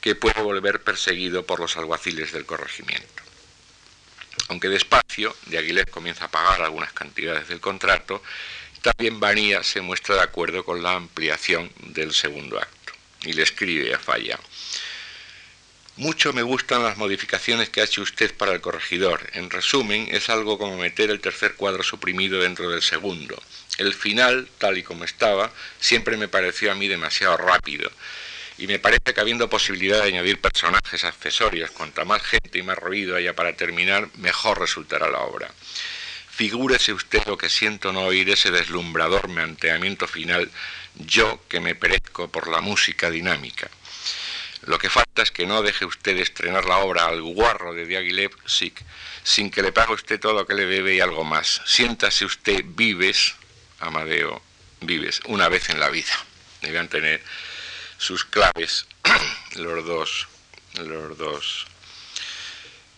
que 0.01 0.15
puede 0.15 0.41
volver 0.41 0.83
perseguido 0.83 1.45
por 1.45 1.59
los 1.59 1.77
alguaciles 1.77 2.31
del 2.31 2.45
corregimiento. 2.45 3.23
Aunque 4.49 4.67
despacio, 4.69 5.35
de 5.45 5.57
Aguilés 5.57 5.87
comienza 5.87 6.25
a 6.25 6.31
pagar 6.31 6.61
algunas 6.61 6.93
cantidades 6.93 7.47
del 7.47 7.59
contrato, 7.59 8.21
también 8.81 9.19
Vanía 9.19 9.63
se 9.63 9.81
muestra 9.81 10.15
de 10.15 10.21
acuerdo 10.21 10.63
con 10.63 10.83
la 10.83 10.93
ampliación 10.93 11.71
del 11.79 12.13
segundo 12.13 12.59
acto 12.59 12.93
y 13.21 13.33
le 13.33 13.43
escribe 13.43 13.93
a 13.93 13.99
Falla. 13.99 14.39
Mucho 15.97 16.33
me 16.33 16.41
gustan 16.41 16.83
las 16.83 16.97
modificaciones 16.97 17.69
que 17.69 17.79
ha 17.79 17.85
hecho 17.85 18.01
usted 18.01 18.33
para 18.35 18.51
el 18.51 18.59
corregidor. 18.59 19.29
En 19.31 19.49
resumen, 19.49 20.09
es 20.11 20.29
algo 20.29 20.57
como 20.57 20.77
meter 20.77 21.09
el 21.09 21.21
tercer 21.21 21.55
cuadro 21.55 21.83
suprimido 21.83 22.41
dentro 22.41 22.69
del 22.69 22.81
segundo. 22.81 23.41
El 23.77 23.93
final, 23.93 24.49
tal 24.57 24.77
y 24.77 24.83
como 24.83 25.05
estaba, 25.05 25.53
siempre 25.79 26.17
me 26.17 26.27
pareció 26.27 26.69
a 26.69 26.75
mí 26.75 26.89
demasiado 26.89 27.37
rápido. 27.37 27.89
Y 28.57 28.67
me 28.67 28.77
parece 28.77 29.13
que 29.13 29.21
habiendo 29.21 29.49
posibilidad 29.49 30.01
de 30.01 30.09
añadir 30.09 30.41
personajes 30.41 31.05
accesorios, 31.05 31.71
cuanta 31.71 32.03
más 32.03 32.21
gente 32.23 32.59
y 32.59 32.63
más 32.63 32.77
ruido 32.77 33.15
haya 33.15 33.33
para 33.33 33.55
terminar, 33.55 34.09
mejor 34.15 34.59
resultará 34.59 35.09
la 35.09 35.19
obra. 35.19 35.49
Figúrese 36.29 36.91
usted 36.91 37.25
lo 37.25 37.37
que 37.37 37.49
siento 37.49 37.93
no 37.93 38.01
oír 38.01 38.29
ese 38.29 38.51
deslumbrador 38.51 39.29
manteamiento 39.29 40.09
final, 40.09 40.51
yo 40.95 41.41
que 41.47 41.61
me 41.61 41.73
perezco 41.73 42.27
por 42.27 42.49
la 42.49 42.59
música 42.59 43.09
dinámica. 43.09 43.69
Lo 44.65 44.79
que 44.79 44.89
falta 44.89 45.21
es 45.21 45.31
que 45.31 45.45
no 45.45 45.61
deje 45.61 45.85
usted 45.85 46.17
estrenar 46.17 46.65
la 46.65 46.79
obra 46.79 47.05
al 47.05 47.21
guarro 47.21 47.73
de 47.73 47.85
Diaghilev 47.85 48.31
sin 49.23 49.51
que 49.51 49.61
le 49.61 49.71
pague 49.71 49.93
usted 49.93 50.19
todo 50.19 50.33
lo 50.33 50.47
que 50.47 50.55
le 50.55 50.65
debe 50.65 50.95
y 50.95 50.99
algo 50.99 51.23
más. 51.23 51.61
Siéntase 51.65 52.25
usted 52.25 52.63
vives, 52.65 53.35
Amadeo, 53.79 54.41
vives, 54.81 55.21
una 55.25 55.49
vez 55.49 55.69
en 55.69 55.79
la 55.79 55.89
vida. 55.89 56.13
Deben 56.61 56.87
tener 56.87 57.23
sus 57.97 58.25
claves 58.25 58.87
los 59.55 59.85
dos, 59.85 60.27
los 60.73 61.17
dos 61.17 61.67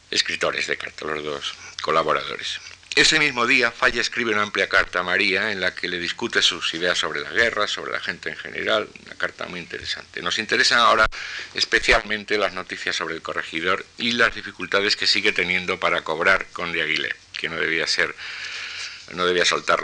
escritores 0.10 0.68
de 0.68 0.78
carta, 0.78 1.06
los 1.06 1.24
dos 1.24 1.54
colaboradores. 1.82 2.60
Ese 2.98 3.20
mismo 3.20 3.46
día, 3.46 3.72
Falla 3.72 4.02
escribe 4.02 4.32
una 4.32 4.42
amplia 4.42 4.68
carta 4.68 5.02
a 5.02 5.04
María 5.04 5.52
en 5.52 5.62
la 5.62 5.76
que 5.76 5.88
le 5.88 6.00
discute 6.00 6.42
sus 6.42 6.74
ideas 6.74 6.98
sobre 6.98 7.22
la 7.22 7.30
guerra, 7.30 7.68
sobre 7.68 7.92
la 7.92 8.00
gente 8.00 8.30
en 8.30 8.36
general, 8.36 8.90
una 9.06 9.14
carta 9.14 9.46
muy 9.46 9.60
interesante. 9.60 10.20
Nos 10.24 10.40
interesan 10.40 10.80
ahora 10.80 11.06
especialmente 11.54 12.40
las 12.40 12.54
noticias 12.54 12.96
sobre 12.96 13.14
el 13.14 13.22
corregidor 13.22 13.86
y 14.00 14.14
las 14.14 14.34
dificultades 14.34 14.96
que 14.96 15.06
sigue 15.06 15.32
teniendo 15.32 15.80
para 15.80 16.02
cobrar 16.04 16.48
con 16.48 16.72
de 16.72 16.82
Aguilé, 16.82 17.16
que 17.40 17.50
no 17.50 17.58
debía 17.58 17.86
ser, 17.86 18.16
no 19.12 19.28
debía 19.28 19.46
soltar 19.46 19.80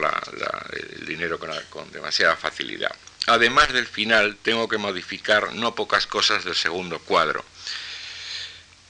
el 0.71 1.05
dinero 1.05 1.37
con, 1.37 1.51
con 1.69 1.91
demasiada 1.91 2.35
facilidad. 2.35 2.95
Además 3.27 3.71
del 3.73 3.85
final, 3.85 4.37
tengo 4.41 4.67
que 4.67 4.79
modificar 4.79 5.53
no 5.53 5.75
pocas 5.75 6.07
cosas 6.07 6.45
del 6.45 6.55
segundo 6.55 6.97
cuadro. 6.97 7.45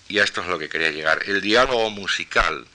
Y 0.07 0.19
a 0.19 0.23
esto 0.23 0.39
es 0.39 0.47
lo 0.47 0.57
que 0.57 0.69
quería 0.69 0.91
llegar. 0.91 1.23
El 1.25 1.41
diálogo 1.41 1.89
musical 1.89 2.65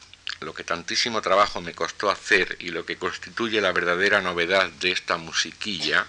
lo 0.40 0.54
que 0.54 0.64
tantísimo 0.64 1.20
trabajo 1.20 1.60
me 1.60 1.74
costó 1.74 2.10
hacer 2.10 2.56
y 2.60 2.68
lo 2.68 2.86
que 2.86 2.96
constituye 2.96 3.60
la 3.60 3.72
verdadera 3.72 4.20
novedad 4.20 4.68
de 4.70 4.92
esta 4.92 5.16
musiquilla, 5.16 6.06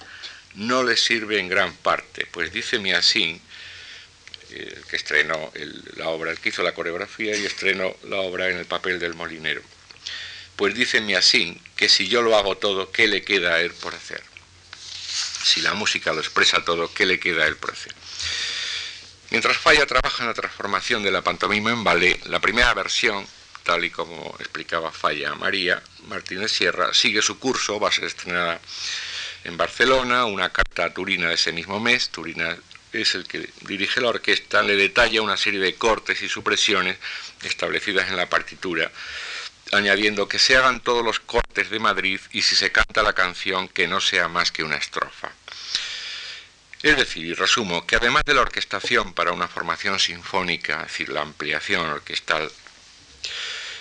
no 0.55 0.83
le 0.83 0.97
sirve 0.97 1.39
en 1.39 1.47
gran 1.47 1.73
parte, 1.73 2.27
pues 2.31 2.51
dice 2.51 2.79
Miasin, 2.79 3.41
el 4.51 4.83
que 4.89 4.95
estrenó 4.95 5.51
la 5.95 6.09
obra, 6.09 6.31
el 6.31 6.39
que 6.39 6.49
hizo 6.49 6.63
la 6.63 6.73
coreografía 6.73 7.35
y 7.35 7.45
estrenó 7.45 7.95
la 8.03 8.17
obra 8.17 8.49
en 8.49 8.57
el 8.57 8.65
papel 8.65 8.99
del 8.99 9.13
molinero. 9.13 9.61
Pues 10.55 10.73
dice 10.75 11.01
Miasin 11.01 11.59
que 11.75 11.87
si 11.87 12.07
yo 12.07 12.21
lo 12.21 12.35
hago 12.35 12.57
todo, 12.57 12.91
¿qué 12.91 13.07
le 13.07 13.23
queda 13.23 13.55
a 13.55 13.61
él 13.61 13.71
por 13.73 13.95
hacer? 13.95 14.21
Si 15.43 15.61
la 15.61 15.73
música 15.73 16.13
lo 16.13 16.19
expresa 16.19 16.63
todo, 16.65 16.91
¿qué 16.93 17.05
le 17.05 17.19
queda 17.19 17.43
a 17.43 17.47
él 17.47 17.55
por 17.55 17.71
hacer? 17.71 17.93
Mientras 19.29 19.57
Falla 19.57 19.85
trabaja 19.85 20.23
en 20.23 20.27
la 20.27 20.33
transformación 20.33 21.03
de 21.03 21.11
la 21.11 21.21
pantomima 21.21 21.71
en 21.71 21.83
ballet, 21.83 22.25
la 22.25 22.39
primera 22.39 22.73
versión 22.73 23.25
tal 23.63 23.85
y 23.85 23.89
como 23.89 24.35
explicaba 24.39 24.91
Falla 24.91 25.35
María 25.35 25.81
Martínez 26.07 26.51
Sierra, 26.51 26.93
sigue 26.93 27.21
su 27.21 27.39
curso, 27.39 27.79
va 27.79 27.89
a 27.89 27.91
ser 27.91 28.05
estrenada 28.05 28.59
en 29.43 29.57
Barcelona, 29.57 30.25
una 30.25 30.49
carta 30.51 30.85
a 30.85 30.93
Turina 30.93 31.29
de 31.29 31.35
ese 31.35 31.51
mismo 31.51 31.79
mes, 31.79 32.09
Turina 32.09 32.57
es 32.91 33.15
el 33.15 33.27
que 33.27 33.49
dirige 33.61 34.01
la 34.01 34.09
orquesta, 34.09 34.63
le 34.63 34.75
detalla 34.75 35.21
una 35.21 35.37
serie 35.37 35.59
de 35.59 35.75
cortes 35.75 36.21
y 36.21 36.29
supresiones 36.29 36.97
establecidas 37.43 38.09
en 38.09 38.17
la 38.17 38.29
partitura, 38.29 38.91
añadiendo 39.71 40.27
que 40.27 40.39
se 40.39 40.57
hagan 40.57 40.81
todos 40.81 41.03
los 41.05 41.19
cortes 41.19 41.69
de 41.69 41.79
Madrid 41.79 42.19
y 42.31 42.41
si 42.41 42.55
se 42.55 42.71
canta 42.71 43.03
la 43.03 43.13
canción 43.13 43.67
que 43.67 43.87
no 43.87 44.01
sea 44.01 44.27
más 44.27 44.51
que 44.51 44.63
una 44.63 44.77
estrofa. 44.77 45.31
Es 46.81 46.95
decir, 46.95 47.25
y 47.25 47.33
resumo, 47.33 47.85
que 47.85 47.97
además 47.97 48.23
de 48.25 48.33
la 48.33 48.41
orquestación 48.41 49.13
para 49.13 49.33
una 49.33 49.49
formación 49.49 49.99
sinfónica, 49.99 50.77
es 50.77 50.87
decir, 50.87 51.09
la 51.09 51.21
ampliación 51.21 51.85
orquestal 51.85 52.49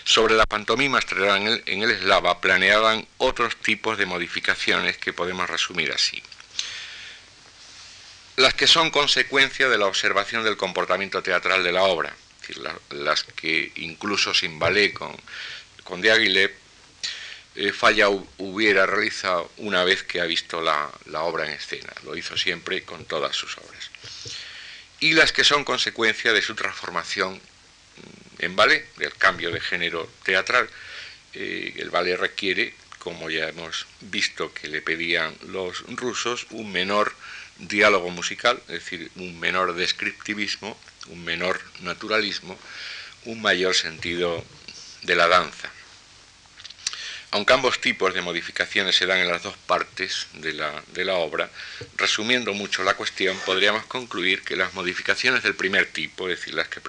sobre 0.08 0.36
la 0.36 0.46
pantomima 0.46 1.00
estrenada 1.00 1.36
en 1.36 1.46
el, 1.48 1.62
en 1.66 1.82
el 1.82 1.90
eslava 1.90 2.40
planeaban 2.40 3.06
otros 3.18 3.56
tipos 3.56 3.98
de 3.98 4.06
modificaciones 4.06 4.96
que 4.96 5.12
podemos 5.12 5.50
resumir 5.50 5.92
así. 5.92 6.22
Las 8.36 8.54
que 8.54 8.66
son 8.66 8.90
consecuencia 8.90 9.68
de 9.68 9.76
la 9.76 9.84
observación 9.84 10.44
del 10.44 10.56
comportamiento 10.56 11.22
teatral 11.22 11.62
de 11.62 11.72
la 11.72 11.82
obra, 11.82 12.16
las 12.88 13.22
que 13.22 13.70
incluso 13.76 14.32
sin 14.32 14.58
ballet 14.58 14.94
con, 14.94 15.14
con 15.84 16.00
Diaghilev 16.00 16.54
eh, 17.56 17.72
Falla 17.72 18.08
hubiera 18.08 18.86
realizado 18.86 19.52
una 19.58 19.84
vez 19.84 20.04
que 20.04 20.22
ha 20.22 20.24
visto 20.24 20.62
la, 20.62 20.90
la 21.04 21.20
obra 21.24 21.44
en 21.44 21.50
escena. 21.50 21.92
Lo 22.04 22.16
hizo 22.16 22.34
siempre 22.38 22.82
con 22.82 23.04
todas 23.04 23.36
sus 23.36 23.58
obras. 23.58 23.90
Y 25.00 25.12
las 25.12 25.32
que 25.32 25.44
son 25.44 25.64
consecuencia 25.64 26.32
de 26.32 26.40
su 26.40 26.54
transformación 26.54 27.42
en 28.38 28.56
ballet, 28.56 28.86
del 28.96 29.14
cambio 29.14 29.50
de 29.50 29.60
género 29.60 30.10
teatral. 30.24 30.68
Eh, 31.34 31.74
el 31.76 31.90
ballet 31.90 32.16
requiere, 32.16 32.74
como 32.98 33.30
ya 33.30 33.48
hemos 33.48 33.86
visto 34.00 34.52
que 34.52 34.68
le 34.68 34.82
pedían 34.82 35.34
los 35.48 35.80
rusos, 35.96 36.46
un 36.50 36.72
menor 36.72 37.14
diálogo 37.58 38.10
musical, 38.10 38.60
es 38.68 38.84
decir, 38.84 39.10
un 39.16 39.38
menor 39.38 39.74
descriptivismo, 39.74 40.78
un 41.08 41.24
menor 41.24 41.60
naturalismo, 41.80 42.58
un 43.24 43.42
mayor 43.42 43.74
sentido 43.74 44.44
de 45.02 45.16
la 45.16 45.28
danza. 45.28 45.70
Aunque 47.30 47.52
ambos 47.52 47.80
tipos 47.80 48.14
de 48.14 48.22
modificaciones 48.22 48.96
se 48.96 49.04
dan 49.04 49.18
en 49.18 49.28
las 49.28 49.42
dos 49.42 49.56
partes 49.66 50.28
de 50.32 50.54
la, 50.54 51.14
obra, 51.14 51.50
resumiendo 51.96 52.54
mucho 52.54 52.84
la 52.84 52.94
cuestión, 52.94 53.36
podríamos 53.44 53.84
concluir 53.84 54.42
que 54.42 54.56
las 54.56 54.72
modificaciones 54.72 55.42
del 55.42 55.54
primer 55.54 55.86
tipo, 55.86 56.28
es 56.28 56.38
decir, 56.38 56.54
las 56.54 56.68
que, 56.68 56.80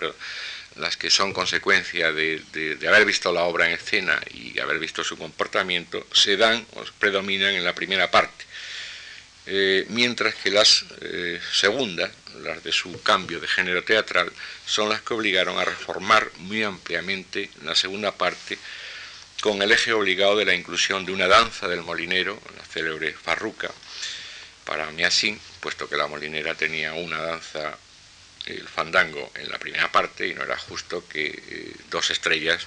las 0.80 0.98
que 0.98 1.10
son 1.10 1.34
consecuencia 1.34 2.12
de, 2.12 2.42
haber 2.88 3.06
visto 3.06 3.32
la 3.32 3.44
obra 3.44 3.68
en 3.68 3.74
escena 3.74 4.20
y 4.34 4.60
haber 4.60 4.80
visto 4.80 5.04
su 5.04 5.18
comportamiento, 5.18 6.06
se 6.12 6.38
dan 6.38 6.66
o 6.76 6.84
predominan 7.00 7.54
en 7.54 7.64
la 7.64 7.76
primera 7.76 8.10
parte. 8.10 8.46
Eh, 9.46 9.86
mientras 9.90 10.36
que 10.36 10.52
las 10.52 10.86
eh, 11.02 11.40
segundas, 11.52 12.12
las 12.44 12.64
de 12.64 12.72
su 12.72 13.02
cambio 13.02 13.40
de 13.40 13.48
género 13.48 13.84
teatral, 13.84 14.32
son 14.66 14.90
las 14.90 15.02
que 15.02 15.14
obligaron 15.14 15.58
a 15.58 15.66
reformar 15.66 16.30
muy 16.38 16.64
ampliamente 16.64 17.50
la 17.64 17.76
segunda 17.76 18.14
parte 18.14 18.58
con 19.42 19.62
el 19.62 19.72
eje 19.72 19.94
obligado 19.94 20.36
de 20.36 20.46
la 20.46 20.54
inclusión 20.54 21.06
de 21.06 21.14
una 21.14 21.28
danza 21.28 21.68
del 21.68 21.82
molinero, 21.82 22.40
la 22.58 22.66
célebre 22.66 23.14
farruca, 23.14 23.72
para 24.66 24.92
mí 24.92 25.04
así, 25.04 25.40
puesto 25.62 25.90
que 25.90 25.98
la 25.98 26.08
molinera 26.08 26.54
tenía 26.56 26.94
una 26.94 27.20
danza, 27.22 27.78
el 28.50 28.68
fandango, 28.68 29.32
en 29.36 29.50
la 29.50 29.58
primera 29.58 29.92
parte 29.92 30.28
y 30.28 30.34
no 30.34 30.44
era 30.44 30.58
justo 30.58 31.08
que 31.08 31.28
eh, 31.28 31.74
dos 31.90 32.10
estrellas 32.10 32.66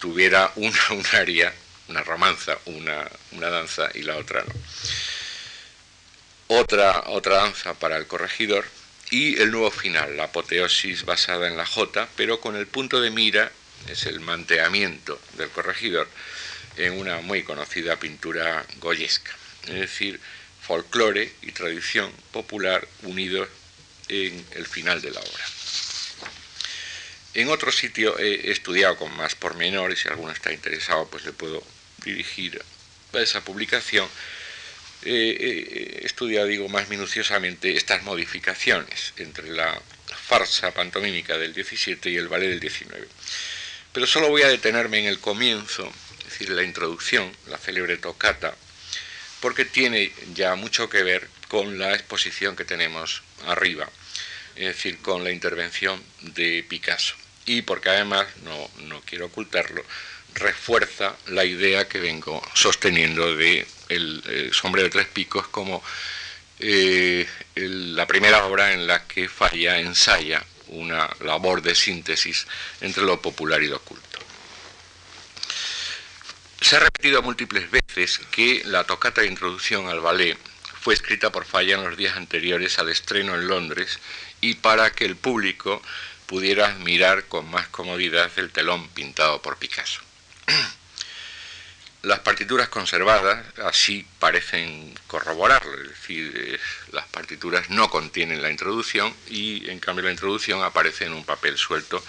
tuviera 0.00 0.52
una, 0.56 0.78
un 0.90 1.04
aria, 1.12 1.52
una 1.88 2.02
romanza, 2.02 2.58
una, 2.66 3.08
una 3.32 3.50
danza 3.50 3.90
y 3.94 4.02
la 4.02 4.16
otra 4.16 4.44
no. 4.44 4.54
Otra, 6.46 7.04
otra 7.06 7.36
danza 7.36 7.74
para 7.74 7.96
el 7.96 8.06
corregidor 8.06 8.66
y 9.10 9.40
el 9.40 9.50
nuevo 9.50 9.70
final, 9.70 10.16
la 10.16 10.24
apoteosis 10.24 11.04
basada 11.04 11.48
en 11.48 11.56
la 11.56 11.66
jota, 11.66 12.08
pero 12.16 12.40
con 12.40 12.56
el 12.56 12.66
punto 12.66 13.00
de 13.00 13.10
mira, 13.10 13.50
es 13.88 14.06
el 14.06 14.20
manteamiento 14.20 15.20
del 15.36 15.50
corregidor, 15.50 16.08
en 16.76 16.98
una 16.98 17.20
muy 17.20 17.42
conocida 17.42 17.96
pintura 17.96 18.64
goyesca, 18.80 19.32
es 19.68 19.74
decir, 19.74 20.20
folclore 20.60 21.32
y 21.42 21.52
tradición 21.52 22.10
popular 22.32 22.86
unidos 23.02 23.48
en 24.08 24.44
el 24.52 24.66
final 24.66 25.00
de 25.00 25.10
la 25.10 25.20
obra. 25.20 25.44
En 27.34 27.48
otro 27.48 27.72
sitio 27.72 28.18
he 28.18 28.50
estudiado 28.52 28.96
con 28.96 29.14
más 29.16 29.34
pormenores, 29.34 30.00
si 30.00 30.08
alguno 30.08 30.32
está 30.32 30.52
interesado, 30.52 31.08
pues 31.08 31.24
le 31.24 31.32
puedo 31.32 31.62
dirigir 32.04 32.62
a 33.12 33.18
esa 33.18 33.42
publicación, 33.42 34.08
he 35.04 36.00
estudiado, 36.04 36.46
digo, 36.46 36.68
más 36.68 36.88
minuciosamente 36.88 37.76
estas 37.76 38.02
modificaciones 38.04 39.12
entre 39.16 39.50
la 39.50 39.80
farsa 40.28 40.72
pantomímica 40.72 41.36
del 41.36 41.52
17 41.52 42.08
y 42.08 42.16
el 42.16 42.28
ballet 42.28 42.48
del 42.48 42.60
19. 42.60 43.06
Pero 43.92 44.06
solo 44.06 44.28
voy 44.28 44.42
a 44.42 44.48
detenerme 44.48 45.00
en 45.00 45.06
el 45.06 45.18
comienzo, 45.18 45.92
es 46.20 46.24
decir, 46.24 46.50
la 46.50 46.62
introducción, 46.62 47.30
la 47.46 47.58
célebre 47.58 47.96
tocata, 47.96 48.56
porque 49.40 49.64
tiene 49.64 50.12
ya 50.34 50.54
mucho 50.54 50.88
que 50.88 51.02
ver 51.02 51.28
con 51.48 51.78
la 51.78 51.94
exposición 51.94 52.56
que 52.56 52.64
tenemos 52.64 53.22
arriba, 53.46 53.88
es 54.56 54.66
decir, 54.66 54.98
con 54.98 55.24
la 55.24 55.30
intervención 55.30 56.02
de 56.20 56.64
Picasso. 56.68 57.14
Y 57.46 57.62
porque 57.62 57.90
además, 57.90 58.26
no, 58.44 58.70
no 58.86 59.00
quiero 59.02 59.26
ocultarlo, 59.26 59.84
refuerza 60.34 61.14
la 61.28 61.44
idea 61.44 61.88
que 61.88 62.00
vengo 62.00 62.42
sosteniendo 62.54 63.36
de 63.36 63.66
el, 63.88 64.50
Sombrero 64.52 64.88
de 64.88 64.90
Tres 64.90 65.06
Picos 65.08 65.46
como 65.48 65.82
eh, 66.58 67.26
la 67.54 68.06
primera 68.06 68.44
obra 68.46 68.72
en 68.72 68.86
la 68.86 69.06
que 69.06 69.28
Falla 69.28 69.78
ensaya 69.80 70.44
una 70.68 71.08
labor 71.20 71.62
de 71.62 71.74
síntesis 71.74 72.46
entre 72.80 73.04
lo 73.04 73.20
popular 73.20 73.62
y 73.62 73.68
lo 73.68 73.76
oculto. 73.76 74.18
Se 76.60 76.76
ha 76.76 76.80
repetido 76.80 77.22
múltiples 77.22 77.70
veces 77.70 78.20
que 78.30 78.62
la 78.64 78.84
tocata 78.84 79.20
de 79.20 79.26
introducción 79.26 79.88
al 79.88 80.00
ballet 80.00 80.38
fue 80.84 80.92
escrita 80.92 81.32
por 81.32 81.46
Falla 81.46 81.76
en 81.76 81.84
los 81.84 81.96
días 81.96 82.14
anteriores 82.14 82.78
al 82.78 82.90
estreno 82.90 83.34
en 83.34 83.48
Londres 83.48 83.98
y 84.42 84.56
para 84.56 84.92
que 84.92 85.06
el 85.06 85.16
público 85.16 85.80
pudiera 86.26 86.66
admirar 86.66 87.24
con 87.24 87.50
más 87.50 87.68
comodidad 87.68 88.30
el 88.36 88.50
telón 88.50 88.86
pintado 88.90 89.40
por 89.40 89.56
Picasso. 89.56 90.02
Las 92.02 92.18
partituras 92.18 92.68
conservadas 92.68 93.46
así 93.64 94.06
parecen 94.18 94.94
corroborarlo, 95.06 95.72
es 95.80 95.88
decir, 95.88 96.60
las 96.92 97.06
partituras 97.06 97.70
no 97.70 97.88
contienen 97.88 98.42
la 98.42 98.50
introducción 98.50 99.14
y 99.26 99.70
en 99.70 99.80
cambio 99.80 100.04
la 100.04 100.10
introducción 100.10 100.62
aparece 100.62 101.06
en 101.06 101.14
un 101.14 101.24
papel 101.24 101.56
suelto 101.56 102.04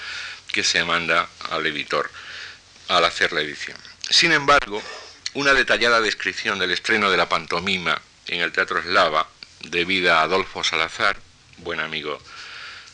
que 0.52 0.66
se 0.66 0.84
manda 0.84 1.30
al 1.50 1.66
editor 1.66 2.12
al 2.90 3.06
hacer 3.06 3.32
la 3.32 3.40
edición. 3.40 3.78
Sin 4.10 4.34
embargo, 4.34 4.84
una 5.34 5.54
detallada 5.54 6.02
descripción 6.02 6.60
del 6.60 6.72
estreno 6.72 7.10
de 7.10 7.16
la 7.16 7.30
pantomima 7.30 8.02
en 8.28 8.42
el 8.42 8.52
Teatro 8.52 8.80
Eslava, 8.80 9.28
debida 9.62 10.20
a 10.20 10.24
Adolfo 10.24 10.64
Salazar, 10.64 11.18
buen 11.58 11.80
amigo 11.80 12.22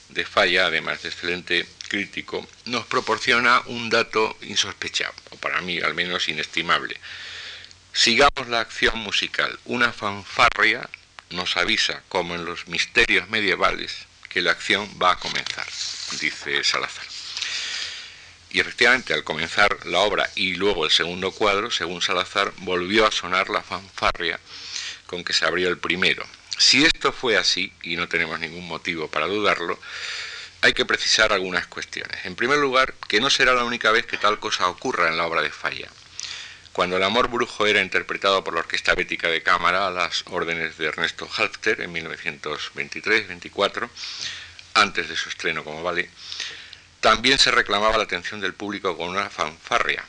de 0.09 0.25
Falla, 0.25 0.67
además 0.67 1.01
de 1.01 1.09
excelente 1.09 1.67
crítico, 1.87 2.47
nos 2.65 2.85
proporciona 2.85 3.61
un 3.65 3.89
dato 3.89 4.37
insospechado, 4.41 5.13
o 5.31 5.37
para 5.37 5.61
mí 5.61 5.79
al 5.79 5.93
menos 5.93 6.27
inestimable. 6.27 6.99
Sigamos 7.93 8.47
la 8.47 8.61
acción 8.61 8.97
musical. 8.99 9.59
Una 9.65 9.91
fanfarria 9.91 10.89
nos 11.29 11.57
avisa, 11.57 12.03
como 12.07 12.35
en 12.35 12.45
los 12.45 12.67
misterios 12.67 13.29
medievales, 13.29 14.05
que 14.29 14.41
la 14.41 14.51
acción 14.51 14.89
va 15.01 15.11
a 15.11 15.19
comenzar, 15.19 15.67
dice 16.19 16.63
Salazar. 16.63 17.05
Y 18.49 18.59
efectivamente, 18.59 19.13
al 19.13 19.23
comenzar 19.23 19.85
la 19.85 19.99
obra 19.99 20.29
y 20.35 20.55
luego 20.55 20.85
el 20.85 20.91
segundo 20.91 21.31
cuadro, 21.31 21.71
según 21.71 22.01
Salazar, 22.01 22.53
volvió 22.57 23.07
a 23.07 23.11
sonar 23.11 23.49
la 23.49 23.61
fanfarria 23.61 24.39
con 25.11 25.25
que 25.25 25.33
se 25.33 25.45
abrió 25.45 25.67
el 25.67 25.77
primero, 25.77 26.25
si 26.57 26.85
esto 26.85 27.11
fue 27.11 27.35
así, 27.37 27.73
y 27.83 27.97
no 27.97 28.07
tenemos 28.07 28.39
ningún 28.39 28.65
motivo 28.65 29.09
para 29.09 29.27
dudarlo, 29.27 29.77
hay 30.61 30.71
que 30.71 30.85
precisar 30.85 31.33
algunas 31.33 31.67
cuestiones. 31.67 32.23
En 32.23 32.35
primer 32.35 32.59
lugar, 32.59 32.93
que 33.09 33.19
no 33.19 33.29
será 33.29 33.53
la 33.53 33.65
única 33.65 33.91
vez 33.91 34.05
que 34.05 34.17
tal 34.17 34.39
cosa 34.39 34.69
ocurra 34.69 35.09
en 35.09 35.17
la 35.17 35.25
obra 35.25 35.41
de 35.41 35.49
Falla. 35.49 35.89
Cuando 36.71 36.95
El 36.95 37.03
amor 37.03 37.27
brujo 37.27 37.67
era 37.67 37.81
interpretado 37.81 38.41
por 38.43 38.53
la 38.53 38.61
Orquesta 38.61 38.95
Bética 38.95 39.27
de 39.27 39.43
Cámara 39.43 39.87
a 39.87 39.91
las 39.91 40.23
órdenes 40.27 40.77
de 40.77 40.85
Ernesto 40.85 41.27
Halfter 41.35 41.81
en 41.81 41.93
1923-24, 41.93 43.89
antes 44.75 45.09
de 45.09 45.17
su 45.17 45.27
estreno 45.27 45.65
como 45.65 45.83
ballet, 45.83 46.09
también 47.01 47.37
se 47.37 47.51
reclamaba 47.51 47.97
la 47.97 48.03
atención 48.03 48.39
del 48.39 48.53
público 48.53 48.95
con 48.95 49.09
una 49.09 49.29
fanfarria, 49.29 50.05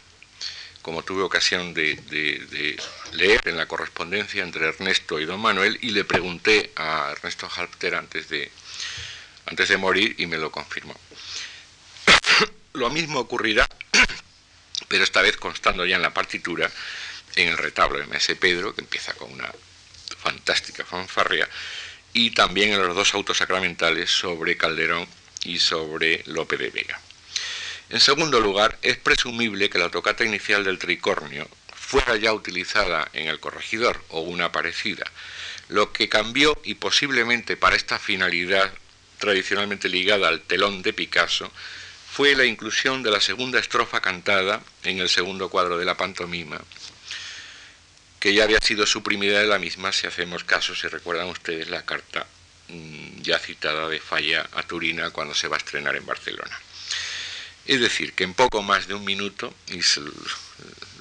como 0.83 1.05
tuve 1.05 1.23
ocasión 1.23 1.73
de, 1.73 2.77
leer 3.13 3.41
en 3.47 3.57
la 3.57 3.67
correspondencia 3.67 4.43
entre 4.43 4.67
Ernesto 4.67 5.21
y 5.21 5.25
don 5.25 5.41
Manuel, 5.41 5.79
y 5.81 5.91
le 5.91 6.05
pregunté 6.05 6.73
a 6.77 7.13
Ernesto 7.13 7.49
Halpter 7.55 7.95
antes 7.95 8.29
de, 8.29 8.51
antes 9.47 9.69
de 9.69 9.77
morir 9.77 10.17
y 10.19 10.27
me 10.27 10.39
lo 10.39 10.51
confirmó. 10.51 10.95
lo 12.75 12.91
mismo 12.91 13.21
ocurrirá, 13.21 13.69
pero 14.89 15.05
esta 15.05 15.23
vez 15.23 15.37
constando 15.37 15.87
ya 15.87 15.97
en 15.97 16.03
la 16.03 16.13
partitura, 16.13 16.71
en 17.37 17.49
el 17.49 17.59
retablo 17.59 17.99
de 17.99 18.07
Mese 18.07 18.35
Pedro, 18.35 18.75
que 18.75 18.81
empieza 18.83 19.15
con 19.15 19.33
una 19.33 19.51
fantástica 20.19 20.85
fanfarria, 20.85 21.49
y 22.13 22.33
también 22.33 22.73
en 22.73 22.83
los 22.83 22.95
dos 22.95 23.15
autos 23.15 23.39
sacramentales 23.39 24.11
sobre 24.11 24.57
Calderón 24.57 25.07
y 25.45 25.59
sobre 25.59 26.23
Lope 26.27 26.57
de 26.57 26.71
Vega. 26.71 27.01
En 27.93 28.01
segundo 28.01 28.41
lugar, 28.41 28.79
es 28.81 28.97
presumible 28.97 29.69
que 29.69 29.79
la 29.79 29.91
tocata 29.91 30.25
inicial 30.25 30.65
del 30.65 30.79
tricornio 30.79 31.47
fuera 31.75 32.17
ya 32.17 32.33
utilizada 32.33 33.07
en 33.13 33.29
el 33.29 33.39
corregidor 33.39 34.03
o 34.09 34.21
una 34.21 34.51
parecida. 34.51 35.05
Lo 35.69 35.93
que 35.93 36.09
cambió 36.09 36.59
y 36.65 36.77
posiblemente 36.77 37.59
para 37.59 37.77
esta 37.77 37.99
finalidad 37.99 38.73
tradicionalmente 39.19 39.91
ligada 39.91 40.29
al 40.29 40.41
telón 40.41 40.81
de 40.81 40.95
Picasso 40.95 41.53
fue 42.11 42.35
la 42.35 42.47
inclusión 42.47 43.03
de 43.03 43.11
la 43.11 43.21
segunda 43.21 43.61
estrofa 43.61 44.01
cantada 44.01 44.63
en 44.85 44.99
el 44.99 45.11
segundo 45.11 45.51
cuadro 45.51 45.77
de 45.77 45.85
la 45.85 45.99
pantomima, 45.99 46.63
que 48.19 48.33
ya 48.33 48.45
había 48.45 48.61
sido 48.61 48.87
suprimida 48.87 49.39
de 49.39 49.49
la 49.49 49.59
misma 49.59 49.93
si 49.93 50.07
hacemos 50.07 50.45
caso, 50.45 50.75
si 50.75 50.89
recuerdan 50.89 51.29
ustedes 51.29 51.69
la 51.69 51.85
carta 51.85 52.27
mm, 52.69 53.21
ya 53.21 53.39
citada 53.39 53.87
de 53.87 54.01
Falla 54.01 54.49
a 54.55 54.63
Turina 54.63 55.11
cuando 55.11 55.35
se 55.35 55.47
va 55.47 55.57
a 55.57 55.59
estrenar 55.59 55.95
en 55.95 56.07
Barcelona. 56.07 56.59
Es 57.67 57.81
decir, 57.81 58.13
que 58.15 58.25
en 58.25 58.35
poco 58.35 58.63
más 58.63 58.89
de 58.89 58.95
un 58.95 59.05
minuto, 59.05 59.55
y 59.69 59.81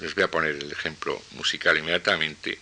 les 0.00 0.14
voy 0.14 0.24
a 0.24 0.30
poner 0.30 0.56
el 0.56 0.70
ejemplo 0.70 1.20
musical 1.32 1.76
inmediatamente, 1.76 2.58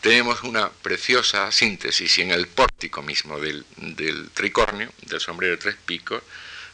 tenemos 0.00 0.42
una 0.42 0.70
preciosa 0.70 1.50
síntesis 1.52 2.18
en 2.18 2.30
el 2.30 2.46
pórtico 2.46 3.02
mismo 3.02 3.38
del, 3.40 3.66
del 3.76 4.30
tricornio, 4.30 4.92
del 5.02 5.20
sombrero 5.20 5.56
de 5.56 5.62
tres 5.62 5.76
picos, 5.84 6.22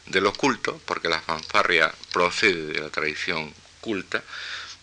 de 0.05 0.21
lo 0.21 0.33
culto, 0.33 0.81
porque 0.85 1.09
la 1.09 1.21
fanfarria 1.21 1.93
procede 2.11 2.73
de 2.73 2.79
la 2.79 2.89
tradición 2.89 3.53
culta, 3.81 4.23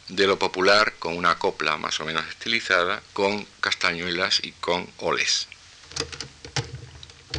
de 0.09 0.27
lo 0.27 0.39
popular 0.39 0.95
con 0.99 1.17
una 1.17 1.39
copla 1.39 1.77
más 1.77 2.01
o 2.01 2.05
menos 2.05 2.27
estilizada, 2.29 3.03
con 3.13 3.47
castañuelas 3.61 4.41
y 4.43 4.53
con 4.53 4.91
oles. 4.99 5.47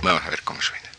Vamos 0.01 0.23
a 0.23 0.29
ver 0.29 0.41
cómo 0.43 0.61
suena. 0.61 0.90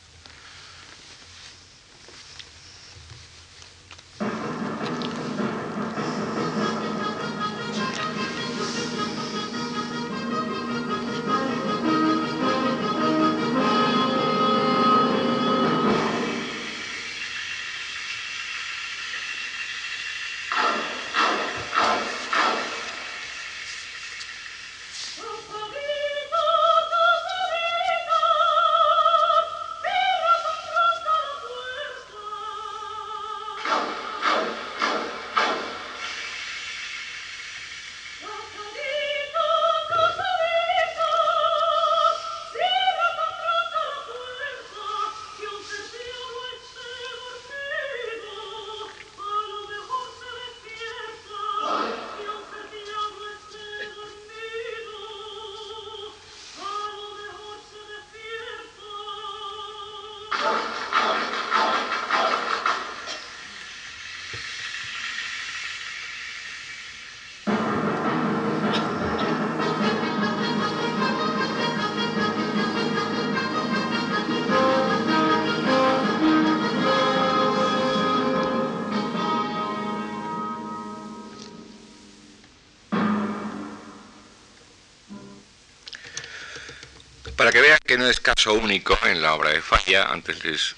No 87.97 88.09
es 88.09 88.21
caso 88.21 88.55
único 88.55 88.99
en 89.05 89.23
la 89.23 89.35
obra 89.35 89.51
de 89.51 89.61
Falla, 89.61 90.11
antes 90.11 90.45
les, 90.45 90.75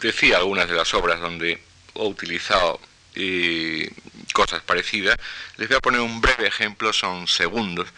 decía 0.00 0.38
algunas 0.38 0.68
de 0.68 0.74
las 0.74 0.92
obras 0.94 1.20
donde 1.20 1.52
he 1.52 2.02
utilizado 2.02 2.80
eh, 3.14 3.90
cosas 4.32 4.62
parecidas, 4.62 5.16
les 5.56 5.68
voy 5.68 5.76
a 5.76 5.80
poner 5.80 6.00
un 6.00 6.20
breve 6.20 6.46
ejemplo, 6.46 6.92
son 6.92 7.28
segundos. 7.28 7.88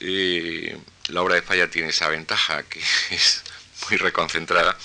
Eh, 0.00 0.78
la 1.08 1.22
obra 1.22 1.36
de 1.36 1.42
Falla 1.42 1.68
tiene 1.68 1.88
esa 1.88 2.08
ventaja 2.08 2.62
que 2.64 2.80
es 3.10 3.42
muy 3.88 3.98
reconcentrada. 3.98 4.76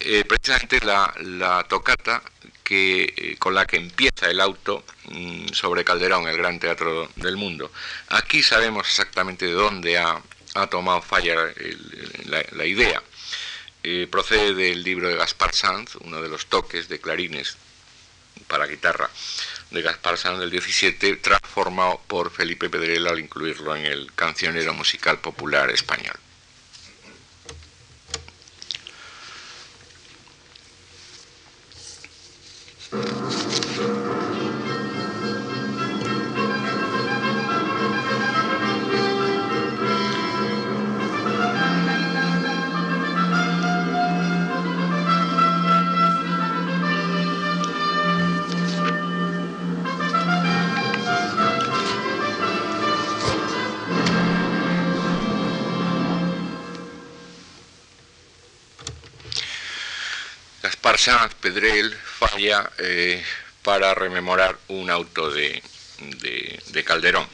Eh, 0.00 0.24
precisamente 0.24 0.80
la, 0.84 1.12
la 1.20 1.64
tocata 1.64 2.22
que, 2.62 3.36
con 3.38 3.54
la 3.54 3.66
que 3.66 3.76
empieza 3.76 4.30
el 4.30 4.40
auto 4.40 4.84
mm, 5.06 5.48
sobre 5.48 5.84
Calderón, 5.84 6.28
el 6.28 6.36
gran 6.36 6.60
teatro 6.60 7.10
del 7.16 7.36
mundo. 7.36 7.72
Aquí 8.08 8.42
sabemos 8.42 8.86
exactamente 8.86 9.46
de 9.46 9.52
dónde 9.52 9.98
ha 9.98 10.20
ha 10.62 10.66
tomado 10.68 11.02
falla 11.02 11.34
la, 12.52 12.66
idea. 12.66 13.02
Eh, 13.82 14.08
procede 14.10 14.54
del 14.54 14.82
libro 14.82 15.08
de 15.08 15.16
Gaspar 15.16 15.54
Sanz, 15.54 15.96
uno 15.96 16.20
de 16.20 16.28
los 16.28 16.46
toques 16.46 16.88
de 16.88 17.00
clarines 17.00 17.56
para 18.46 18.66
guitarra 18.66 19.10
de 19.70 19.82
Gaspar 19.82 20.16
Sanz 20.16 20.40
del 20.40 20.50
17, 20.50 21.16
transformado 21.16 22.00
por 22.06 22.30
Felipe 22.30 22.70
Pedrela 22.70 23.10
al 23.10 23.20
incluirlo 23.20 23.76
en 23.76 23.84
el 23.84 24.12
cancionero 24.14 24.74
musical 24.74 25.20
popular 25.20 25.70
español. 25.70 26.16
Sanz 60.96 61.34
Pedrel 61.34 61.94
falla 61.94 62.70
eh, 62.78 63.22
para 63.62 63.94
rememorar 63.94 64.56
un 64.68 64.88
auto 64.88 65.30
de, 65.30 65.62
Calderón. 66.84 67.26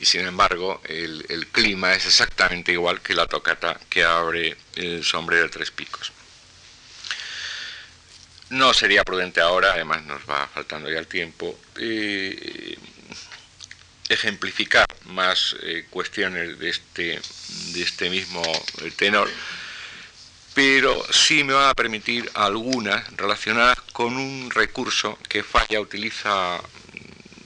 Y 0.00 0.06
sin 0.06 0.22
embargo, 0.22 0.80
el, 0.84 1.46
clima 1.52 1.92
es 1.92 2.06
exactamente 2.06 2.72
igual 2.72 3.02
que 3.02 3.14
la 3.14 3.26
tocata 3.26 3.78
que 3.90 4.04
abre 4.04 4.56
el 4.76 5.04
sombrero 5.04 5.42
de 5.42 5.48
tres 5.50 5.70
picos. 5.70 6.12
No 8.50 8.72
sería 8.72 9.04
prudente 9.04 9.40
ahora, 9.40 9.72
además 9.72 10.04
nos 10.04 10.22
va 10.28 10.46
faltando 10.46 10.90
ya 10.90 10.98
el 10.98 11.06
tiempo, 11.06 11.58
eh, 11.76 12.78
ejemplificar 14.08 14.86
más 15.06 15.56
eh, 15.62 15.86
cuestiones 15.90 16.58
de 16.58 16.68
este, 16.70 17.20
de 17.72 17.82
este 17.82 18.08
mismo 18.08 18.42
tenor 18.96 19.28
pero 20.54 21.02
sí 21.10 21.44
me 21.44 21.54
va 21.54 21.70
a 21.70 21.74
permitir 21.74 22.30
algunas 22.34 23.10
relacionadas 23.16 23.80
con 23.92 24.16
un 24.16 24.50
recurso 24.50 25.18
que 25.28 25.42
Falla 25.42 25.80
utiliza 25.80 26.60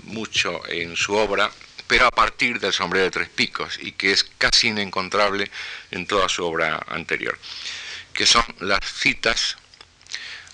mucho 0.04 0.60
en 0.68 0.96
su 0.96 1.14
obra, 1.14 1.50
pero 1.86 2.06
a 2.06 2.10
partir 2.10 2.58
del 2.58 2.72
sombrero 2.72 3.04
de 3.04 3.10
tres 3.10 3.28
picos 3.28 3.78
y 3.80 3.92
que 3.92 4.12
es 4.12 4.24
casi 4.38 4.68
inencontrable 4.68 5.50
en 5.92 6.06
toda 6.06 6.28
su 6.28 6.44
obra 6.44 6.84
anterior, 6.88 7.38
que 8.12 8.26
son 8.26 8.44
las 8.60 8.80
citas, 8.84 9.56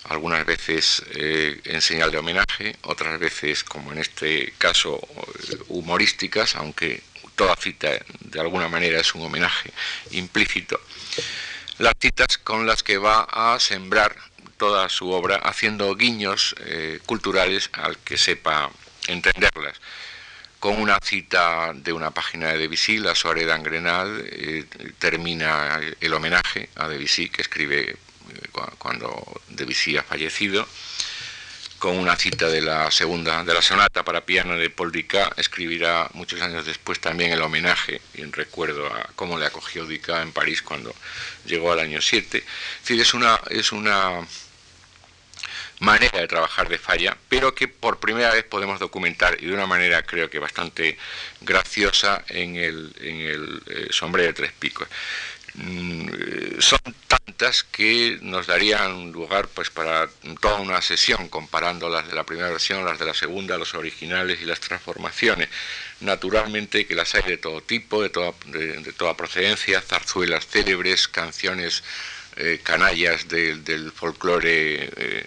algunas 0.04 0.44
veces 0.44 1.02
eh, 1.14 1.60
en 1.64 1.80
señal 1.80 2.10
de 2.10 2.18
homenaje, 2.18 2.76
otras 2.82 3.18
veces, 3.18 3.64
como 3.64 3.92
en 3.92 3.98
este 3.98 4.52
caso, 4.58 5.00
humorísticas, 5.68 6.56
aunque 6.56 7.02
toda 7.34 7.56
cita 7.56 7.88
de 8.20 8.40
alguna 8.40 8.68
manera 8.68 9.00
es 9.00 9.14
un 9.14 9.22
homenaje 9.22 9.72
implícito 10.10 10.78
las 11.82 11.94
citas 11.98 12.38
con 12.38 12.64
las 12.64 12.84
que 12.84 12.96
va 12.96 13.24
a 13.24 13.58
sembrar 13.58 14.14
toda 14.56 14.88
su 14.88 15.10
obra, 15.10 15.36
haciendo 15.38 15.96
guiños 15.96 16.54
eh, 16.60 17.00
culturales 17.06 17.70
al 17.72 17.98
que 17.98 18.16
sepa 18.16 18.70
entenderlas. 19.08 19.80
Con 20.60 20.80
una 20.80 20.98
cita 21.02 21.72
de 21.74 21.92
una 21.92 22.12
página 22.12 22.52
de 22.52 22.58
Debussy, 22.58 22.98
La 22.98 23.16
soirée 23.16 23.46
d'Angrenal, 23.46 24.22
eh, 24.24 24.64
termina 25.00 25.80
el 26.00 26.14
homenaje 26.14 26.68
a 26.76 26.86
Debussy, 26.86 27.28
que 27.30 27.42
escribe 27.42 27.90
eh, 27.90 27.96
cuando 28.78 29.42
Debussy 29.48 29.96
ha 29.96 30.04
fallecido 30.04 30.68
con 31.82 31.98
una 31.98 32.14
cita 32.14 32.46
de 32.46 32.60
la 32.60 32.92
segunda, 32.92 33.42
de 33.42 33.52
la 33.52 33.60
sonata 33.60 34.04
para 34.04 34.24
piano 34.24 34.56
de 34.56 34.70
Paul 34.70 34.92
Dicá, 34.92 35.32
escribirá 35.36 36.08
muchos 36.14 36.40
años 36.40 36.64
después 36.64 37.00
también 37.00 37.32
el 37.32 37.42
homenaje 37.42 38.00
y 38.14 38.20
en 38.20 38.32
recuerdo 38.32 38.86
a 38.86 39.10
cómo 39.16 39.36
le 39.36 39.46
acogió 39.46 39.84
Dicá 39.84 40.22
en 40.22 40.30
París 40.30 40.62
cuando 40.62 40.94
llegó 41.44 41.72
al 41.72 41.80
año 41.80 42.00
7. 42.00 42.38
Es 42.38 42.44
decir, 42.82 43.00
es 43.00 43.14
una, 43.14 43.40
es 43.50 43.72
una 43.72 44.24
manera 45.80 46.20
de 46.20 46.28
trabajar 46.28 46.68
de 46.68 46.78
falla, 46.78 47.16
pero 47.28 47.52
que 47.52 47.66
por 47.66 47.98
primera 47.98 48.30
vez 48.30 48.44
podemos 48.44 48.78
documentar 48.78 49.36
y 49.42 49.46
de 49.46 49.52
una 49.52 49.66
manera 49.66 50.04
creo 50.04 50.30
que 50.30 50.38
bastante 50.38 50.96
graciosa 51.40 52.22
en 52.28 52.54
el, 52.54 52.94
en 53.00 53.16
el 53.22 53.62
eh, 53.66 53.88
sombrero 53.90 54.28
de 54.28 54.34
tres 54.34 54.52
picos. 54.52 54.86
Mm, 55.54 56.60
son 56.60 56.80
tantas 57.08 57.64
que 57.64 58.18
nos 58.22 58.46
darían 58.46 59.12
lugar 59.12 59.48
pues 59.48 59.70
para 59.70 60.08
toda 60.40 60.60
una 60.60 60.80
sesión 60.80 61.28
comparando 61.28 61.88
las 61.88 62.06
de 62.08 62.14
la 62.14 62.24
primera 62.24 62.50
versión, 62.50 62.84
las 62.84 62.98
de 62.98 63.06
la 63.06 63.14
segunda, 63.14 63.58
los 63.58 63.74
originales 63.74 64.40
y 64.40 64.44
las 64.44 64.60
transformaciones. 64.60 65.48
Naturalmente 66.00 66.86
que 66.86 66.94
las 66.94 67.14
hay 67.14 67.22
de 67.22 67.36
todo 67.38 67.60
tipo, 67.60 68.02
de 68.02 68.10
toda, 68.10 68.32
de, 68.46 68.92
toda 68.92 69.16
procedencia, 69.16 69.80
zarzuelas 69.80 70.46
célebres, 70.46 71.08
canciones 71.08 71.82
eh, 72.36 72.60
canallas 72.62 73.28
del 73.28 73.92
folclore 73.92 74.88
eh, 74.96 75.26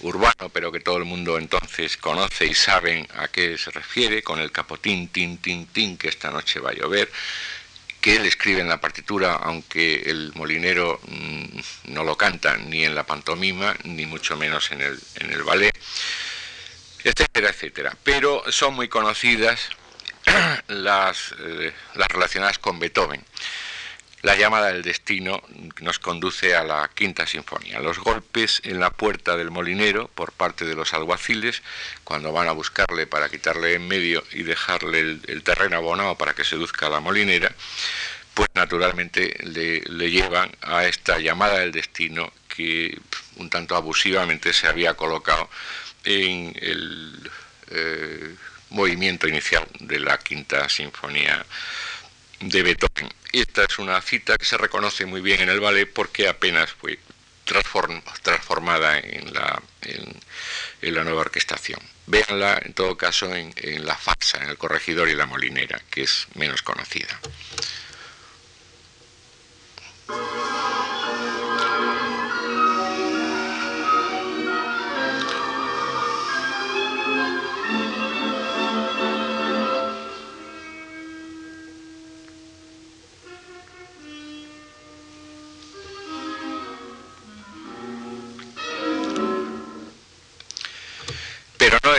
urbano, 0.00 0.50
pero 0.52 0.70
que 0.70 0.80
todo 0.80 0.98
el 0.98 1.04
mundo 1.04 1.36
entonces 1.36 1.96
conoce 1.96 2.46
y 2.46 2.54
saben 2.54 3.08
a 3.16 3.28
qué 3.28 3.58
se 3.58 3.70
refiere, 3.72 4.22
con 4.22 4.38
el 4.38 4.52
capotín, 4.52 5.08
tin, 5.08 5.38
tin, 5.38 5.66
tin, 5.66 5.96
que 5.96 6.08
esta 6.08 6.30
noche 6.30 6.60
va 6.60 6.70
a 6.70 6.74
llover, 6.74 7.10
que 8.04 8.16
él 8.16 8.26
escribe 8.26 8.60
en 8.60 8.68
la 8.68 8.82
partitura, 8.82 9.32
aunque 9.32 10.02
el 10.10 10.30
molinero 10.34 11.00
mm, 11.08 11.92
no 11.94 12.04
lo 12.04 12.18
canta 12.18 12.58
ni 12.58 12.84
en 12.84 12.94
la 12.94 13.04
pantomima, 13.04 13.74
ni 13.84 14.04
mucho 14.04 14.36
menos 14.36 14.72
en 14.72 14.82
el, 14.82 15.00
en 15.14 15.30
el 15.30 15.42
ballet, 15.42 15.72
etcétera, 17.02 17.48
etcétera. 17.48 17.96
Pero 18.02 18.44
son 18.52 18.74
muy 18.74 18.88
conocidas 18.88 19.70
las, 20.68 21.34
eh, 21.38 21.72
las 21.94 22.08
relacionadas 22.08 22.58
con 22.58 22.78
Beethoven. 22.78 23.24
La 24.24 24.36
llamada 24.36 24.72
del 24.72 24.80
destino 24.80 25.42
nos 25.82 25.98
conduce 25.98 26.56
a 26.56 26.64
la 26.64 26.90
quinta 26.94 27.26
sinfonía. 27.26 27.80
Los 27.80 27.98
golpes 27.98 28.62
en 28.64 28.80
la 28.80 28.88
puerta 28.88 29.36
del 29.36 29.50
molinero 29.50 30.08
por 30.08 30.32
parte 30.32 30.64
de 30.64 30.74
los 30.74 30.94
alguaciles, 30.94 31.62
cuando 32.04 32.32
van 32.32 32.48
a 32.48 32.52
buscarle 32.52 33.06
para 33.06 33.28
quitarle 33.28 33.74
en 33.74 33.86
medio 33.86 34.24
y 34.32 34.42
dejarle 34.42 35.00
el, 35.00 35.42
terreno 35.42 35.76
abonado 35.76 36.16
para 36.16 36.32
que 36.32 36.42
seduzca 36.42 36.86
a 36.86 36.88
la 36.88 37.00
molinera, 37.00 37.54
pues 38.32 38.48
naturalmente 38.54 39.36
le, 39.42 40.10
llevan 40.10 40.50
a 40.62 40.86
esta 40.86 41.18
llamada 41.18 41.58
del 41.58 41.72
destino 41.72 42.32
que 42.48 42.98
un 43.36 43.50
tanto 43.50 43.76
abusivamente 43.76 44.54
se 44.54 44.68
había 44.68 44.94
colocado 44.94 45.50
en 46.04 46.56
el 46.62 47.30
eh, 47.72 48.34
movimiento 48.70 49.28
inicial 49.28 49.66
de 49.80 49.98
la 50.00 50.16
quinta 50.16 50.66
sinfonía 50.70 51.44
de 52.40 52.62
Beethoven. 52.62 53.12
Esta 53.32 53.64
es 53.64 53.78
una 53.78 54.00
cita 54.00 54.36
que 54.36 54.44
se 54.44 54.56
reconoce 54.56 55.06
muy 55.06 55.20
bien 55.20 55.40
en 55.40 55.48
el 55.48 55.60
ballet 55.60 55.90
porque 55.92 56.28
apenas 56.28 56.72
fue 56.72 56.98
transformada 58.22 58.98
en 58.98 59.32
la, 59.34 59.62
en, 59.82 60.94
la 60.94 61.04
nueva 61.04 61.22
orquestación. 61.22 61.80
Véanla 62.06 62.60
en 62.62 62.74
todo 62.74 62.96
caso 62.96 63.34
en, 63.34 63.52
en 63.56 63.84
la 63.86 63.96
farsa, 63.96 64.38
en 64.42 64.50
el 64.50 64.58
corregidor 64.58 65.08
y 65.08 65.14
la 65.14 65.26
molinera, 65.26 65.80
que 65.90 66.02
es 66.02 66.26
menos 66.34 66.62
conocida. 66.62 67.20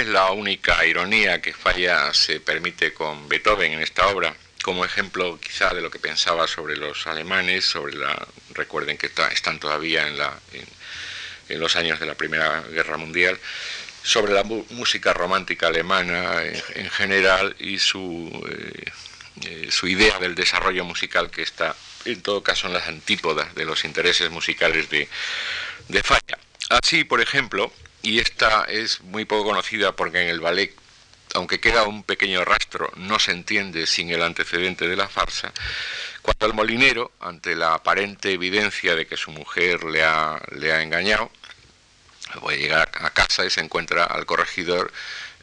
Es 0.06 0.12
la 0.12 0.32
única 0.32 0.86
ironía 0.86 1.42
que 1.42 1.52
Falla 1.52 2.14
se 2.14 2.40
permite 2.40 2.94
con 2.94 3.28
Beethoven 3.28 3.74
en 3.74 3.82
esta 3.82 4.08
obra, 4.08 4.36
como 4.62 4.86
ejemplo 4.86 5.40
quizá 5.40 5.74
de 5.74 5.82
lo 5.82 5.90
que 5.90 5.98
pensaba 5.98 6.48
sobre 6.48 6.78
los 6.78 7.08
alemanes, 7.08 7.66
sobre 7.66 7.96
la 7.96 8.28
recuerden 8.54 8.98
que 8.98 9.10
están 9.32 9.60
todavía 9.60 10.08
en, 10.08 10.18
la, 10.18 10.40
en, 11.50 11.60
los 11.60 11.76
años 11.76 12.00
de 12.00 12.06
la 12.06 12.14
Primera 12.14 12.62
Guerra 12.70 12.98
Mundial, 12.98 13.40
sobre 14.04 14.34
la 14.34 14.44
música 14.44 15.12
romántica 15.14 15.68
alemana 15.68 16.44
en, 16.44 16.90
general 16.92 17.56
y 17.58 17.80
su, 17.80 18.30
eh, 18.48 18.92
eh, 19.48 19.68
su 19.72 19.88
idea 19.88 20.20
del 20.20 20.36
desarrollo 20.36 20.86
musical 20.86 21.32
que 21.32 21.42
está 21.42 21.76
en 22.06 22.22
todo 22.22 22.44
caso 22.44 22.68
en 22.68 22.74
las 22.74 22.88
antípodas 22.88 23.56
de 23.56 23.66
los 23.66 23.84
intereses 23.84 24.30
musicales 24.30 24.88
de, 24.92 25.10
de 25.88 26.04
Falla. 26.04 26.38
Así, 26.70 27.04
por 27.04 27.22
ejemplo, 27.22 27.72
y 28.06 28.20
esta 28.20 28.66
es 28.66 29.02
muy 29.02 29.26
poco 29.26 29.46
conocida 29.46 29.96
porque 29.96 30.22
en 30.22 30.30
el 30.30 30.40
ballet, 30.40 30.72
aunque 31.34 31.60
queda 31.60 31.84
un 31.84 32.04
pequeño 32.04 32.46
rastro, 32.46 32.92
no 32.98 33.18
se 33.18 33.32
entiende 33.32 33.88
sin 33.88 34.12
el 34.12 34.22
antecedente 34.22 34.88
de 34.88 34.96
la 34.96 35.10
farsa, 35.10 35.52
cuando 36.22 36.46
el 36.46 36.54
molinero, 36.54 37.12
ante 37.20 37.56
la 37.56 37.74
aparente 37.74 38.32
evidencia 38.32 38.96
de 38.96 39.08
que 39.08 39.18
su 39.18 39.32
mujer 39.32 39.84
le 39.84 40.04
ha, 40.04 40.40
le 40.52 40.72
ha 40.72 40.84
engañado, 40.84 41.32
voy 42.42 42.54
a 42.54 42.58
llegar 42.58 42.92
a 43.00 43.10
casa 43.10 43.44
y 43.44 43.50
se 43.50 43.62
encuentra 43.62 44.04
al 44.04 44.28
corregidor 44.28 44.92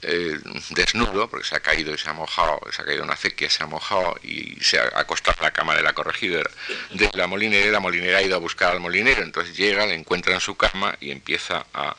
eh, 0.02 0.38
desnudo, 0.70 1.28
porque 1.28 1.46
se 1.46 1.56
ha 1.56 1.60
caído 1.60 1.92
y 1.92 1.98
se 1.98 2.10
ha 2.10 2.12
mojado, 2.12 2.60
se 2.70 2.82
ha 2.82 2.84
caído 2.84 3.02
una 3.02 3.14
acequia, 3.14 3.50
se 3.50 3.62
ha 3.62 3.66
mojado 3.66 4.18
y 4.22 4.56
se 4.60 4.78
ha 4.78 4.90
acostado 4.94 5.36
en 5.38 5.44
la 5.44 5.52
cama 5.52 5.74
de 5.74 5.82
la 5.82 5.94
corregidora. 5.94 6.50
De 6.90 7.10
la 7.14 7.26
molinera 7.26 7.70
la 7.70 7.80
molinera 7.80 8.18
ha 8.18 8.22
ido 8.22 8.36
a 8.36 8.40
buscar 8.40 8.72
al 8.72 8.80
molinero, 8.80 9.22
entonces 9.22 9.56
llega, 9.56 9.86
le 9.86 9.94
encuentra 9.94 10.34
en 10.34 10.40
su 10.40 10.56
cama 10.56 10.96
y 11.00 11.10
empieza 11.10 11.66
a 11.74 11.96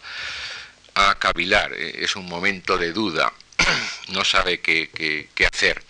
a 0.95 1.15
cavilar, 1.15 1.73
eh, 1.73 2.03
es 2.03 2.15
un 2.15 2.25
momento 2.25 2.77
de 2.77 2.91
duda, 2.93 3.33
no 4.09 4.23
sabe 4.25 4.59
qué, 4.59 5.29
hacer. 5.51 5.83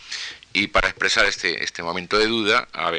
Y 0.54 0.68
para 0.68 0.90
expresar 0.90 1.26
este, 1.26 1.64
este 1.64 1.82
momento 1.82 2.18
de 2.18 2.28
duda, 2.28 2.68
a, 2.74 2.92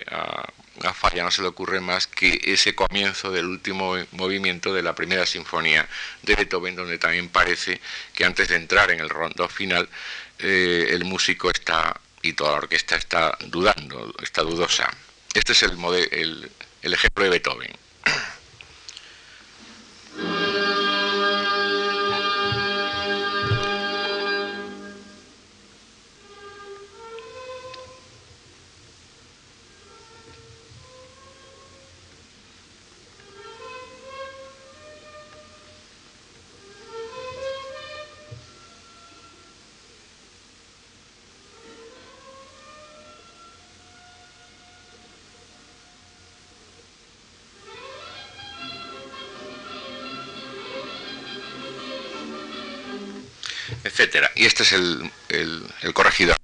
a, 0.82 0.92
Falla 0.92 1.22
no 1.22 1.30
se 1.30 1.42
le 1.42 1.48
ocurre 1.48 1.80
más 1.80 2.08
que 2.08 2.40
ese 2.42 2.74
comienzo 2.74 3.30
del 3.30 3.46
último 3.46 3.96
movimiento 4.10 4.74
de 4.74 4.82
la 4.82 4.94
primera 4.94 5.24
sinfonía 5.24 5.88
de 6.22 6.34
Beethoven, 6.34 6.74
donde 6.74 6.98
también 6.98 7.28
parece 7.28 7.80
que 8.12 8.24
antes 8.24 8.48
de 8.48 8.56
entrar 8.56 8.90
en 8.90 8.98
el 8.98 9.08
rondo 9.08 9.48
final, 9.48 9.88
eh, 10.40 10.88
el 10.90 11.04
músico 11.04 11.50
está 11.50 12.00
y 12.22 12.32
toda 12.32 12.52
la 12.52 12.58
orquesta 12.58 12.96
está 12.96 13.38
dudando, 13.46 14.12
está 14.20 14.42
dudosa. 14.42 14.90
Este 15.32 15.52
es 15.52 15.62
el, 15.62 15.78
el, 16.10 16.50
el 16.82 16.92
ejemplo 16.92 17.24
de 17.24 17.30
Beethoven. 17.30 17.83
Etcétera. 53.94 54.30
Y 54.34 54.44
este 54.44 54.64
es 54.64 54.72
el, 54.72 55.10
el 55.28 55.94
corregidor. 55.94 56.36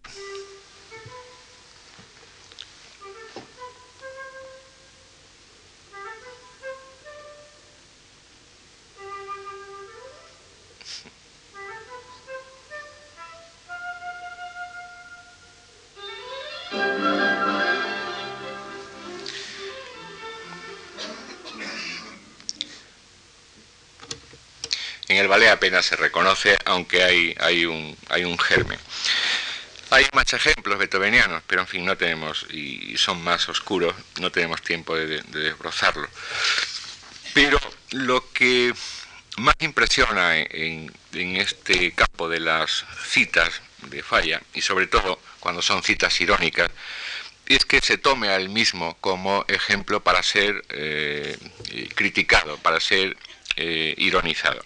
Apenas 25.53 25.87
se 25.87 25.97
reconoce, 25.97 26.57
aunque 26.64 27.03
hay, 27.03 27.35
hay, 27.41 27.66
un, 27.66 27.97
hay 28.09 28.24
un 28.24 28.39
germen. 28.39 28.78
Hay 29.91 30.07
más 30.12 30.33
ejemplos 30.33 30.78
beethovenianos, 30.78 31.43
pero 31.47 31.62
en 31.62 31.66
fin, 31.66 31.85
no 31.85 31.97
tenemos, 31.97 32.47
y 32.51 32.97
son 32.97 33.22
más 33.22 33.49
oscuros, 33.49 33.95
no 34.20 34.31
tenemos 34.31 34.62
tiempo 34.62 34.95
de, 34.97 35.20
desbrozarlo. 35.22 36.09
Pero 37.35 37.59
lo 37.91 38.33
que 38.33 38.72
más 39.39 39.55
impresiona 39.61 40.39
en, 40.39 40.93
en, 41.12 41.37
este 41.37 41.93
campo 41.93 42.28
de 42.28 42.41
las 42.41 42.85
citas 43.09 43.62
de 43.89 44.03
falla, 44.03 44.41
y 44.55 44.62
sobre 44.62 44.87
todo 44.87 45.20
cuando 45.41 45.62
son 45.62 45.83
citas 45.83 46.20
irónicas, 46.20 46.70
es 47.47 47.64
que 47.64 47.81
se 47.81 47.99
tome 47.99 48.28
al 48.28 48.49
mismo 48.49 48.97
como 49.01 49.45
ejemplo 49.49 50.01
para 50.05 50.22
ser 50.22 50.62
eh, 50.68 51.37
criticado, 51.97 52.59
para 52.59 52.78
ser 52.78 53.16
eh, 53.57 53.95
ironizado. 53.99 54.64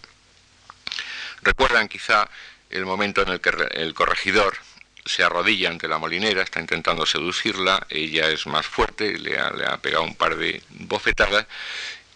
Recuerdan 1.45 1.89
quizá 1.89 2.29
el 2.71 2.87
momento 2.87 3.23
en 3.23 3.29
el 3.29 3.41
que 3.41 3.51
el 3.73 3.93
corregidor 3.95 4.57
se 5.05 5.23
arrodilla 5.23 5.69
ante 5.69 5.87
la 5.87 5.99
molinera, 5.99 6.43
está 6.43 6.61
intentando 6.61 7.05
seducirla, 7.05 7.87
ella 7.91 8.29
es 8.29 8.47
más 8.47 8.67
fuerte, 8.67 9.19
le 9.19 9.39
ha, 9.39 9.51
le 9.51 9.67
ha 9.67 9.77
pegado 9.77 10.05
un 10.05 10.15
par 10.15 10.37
de 10.37 10.63
bofetadas 10.71 11.47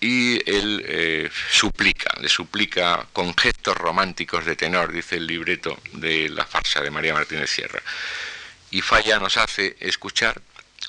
y 0.01 0.37
él 0.51 0.83
eh, 0.87 1.31
suplica, 1.51 2.15
le 2.21 2.29
suplica 2.29 3.07
con 3.13 3.37
gestos 3.37 3.77
románticos 3.77 4.47
de 4.47 4.57
tenor, 4.57 4.93
dice 4.93 5.17
el 5.17 5.27
libreto 5.27 5.79
de 5.93 6.31
la 6.31 6.47
farsa 6.47 6.81
de 6.81 6.91
María 6.91 7.13
Martínez 7.13 7.51
Sierra. 7.51 7.83
Y 8.71 8.81
Falla 8.81 9.19
nos 9.19 9.37
hace 9.37 9.77
escuchar 9.81 10.41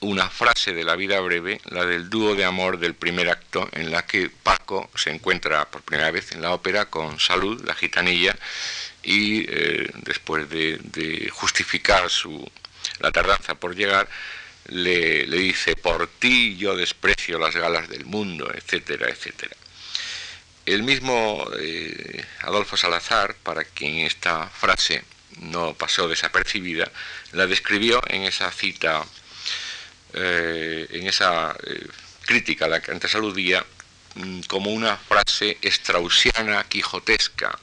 una 0.01 0.29
frase 0.29 0.73
de 0.73 0.83
la 0.83 0.95
vida 0.95 1.19
breve, 1.19 1.59
la 1.65 1.85
del 1.85 2.09
dúo 2.09 2.35
de 2.35 2.45
amor 2.45 2.79
del 2.79 2.93
primer 2.93 3.29
acto, 3.29 3.67
en 3.73 3.91
la 3.91 4.05
que 4.05 4.29
Paco 4.29 4.89
se 4.95 5.11
encuentra 5.11 5.69
por 5.69 5.81
primera 5.81 6.11
vez 6.11 6.31
en 6.31 6.41
la 6.41 6.53
ópera 6.53 6.85
con 6.85 7.19
Salud, 7.19 7.61
la 7.65 7.75
gitanilla, 7.75 8.35
y 9.03 9.45
eh, 9.49 9.89
después 10.03 10.49
de, 10.49 11.29
justificar 11.31 12.09
su, 12.09 12.49
la 12.99 13.11
tardanza 13.11 13.55
por 13.55 13.75
llegar, 13.75 14.07
le, 14.67 15.25
dice, 15.25 15.75
por 15.75 16.07
ti 16.07 16.55
yo 16.57 16.75
desprecio 16.75 17.39
las 17.39 17.55
galas 17.55 17.89
del 17.89 18.05
mundo, 18.05 18.51
etcétera, 18.53 19.09
etcétera. 19.09 19.55
El 20.65 20.83
mismo 20.83 21.47
eh, 21.59 22.23
Adolfo 22.41 22.77
Salazar, 22.77 23.35
para 23.35 23.63
quien 23.63 24.05
esta 24.05 24.47
frase 24.47 25.03
no 25.39 25.73
pasó 25.73 26.07
desapercibida, 26.07 26.91
la 27.31 27.47
describió 27.47 28.01
en 28.07 28.23
esa 28.23 28.51
cita, 28.51 29.03
eh, 30.13 30.87
en 30.91 31.07
esa 31.07 31.55
crítica 32.25 32.65
a 32.65 32.69
la 32.69 32.81
que 32.81 32.91
antes 32.91 33.15
aludía, 33.15 33.65
mm, 34.15 34.41
como 34.41 34.71
una 34.71 34.97
frase 34.97 35.57
straussiana 35.63 36.63
quijotesca, 36.65 37.57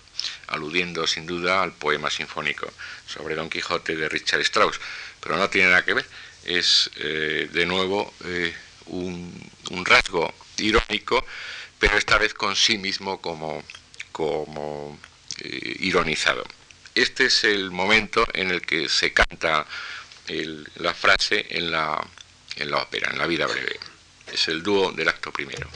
aludiendo 0.49 1.07
sin 1.07 1.27
duda 1.27 1.63
al 1.63 1.73
poema 1.73 2.11
sinfónico 2.11 2.73
sobre 3.07 3.35
Don 3.35 3.51
Quijote 3.51 3.97
de 3.97 4.09
Richard 4.09 4.41
Strauss, 4.41 4.81
pero 5.21 5.37
no 5.37 5.49
tiene 5.51 5.69
nada 5.71 5.85
que 5.85 5.95
ver, 5.95 6.07
es 6.45 6.91
eh, 6.97 7.49
de 7.53 7.67
nuevo 7.67 8.13
eh, 8.25 8.55
un, 8.87 9.51
rasgo 9.85 10.33
irónico, 10.59 11.25
pero 11.79 11.97
esta 11.99 12.19
vez 12.19 12.35
con 12.35 12.57
sí 12.57 12.79
mismo 12.79 13.21
como, 13.21 13.63
como 14.13 14.99
eh, 15.41 15.77
ironizado. 15.81 16.45
Este 16.95 17.27
es 17.27 17.45
el 17.45 17.71
momento 17.71 18.27
en 18.33 18.51
el 18.51 18.63
que 18.63 18.89
se 18.89 19.13
canta 19.13 19.67
la 20.77 20.93
frase 20.93 21.47
en 21.51 21.71
la, 21.71 22.05
en 22.57 22.71
la 22.71 22.79
ópera, 22.79 23.11
en 23.11 23.19
la 23.19 23.27
vida 23.27 23.47
breve. 23.47 23.79
Es 24.33 24.49
el 24.49 24.63
dúo 24.63 24.93
del 24.93 25.09
acto 25.09 25.33
primero. 25.33 25.69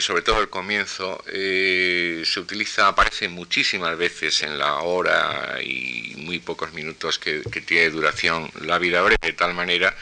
Sobre 0.00 0.22
todo 0.22 0.40
el 0.40 0.48
comienzo, 0.48 1.22
eh, 1.26 2.22
se 2.24 2.40
utiliza, 2.40 2.88
aparece 2.88 3.28
muchísimas 3.28 3.96
veces 3.98 4.42
en 4.42 4.58
la 4.58 4.78
hora 4.78 5.58
y 5.62 6.14
muy 6.16 6.38
pocos 6.38 6.72
minutos 6.72 7.18
que, 7.18 7.42
tiene 7.66 7.90
duración 7.90 8.50
la 8.62 8.78
vida 8.78 9.02
breve, 9.02 9.18
de 9.20 9.32
tal 9.34 9.52
manera 9.52 9.94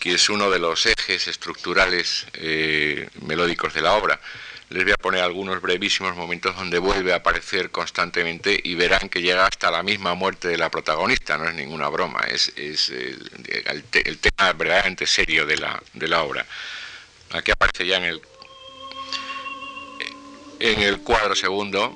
que 0.00 0.14
es 0.14 0.28
uno 0.28 0.50
de 0.50 0.60
los 0.60 0.86
ejes 0.86 1.26
estructurales 1.26 2.26
eh, 2.34 3.08
melódicos 3.22 3.74
de 3.74 3.80
la 3.80 3.94
obra. 3.94 4.20
Les 4.68 4.84
voy 4.84 4.92
a 4.92 4.96
poner 4.96 5.22
algunos 5.22 5.60
brevísimos 5.60 6.16
momentos 6.16 6.54
donde 6.56 6.78
vuelve 6.78 7.12
a 7.12 7.16
aparecer 7.16 7.70
constantemente 7.70 8.60
y 8.62 8.74
verán 8.74 9.08
que 9.08 9.22
llega 9.22 9.46
hasta 9.46 9.70
la 9.70 9.82
misma 9.82 10.14
muerte 10.14 10.48
de 10.48 10.58
la 10.58 10.70
protagonista, 10.70 11.36
no 11.38 11.48
es 11.48 11.54
ninguna 11.54 11.88
broma, 11.88 12.20
es, 12.28 12.52
el, 12.56 14.18
tema 14.20 14.52
verdaderamente 14.52 15.06
serio 15.06 15.46
de 15.46 15.56
la, 15.56 15.82
de 15.94 16.08
la 16.08 16.22
obra. 16.22 16.46
Aquí 17.30 17.50
aparece 17.50 17.86
ya 17.86 17.96
en 17.96 18.04
el, 18.04 18.22
en 20.60 20.80
el 20.80 21.00
cuadro 21.00 21.34
segundo. 21.34 21.94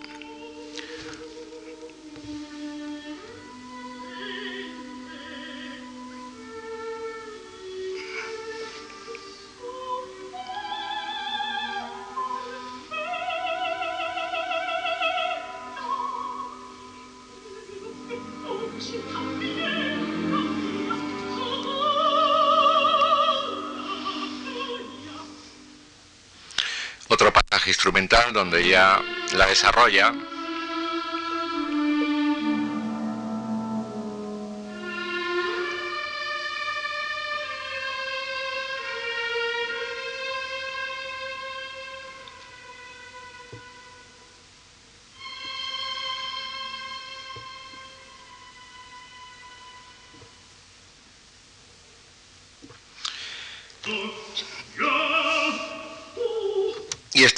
Donde 28.32 28.66
ya 28.66 29.00
la 29.32 29.46
desarrolla 29.46 30.12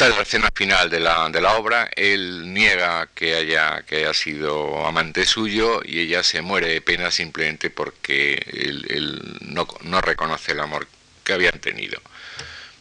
Esta 0.03 0.11
es 0.15 0.17
la 0.17 0.23
escena 0.25 0.51
final 0.53 0.91
de 0.91 0.99
la, 0.99 1.29
de 1.29 1.41
la 1.41 1.55
obra. 1.55 1.89
Él 1.95 2.53
niega 2.53 3.09
que 3.15 3.37
haya, 3.37 3.83
que 3.83 3.99
haya 3.99 4.13
sido 4.13 4.85
amante 4.85 5.25
suyo 5.25 5.81
y 5.85 6.01
ella 6.01 6.25
se 6.25 6.43
muere 6.43 6.67
de 6.71 6.81
pena 6.81 7.13
simplemente 7.13 7.71
porque 7.71 8.35
él, 8.53 9.39
no, 9.43 9.69
no 9.83 10.01
reconoce 10.01 10.51
el 10.51 10.59
amor 10.59 10.89
que 11.23 11.35
habían 11.35 11.57
tenido. 11.61 12.03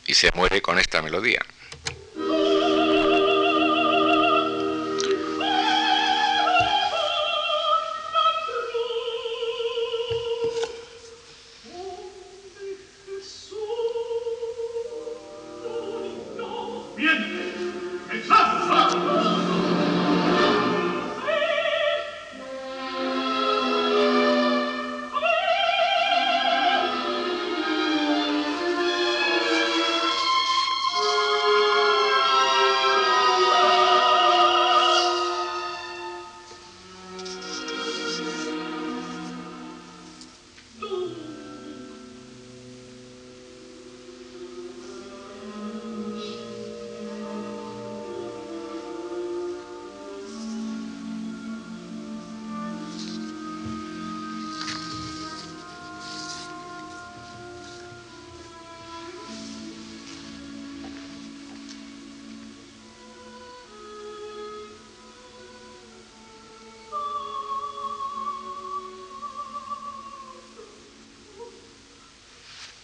Y 0.08 0.16
se 0.16 0.32
muere 0.34 0.64
con 0.64 0.80
esta 0.80 1.04
melodía. 1.04 1.46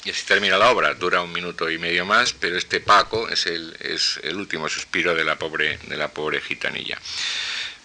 Y 0.07 0.11
así 0.11 0.25
termina 0.25 0.57
la 0.57 0.71
obra. 0.71 0.93
Dura 0.93 1.21
un 1.21 1.33
minuto 1.33 1.69
y 1.69 1.77
medio 1.77 2.05
más, 2.05 2.31
pero 2.31 2.57
este 2.57 2.79
Paco 2.79 3.27
es 3.27 3.45
el, 3.45 3.75
último 4.37 4.69
suspiro 4.69 5.13
de 5.13 5.25
la 5.25 5.35
pobre, 5.35 5.79
de 5.79 5.97
la 5.97 6.07
pobre 6.07 6.39
gitanilla. 6.39 6.97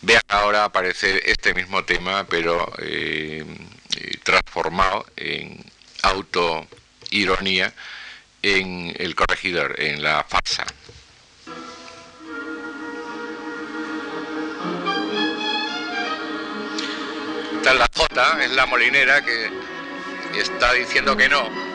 Vean 0.03 0.23
ahora 0.29 0.63
aparecer 0.63 1.21
este 1.25 1.53
mismo 1.53 1.85
tema, 1.85 2.25
pero 2.29 2.73
eh, 2.79 3.45
eh, 3.97 4.19
transformado 4.23 5.05
en 5.17 5.65
autoironía 6.03 7.75
en 8.41 8.95
el 8.97 9.17
corregidor, 9.17 9.75
en 9.81 10.01
la 10.01 10.23
farsa. 10.23 10.65
Esta 17.57 17.73
es 17.73 17.79
la 17.79 17.91
J, 17.93 18.45
es 18.45 18.51
la 18.53 18.67
molinera 18.67 19.25
que 19.25 19.51
está 20.39 20.73
diciendo 20.75 21.17
que 21.17 21.29
no. 21.29 21.72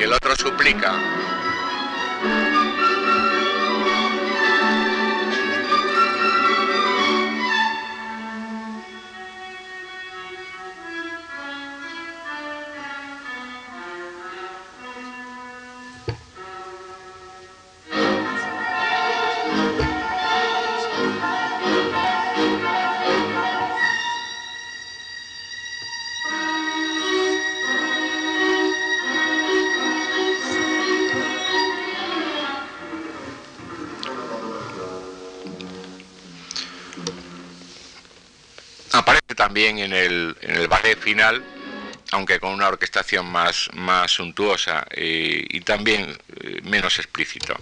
Y 0.00 0.04
el 0.04 0.14
otro 0.14 0.34
suplica. 0.34 1.19
También 39.50 39.80
en 39.80 39.92
el, 39.92 40.36
en 40.42 40.54
el 40.54 40.68
ballet 40.68 40.96
final, 40.96 41.44
aunque 42.12 42.38
con 42.38 42.52
una 42.52 42.68
orquestación 42.68 43.26
más, 43.26 43.68
más 43.72 44.12
suntuosa 44.12 44.86
y 44.96 45.60
también 45.62 46.16
eh, 46.44 46.60
menos 46.62 47.00
explícito, 47.00 47.56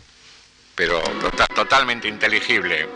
pero 0.74 1.00
tota-, 1.18 1.46
totalmente 1.46 2.06
inteligible. 2.06 2.90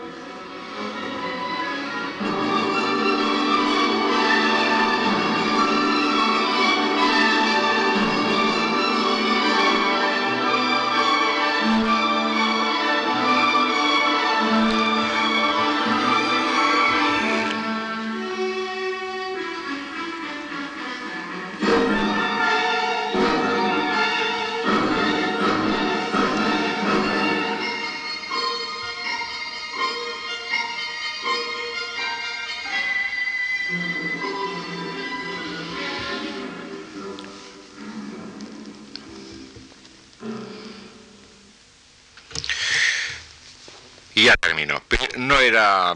No 45.17 45.39
era 45.39 45.95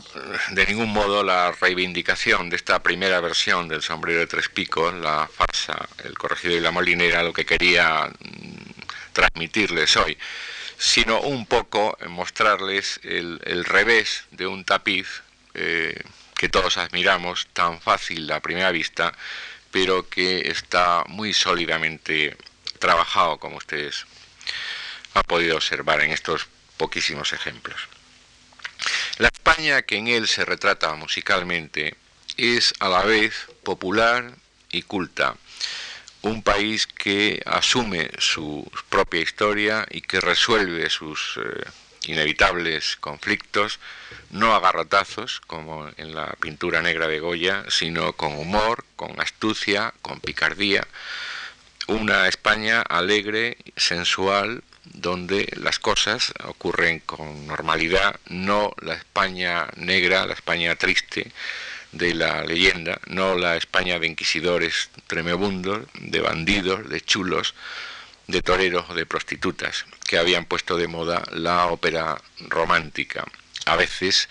de 0.51 0.65
ningún 0.65 0.91
modo 0.91 1.24
la 1.24 1.51
reivindicación 1.51 2.49
de 2.49 2.55
esta 2.55 2.82
primera 2.82 3.20
versión 3.20 3.68
del 3.68 3.82
sombrero 3.82 4.20
de 4.20 4.28
tres 4.28 4.49
picos, 4.49 4.93
la 4.93 5.28
farsa, 5.28 5.88
el 6.03 6.18
corregido 6.18 6.55
y 6.55 6.59
la 6.59 6.72
molinera, 6.72 7.24
lo 7.24 7.34
que 7.34 7.45
quería 7.45 8.07
mm, 8.07 9.13
transmitirles 9.13 9.95
hoy, 9.97 10.18
sino 10.78 11.22
un 11.22 11.45
poco 11.45 11.97
mostrarles 12.07 12.99
el, 13.03 13.65
revés 13.65 14.26
de 14.32 14.47
un 14.47 14.63
tapiz 14.63 15.24
eh, 15.53 15.99
que 16.36 16.49
todos 16.49 16.78
admiramos, 16.78 17.47
tan 17.53 17.82
fácil 17.82 18.32
a 18.32 18.41
primera 18.41 18.72
vista, 18.72 19.13
pero 19.72 20.07
que 20.07 20.49
está 20.49 21.03
muy 21.07 21.34
sólidamente 21.34 22.38
trabajado, 22.80 23.38
como 23.38 23.57
ustedes 23.57 24.05
han 25.13 25.24
podido 25.24 25.55
observar 25.55 26.01
en 26.01 26.11
estos 26.11 26.47
poquísimos 26.78 27.34
ejemplos. 27.34 27.96
La 29.18 29.30
España 29.30 29.82
que 29.82 29.97
en 29.97 30.07
él 30.07 30.28
se 30.28 30.45
retrata 30.45 30.93
musicalmente 30.93 31.95
es 32.38 32.76
a 32.80 32.88
la 32.88 33.01
vez 33.01 33.47
popular 33.63 34.32
y 34.72 34.84
culta, 34.84 35.36
un 36.22 36.43
país 36.43 36.86
que 36.86 37.41
asume 37.47 38.11
su 38.20 38.70
propia 38.89 39.22
historia 39.22 39.88
y 39.89 40.01
que 40.01 40.22
resuelve 40.22 40.89
sus 40.91 41.39
eh, 41.43 41.63
inevitables 42.03 42.95
conflictos, 42.97 43.80
no 44.30 44.53
a 44.53 44.59
garrotazos, 44.59 45.41
como 45.47 45.89
en 45.97 46.13
la 46.13 46.28
pintura 46.39 46.84
negra 46.84 47.07
de 47.07 47.20
Goya, 47.20 47.65
sino 47.70 48.13
con 48.13 48.38
humor, 48.38 48.86
con 48.95 49.20
astucia, 49.20 49.95
con 50.03 50.20
picardía, 50.20 50.88
una 51.88 52.28
España 52.28 52.82
alegre, 52.82 53.57
sensual, 53.78 54.63
donde 54.93 55.51
las 55.57 55.79
cosas 55.79 56.33
ocurren 56.43 56.99
con 56.99 57.47
normalidad, 57.47 58.19
no 58.29 58.73
la 58.81 58.93
España 58.93 59.67
negra, 59.75 60.25
la 60.25 60.33
España 60.33 60.75
triste 60.75 61.31
de 61.91 62.13
la 62.13 62.43
leyenda, 62.43 62.99
no 63.07 63.35
la 63.35 63.55
España 63.55 63.99
de 63.99 64.07
inquisidores 64.07 64.89
tremebundos, 65.07 65.88
de 65.99 66.19
bandidos, 66.21 66.89
de 66.89 67.01
chulos, 67.01 67.55
de 68.27 68.41
toreros, 68.41 68.93
de 68.93 69.05
prostitutas, 69.05 69.85
que 70.05 70.17
habían 70.17 70.45
puesto 70.45 70.77
de 70.77 70.88
moda 70.88 71.23
la 71.31 71.67
ópera 71.67 72.21
romántica. 72.39 73.25
A 73.65 73.75
veces 73.75 74.29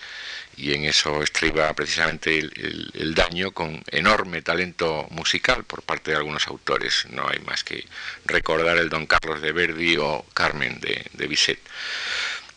y 0.57 0.73
en 0.73 0.85
eso 0.85 1.21
estriba 1.21 1.71
precisamente 1.73 2.39
el, 2.39 3.13
daño 3.13 3.51
con 3.51 3.83
enorme 3.91 4.41
talento 4.41 5.07
musical 5.11 5.63
por 5.63 5.83
parte 5.83 6.11
de 6.11 6.17
algunos 6.17 6.47
autores. 6.47 7.05
No 7.11 7.27
hay 7.29 7.39
más 7.39 7.63
que 7.63 7.85
recordar 8.25 8.77
el 8.77 8.89
Don 8.89 9.05
Carlos 9.05 9.41
de 9.41 9.51
Verdi 9.51 9.97
o 9.97 10.25
Carmen 10.33 10.79
de, 10.79 11.05
de 11.13 11.27
Bizet. 11.27 11.59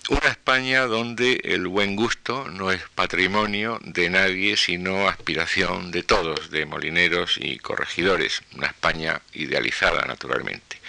Una 0.09 0.28
España 0.28 0.86
donde 0.86 1.40
el 1.44 1.68
buen 1.68 1.94
gusto 1.94 2.48
no 2.48 2.72
es 2.72 2.82
patrimonio 2.94 3.78
de 3.84 4.11
nadie, 4.11 4.57
sino 4.57 5.09
aspiración 5.09 5.90
de 5.92 6.03
todos, 6.03 6.51
de 6.51 6.66
molineros 6.66 7.36
y 7.38 7.59
corregidores. 7.59 8.42
Una 8.57 8.68
España 8.68 9.20
idealizada, 9.34 10.07
naturalmente. 10.07 10.80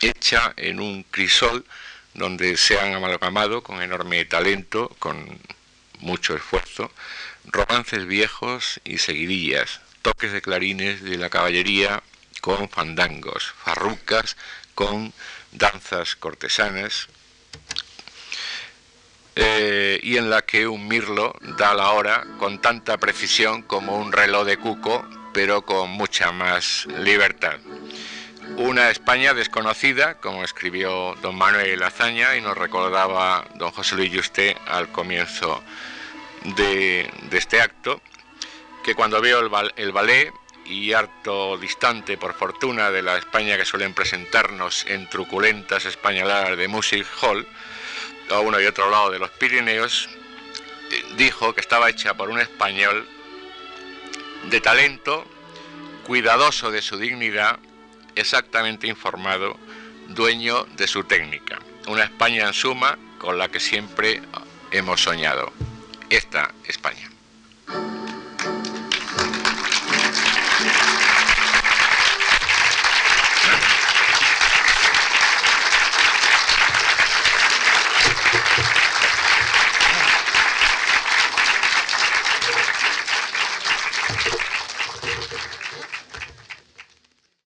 Hecha 0.00 0.54
en 0.56 0.80
un 0.80 1.04
crisol 1.04 1.64
donde 2.14 2.56
se 2.56 2.78
han 2.80 2.94
amalgamado 2.94 3.62
con 3.62 3.82
enorme 3.82 4.24
talento, 4.24 4.88
con 4.98 5.38
mucho 6.04 6.36
esfuerzo, 6.36 6.92
romances 7.44 8.06
viejos 8.06 8.80
y 8.84 8.98
seguidillas, 8.98 9.80
toques 10.02 10.32
de 10.32 10.42
clarines 10.42 11.02
de 11.02 11.16
la 11.16 11.30
caballería 11.30 12.02
con 12.40 12.68
fandangos, 12.68 13.52
farrucas 13.64 14.36
con 14.74 15.12
danzas 15.52 16.14
cortesanas, 16.16 17.08
eh, 19.36 19.98
y 20.02 20.16
en 20.16 20.30
la 20.30 20.42
que 20.42 20.68
un 20.68 20.86
mirlo 20.86 21.34
da 21.58 21.74
la 21.74 21.90
hora 21.90 22.24
con 22.38 22.60
tanta 22.60 22.98
precisión 22.98 23.62
como 23.62 23.96
un 23.96 24.12
reloj 24.12 24.46
de 24.46 24.58
cuco, 24.58 25.04
pero 25.32 25.64
con 25.64 25.90
mucha 25.90 26.30
más 26.30 26.86
libertad. 27.00 27.58
Una 28.56 28.90
España 28.90 29.34
desconocida, 29.34 30.20
como 30.20 30.44
escribió 30.44 31.16
don 31.22 31.34
Manuel 31.34 31.82
Azaña 31.82 32.36
y 32.36 32.40
nos 32.40 32.56
recordaba 32.56 33.44
don 33.54 33.72
José 33.72 33.96
Luis 33.96 34.14
Juste 34.14 34.56
al 34.66 34.92
comienzo 34.92 35.64
de, 36.44 37.10
este 37.32 37.60
acto, 37.60 38.00
que 38.84 38.94
cuando 38.94 39.20
veo 39.20 39.40
el, 39.40 39.92
ballet 39.92 40.32
y 40.66 40.92
harto 40.92 41.56
distante, 41.58 42.16
por 42.16 42.34
fortuna, 42.34 42.90
de 42.90 43.02
la 43.02 43.16
España 43.16 43.56
que 43.56 43.64
suelen 43.64 43.94
presentarnos 43.94 44.84
en 44.86 45.08
truculentas 45.08 45.86
españoladas 45.86 46.56
de 46.56 46.68
Music 46.68 47.06
Hall, 47.20 47.46
a 48.30 48.40
uno 48.40 48.60
y 48.60 48.66
otro 48.66 48.90
lado 48.90 49.10
de 49.10 49.18
los 49.18 49.30
Pirineos, 49.30 50.08
eh, 50.90 51.04
dijo 51.16 51.54
que 51.54 51.60
estaba 51.60 51.90
hecha 51.90 52.14
por 52.14 52.30
un 52.30 52.40
español 52.40 53.06
de 54.44 54.60
talento, 54.60 55.26
cuidadoso 56.06 56.70
de 56.70 56.82
su 56.82 56.98
dignidad, 56.98 57.58
exactamente 58.14 58.86
informado, 58.86 59.58
dueño 60.08 60.64
de 60.76 60.86
su 60.86 61.04
técnica. 61.04 61.58
Una 61.86 62.04
España 62.04 62.46
en 62.46 62.52
suma 62.52 62.98
con 63.18 63.38
la 63.38 63.48
que 63.48 63.60
siempre 63.60 64.22
hemos 64.70 65.02
soñado 65.02 65.52
esta 66.16 66.52
España. 66.66 67.10